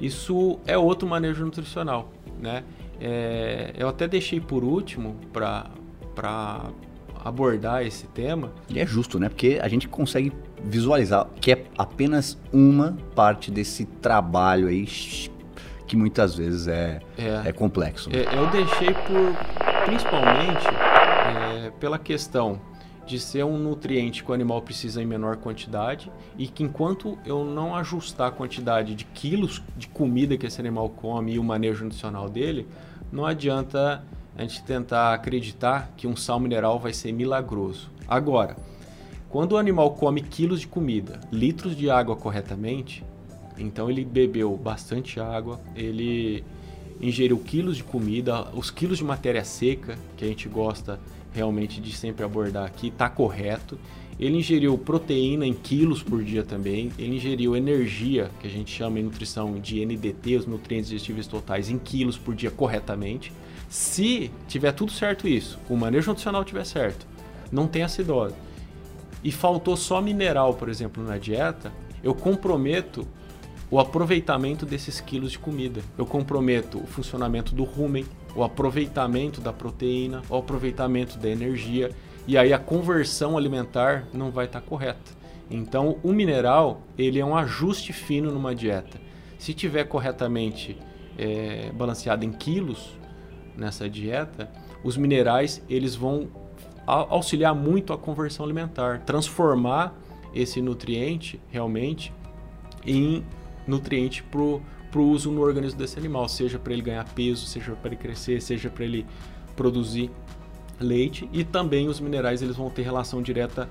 [0.00, 2.64] isso é outro manejo nutricional, né?
[3.00, 6.70] É, eu até deixei por último para
[7.24, 8.52] abordar esse tema.
[8.68, 9.28] E é justo, né?
[9.28, 10.32] Porque a gente consegue
[10.64, 14.86] visualizar que é apenas uma parte desse trabalho aí
[15.86, 17.48] que muitas vezes é, é.
[17.48, 18.08] é complexo.
[18.10, 22.60] É, eu deixei por principalmente é, pela questão
[23.04, 27.44] de ser um nutriente que o animal precisa em menor quantidade e que enquanto eu
[27.44, 31.84] não ajustar a quantidade de quilos de comida que esse animal come e o manejo
[31.84, 32.66] nutricional dele,
[33.10, 34.02] não adianta
[34.36, 37.90] a gente tentar acreditar que um sal mineral vai ser milagroso.
[38.08, 38.56] Agora,
[39.32, 43.02] quando o animal come quilos de comida, litros de água corretamente,
[43.56, 46.44] então ele bebeu bastante água, ele
[47.00, 51.00] ingeriu quilos de comida, os quilos de matéria seca, que a gente gosta
[51.32, 53.78] realmente de sempre abordar aqui, está correto.
[54.20, 56.92] Ele ingeriu proteína em quilos por dia também.
[56.98, 61.70] Ele ingeriu energia, que a gente chama em nutrição de NDT, os nutrientes digestíveis totais,
[61.70, 63.32] em quilos por dia corretamente.
[63.70, 67.06] Se tiver tudo certo isso, o manejo nutricional tiver certo,
[67.50, 68.34] não tem acidose,
[69.22, 71.72] e faltou só mineral, por exemplo, na dieta,
[72.02, 73.06] eu comprometo
[73.70, 75.80] o aproveitamento desses quilos de comida.
[75.96, 78.04] Eu comprometo o funcionamento do rumen,
[78.34, 81.90] o aproveitamento da proteína, o aproveitamento da energia
[82.26, 85.22] e aí a conversão alimentar não vai estar correta.
[85.50, 89.00] Então, o mineral ele é um ajuste fino numa dieta.
[89.38, 90.78] Se tiver corretamente
[91.18, 92.98] é, balanceado em quilos
[93.56, 94.50] nessa dieta,
[94.84, 96.28] os minerais eles vão
[96.86, 99.94] auxiliar muito a conversão alimentar, transformar
[100.34, 102.12] esse nutriente realmente
[102.84, 103.24] em
[103.66, 104.62] nutriente para o
[104.96, 108.68] uso no organismo desse animal, seja para ele ganhar peso, seja para ele crescer, seja
[108.68, 109.06] para ele
[109.54, 110.10] produzir
[110.80, 113.68] leite e também os minerais eles vão ter relação direta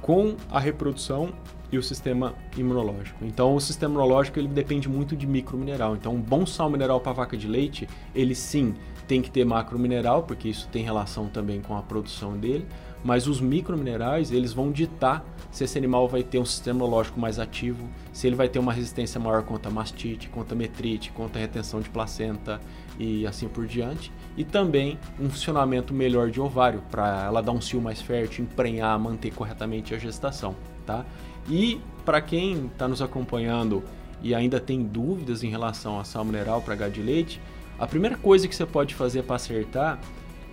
[0.00, 1.32] com a reprodução
[1.72, 3.24] e o sistema imunológico.
[3.24, 5.96] Então, o sistema imunológico ele depende muito de micromineral.
[5.96, 8.74] Então, um bom sal mineral para vaca de leite, ele sim
[9.06, 12.66] tem que ter macromineral, porque isso tem relação também com a produção dele,
[13.04, 17.38] mas os microminerais, eles vão ditar se esse animal vai ter um sistema imunológico mais
[17.38, 21.90] ativo, se ele vai ter uma resistência maior contra mastite, contra metrite, contra retenção de
[21.90, 22.60] placenta
[22.98, 27.60] e assim por diante, e também um funcionamento melhor de ovário, para ela dar um
[27.60, 30.56] cio mais fértil, emprenhar, manter corretamente a gestação,
[30.86, 31.04] tá?
[31.48, 33.82] E para quem está nos acompanhando
[34.22, 37.40] e ainda tem dúvidas em relação a sal mineral para gado de leite,
[37.84, 40.00] a primeira coisa que você pode fazer para acertar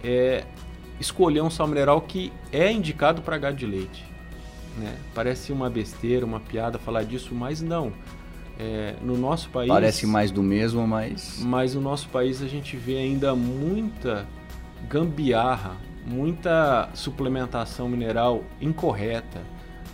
[0.03, 0.43] é
[0.99, 4.05] escolher um sal mineral que é indicado para gado de leite.
[4.77, 4.95] Né?
[5.15, 7.93] Parece uma besteira, uma piada falar disso, mas não.
[8.59, 9.69] É, no nosso país.
[9.69, 11.39] Parece mais do mesmo, mas.
[11.41, 14.27] Mas no nosso país a gente vê ainda muita
[14.87, 19.41] gambiarra, muita suplementação mineral incorreta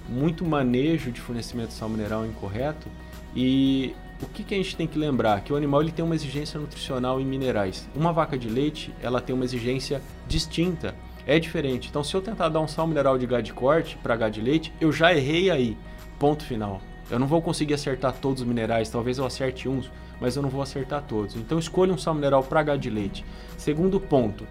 [0.09, 2.87] muito manejo de fornecimento de sal mineral incorreto
[3.35, 5.41] e o que, que, a gente tem que lembrar?
[5.41, 7.87] Que o animal ele tem uma exigência nutricional em minerais.
[7.95, 10.95] Uma vaca de leite, ela tem uma exigência distinta,
[11.25, 11.89] é diferente.
[11.89, 14.41] Então, se eu tentar dar um sal mineral de gado de corte para gado de
[14.41, 15.77] leite, eu já errei aí.
[16.17, 16.81] Ponto final.
[17.11, 19.89] Eu não vou conseguir acertar todos os minerais, talvez eu acerte uns,
[20.19, 21.35] mas eu não vou acertar todos.
[21.35, 23.23] Então, escolha um sal mineral para gado de leite.
[23.55, 24.47] Segundo ponto,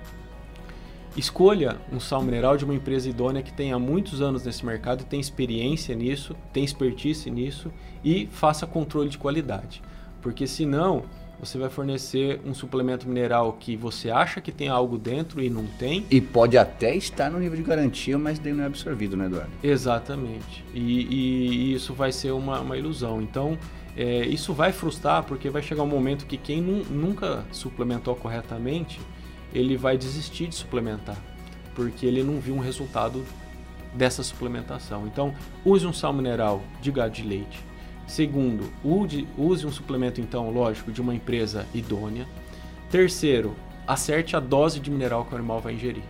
[1.17, 5.19] Escolha um sal mineral de uma empresa idônea que tenha muitos anos nesse mercado, tem
[5.19, 7.73] experiência nisso, tem expertise nisso
[8.05, 9.81] e faça controle de qualidade.
[10.21, 11.05] Porque senão
[11.41, 15.67] você vai fornecer um suplemento mineral que você acha que tem algo dentro e não
[15.79, 16.05] tem.
[16.11, 19.51] E pode até estar no nível de garantia, mas daí não é absorvido, né, Eduardo?
[19.63, 20.65] Exatamente.
[20.75, 23.23] E, e, e isso vai ser uma, uma ilusão.
[23.23, 23.59] Então,
[23.97, 29.01] é, isso vai frustrar, porque vai chegar um momento que quem nunca suplementou corretamente
[29.57, 31.17] ele vai desistir de suplementar,
[31.75, 33.25] porque ele não viu um resultado
[33.95, 35.07] dessa suplementação.
[35.07, 35.35] Então,
[35.65, 37.65] use um sal mineral de gado de leite.
[38.07, 42.27] Segundo, use um suplemento, então, lógico, de uma empresa idônea.
[42.91, 43.57] Terceiro,
[43.87, 46.05] acerte a dose de mineral que o animal vai ingerir.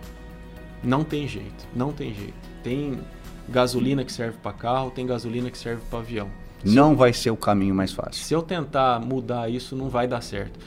[0.83, 2.35] Não tem jeito, não tem jeito.
[2.61, 2.99] Tem
[3.47, 6.29] gasolina que serve para carro, tem gasolina que serve para avião.
[6.63, 8.23] Se não eu, vai ser o caminho mais fácil.
[8.23, 10.59] Se eu tentar mudar isso, não vai dar certo.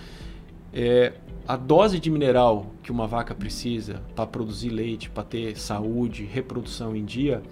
[0.72, 1.12] É,
[1.50, 6.94] a dose de mineral que uma vaca precisa para produzir leite, para ter saúde, reprodução
[6.94, 7.42] em dia,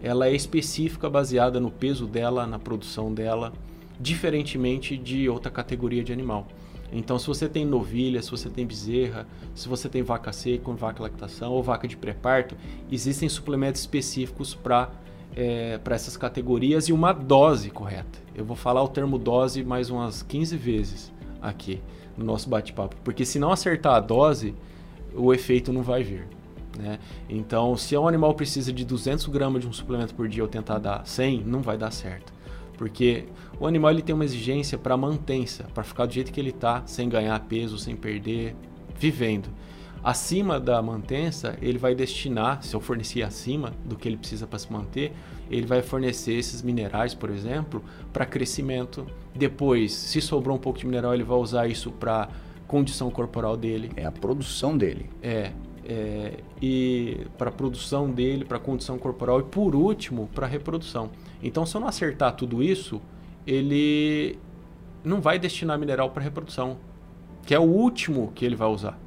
[0.00, 3.52] ela é específica baseada no peso dela, na produção dela,
[3.98, 6.46] diferentemente de outra categoria de animal.
[6.92, 9.26] Então, se você tem novilha, se você tem bezerra,
[9.56, 12.56] se você tem vaca seca, vaca lactação ou vaca de pré-parto,
[12.92, 14.88] existem suplementos específicos para
[15.34, 18.20] é, para essas categorias e uma dose correta.
[18.36, 21.12] Eu vou falar o termo dose mais umas 15 vezes
[21.42, 21.80] aqui
[22.18, 24.54] no nosso bate-papo, porque se não acertar a dose,
[25.14, 26.26] o efeito não vai vir.
[26.76, 26.98] Né?
[27.28, 30.78] Então, se um animal precisa de 200 gramas de um suplemento por dia ou tentar
[30.78, 32.32] dar 100, não vai dar certo.
[32.76, 33.24] Porque
[33.58, 36.82] o animal ele tem uma exigência para mantença, para ficar do jeito que ele está,
[36.86, 38.54] sem ganhar peso, sem perder,
[38.96, 39.48] vivendo.
[40.02, 44.58] Acima da mantença, ele vai destinar, se eu fornecer acima do que ele precisa para
[44.58, 45.12] se manter,
[45.50, 49.06] ele vai fornecer esses minerais, por exemplo, para crescimento.
[49.34, 52.28] Depois, se sobrou um pouco de mineral, ele vai usar isso para
[52.66, 53.90] condição corporal dele.
[53.96, 55.08] É a produção dele.
[55.22, 55.52] É.
[55.84, 61.10] é e para produção dele, para condição corporal e por último, para a reprodução.
[61.42, 63.00] Então, se eu não acertar tudo isso,
[63.46, 64.38] ele
[65.02, 66.76] não vai destinar mineral para reprodução,
[67.46, 68.98] que é o último que ele vai usar.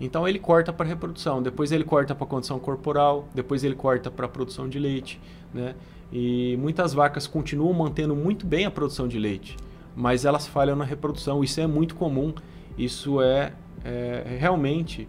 [0.00, 4.26] Então ele corta para reprodução, depois ele corta para condição corporal, depois ele corta para
[4.26, 5.20] produção de leite,
[5.52, 5.74] né?
[6.12, 9.56] E muitas vacas continuam mantendo muito bem a produção de leite,
[9.94, 11.44] mas elas falham na reprodução.
[11.44, 12.32] Isso é muito comum.
[12.78, 13.52] Isso é,
[13.84, 15.06] é realmente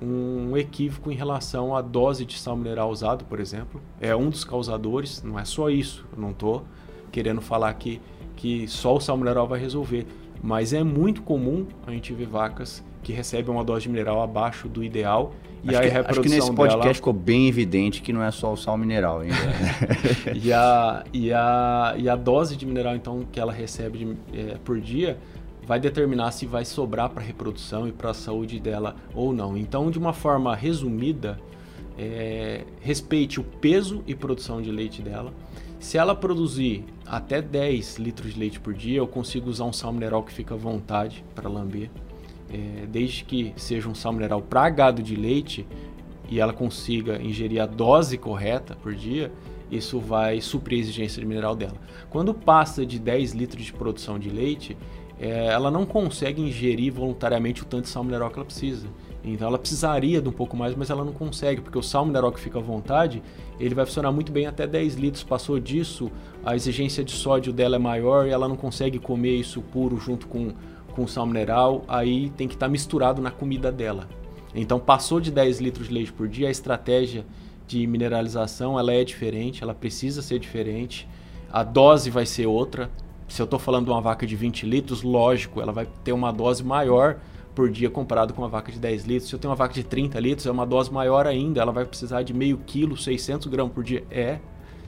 [0.00, 3.80] um equívoco em relação à dose de sal mineral usado, por exemplo.
[4.00, 5.22] É um dos causadores.
[5.22, 6.04] Não é só isso.
[6.12, 6.64] Eu não estou
[7.10, 8.00] querendo falar que
[8.36, 10.06] que só o sal mineral vai resolver,
[10.42, 14.68] mas é muito comum a gente ver vacas que recebe uma dose de mineral abaixo
[14.68, 15.32] do ideal
[15.62, 16.94] e acho que, a reprodução acho que nesse podcast dela...
[16.94, 19.36] ficou bem evidente que não é só o sal mineral ainda.
[20.34, 24.58] e, a, e, a, e a dose de mineral então que ela recebe de, é,
[24.64, 25.18] por dia
[25.66, 29.56] vai determinar se vai sobrar para a reprodução e para a saúde dela ou não.
[29.56, 31.38] Então, de uma forma resumida,
[31.96, 35.32] é, respeite o peso e produção de leite dela.
[35.78, 39.92] Se ela produzir até 10 litros de leite por dia, eu consigo usar um sal
[39.92, 41.90] mineral que fica à vontade para lamber
[42.54, 45.66] é, desde que seja um sal mineral para gado de leite
[46.28, 49.32] e ela consiga ingerir a dose correta por dia,
[49.70, 51.74] isso vai suprir a exigência de mineral dela.
[52.10, 54.76] Quando passa de 10 litros de produção de leite,
[55.18, 58.86] é, ela não consegue ingerir voluntariamente o tanto de sal mineral que ela precisa.
[59.24, 62.30] Então ela precisaria de um pouco mais, mas ela não consegue, porque o sal mineral
[62.30, 63.22] que fica à vontade,
[63.58, 65.24] ele vai funcionar muito bem até 10 litros.
[65.24, 66.10] Passou disso,
[66.44, 70.26] a exigência de sódio dela é maior e ela não consegue comer isso puro junto
[70.26, 70.52] com,
[70.94, 74.08] com sal mineral, aí tem que estar tá misturado na comida dela.
[74.54, 77.26] Então passou de 10 litros de leite por dia, a estratégia
[77.66, 81.08] de mineralização ela é diferente, ela precisa ser diferente,
[81.50, 82.90] a dose vai ser outra.
[83.26, 86.30] Se eu estou falando de uma vaca de 20 litros, lógico, ela vai ter uma
[86.32, 87.18] dose maior
[87.54, 89.28] por dia comparado com uma vaca de 10 litros.
[89.28, 91.84] Se eu tenho uma vaca de 30 litros, é uma dose maior ainda, ela vai
[91.84, 94.04] precisar de meio quilo, 600 gramas por dia.
[94.10, 94.38] É,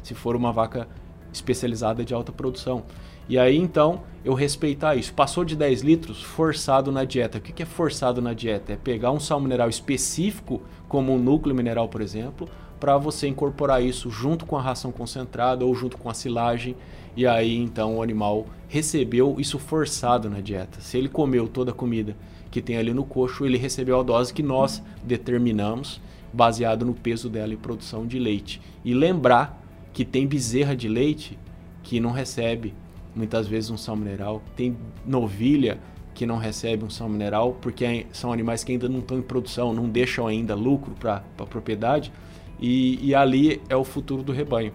[0.02, 0.86] se for uma vaca
[1.32, 2.84] especializada de alta produção.
[3.28, 5.12] E aí então eu respeitar isso.
[5.12, 7.38] Passou de 10 litros, forçado na dieta.
[7.38, 8.72] O que é forçado na dieta?
[8.72, 12.48] É pegar um sal mineral específico, como um núcleo mineral, por exemplo,
[12.78, 16.76] para você incorporar isso junto com a ração concentrada ou junto com a silagem.
[17.16, 20.80] E aí então o animal recebeu isso forçado na dieta.
[20.80, 22.16] Se ele comeu toda a comida
[22.50, 26.00] que tem ali no coxo, ele recebeu a dose que nós determinamos,
[26.32, 28.60] baseado no peso dela e produção de leite.
[28.84, 29.62] E lembrar
[29.92, 31.38] que tem bezerra de leite
[31.82, 32.74] que não recebe
[33.16, 35.78] muitas vezes um sal mineral, tem novilha
[36.14, 39.72] que não recebe um sal mineral porque são animais que ainda não estão em produção,
[39.72, 42.12] não deixam ainda lucro para a propriedade
[42.60, 44.72] e, e ali é o futuro do rebanho.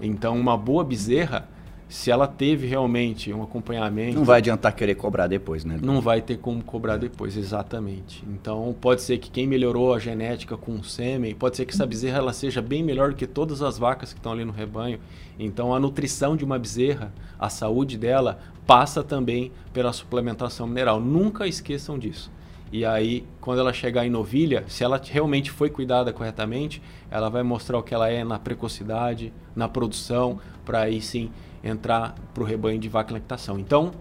[0.00, 1.48] Então, uma boa bezerra,
[1.88, 4.16] se ela teve realmente um acompanhamento.
[4.16, 5.78] Não vai adiantar querer cobrar depois, né?
[5.80, 8.24] Não vai ter como cobrar depois, exatamente.
[8.26, 11.86] Então, pode ser que quem melhorou a genética com o sêmen, pode ser que essa
[11.86, 14.98] bezerra ela seja bem melhor do que todas as vacas que estão ali no rebanho.
[15.38, 21.00] Então, a nutrição de uma bezerra, a saúde dela, passa também pela suplementação mineral.
[21.00, 22.32] Nunca esqueçam disso.
[22.72, 27.44] E aí, quando ela chegar em novilha, se ela realmente foi cuidada corretamente, ela vai
[27.44, 31.30] mostrar o que ela é na precocidade, na produção, para aí sim
[31.62, 33.58] entrar para o rebanho de vaca e lactação.
[33.58, 33.92] Então,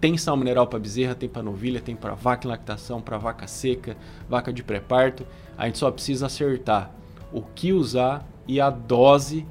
[0.00, 3.46] tem sal mineral para bezerra, tem para novilha, tem para vaca e lactação, para vaca
[3.46, 3.96] seca,
[4.28, 5.26] vaca de pré-parto.
[5.58, 6.90] A gente só precisa acertar
[7.32, 9.46] o que usar e a dose.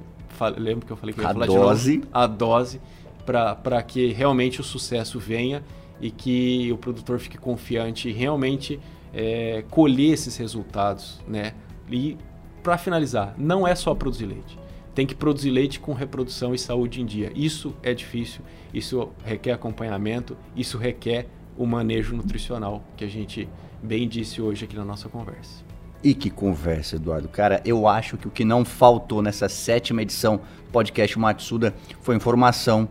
[0.57, 1.91] Lembra que eu falei que eu ia a falar dose.
[1.91, 2.09] de novo?
[2.11, 2.81] A dose
[3.25, 5.63] para que realmente o sucesso venha
[6.01, 8.79] e que o produtor fique confiante e realmente
[9.13, 11.53] é, colher esses resultados, né?
[11.91, 12.17] E
[12.63, 14.57] para finalizar, não é só produzir leite.
[14.93, 17.31] Tem que produzir leite com reprodução e saúde em dia.
[17.35, 18.41] Isso é difícil,
[18.73, 23.47] isso requer acompanhamento, isso requer o manejo nutricional que a gente
[23.81, 25.63] bem disse hoje aqui na nossa conversa.
[26.01, 27.27] E que conversa, Eduardo.
[27.27, 32.15] Cara, eu acho que o que não faltou nessa sétima edição do podcast Matsuda foi
[32.15, 32.87] informação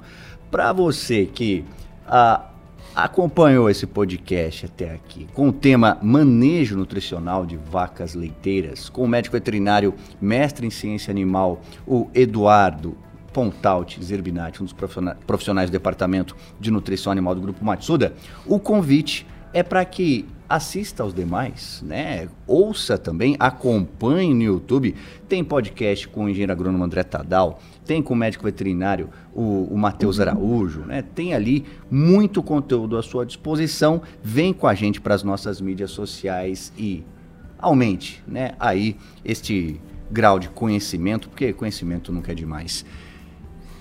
[0.50, 1.64] para você que
[2.06, 2.50] ah,
[2.98, 9.08] acompanhou esse podcast até aqui com o tema Manejo Nutricional de Vacas Leiteiras, com o
[9.08, 12.96] médico veterinário, mestre em ciência animal, o Eduardo
[13.32, 14.74] Pontaut Zerbinati, um dos
[15.24, 18.14] profissionais do departamento de nutrição animal do Grupo Matsuda,
[18.44, 22.28] o convite é para que assista aos demais, né?
[22.46, 24.94] Ouça também, acompanhe no YouTube.
[25.28, 29.76] Tem podcast com o engenheiro agrônomo André Tadal, tem com o médico veterinário o, o
[29.76, 31.02] Matheus Araújo, né?
[31.02, 34.00] Tem ali muito conteúdo à sua disposição.
[34.22, 37.04] Vem com a gente para as nossas mídias sociais e
[37.58, 38.52] aumente, né?
[38.58, 39.78] Aí este
[40.10, 42.86] grau de conhecimento, porque conhecimento nunca é demais.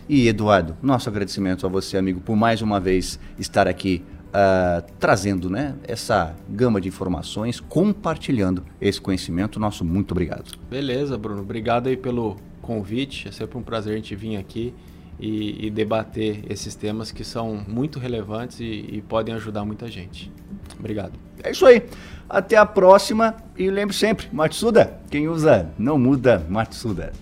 [0.09, 4.03] E Eduardo, nosso agradecimento a você, amigo, por mais uma vez estar aqui
[4.37, 9.59] uh, trazendo né, essa gama de informações, compartilhando esse conhecimento.
[9.59, 10.57] Nosso muito obrigado.
[10.69, 11.41] Beleza, Bruno.
[11.41, 13.27] Obrigado aí pelo convite.
[13.27, 14.73] É sempre um prazer a gente vir aqui
[15.19, 20.31] e, e debater esses temas que são muito relevantes e, e podem ajudar muita gente.
[20.77, 21.13] Obrigado.
[21.43, 21.83] É isso aí.
[22.29, 27.13] Até a próxima e lembre sempre, Matsuda, quem usa não muda Matsuda.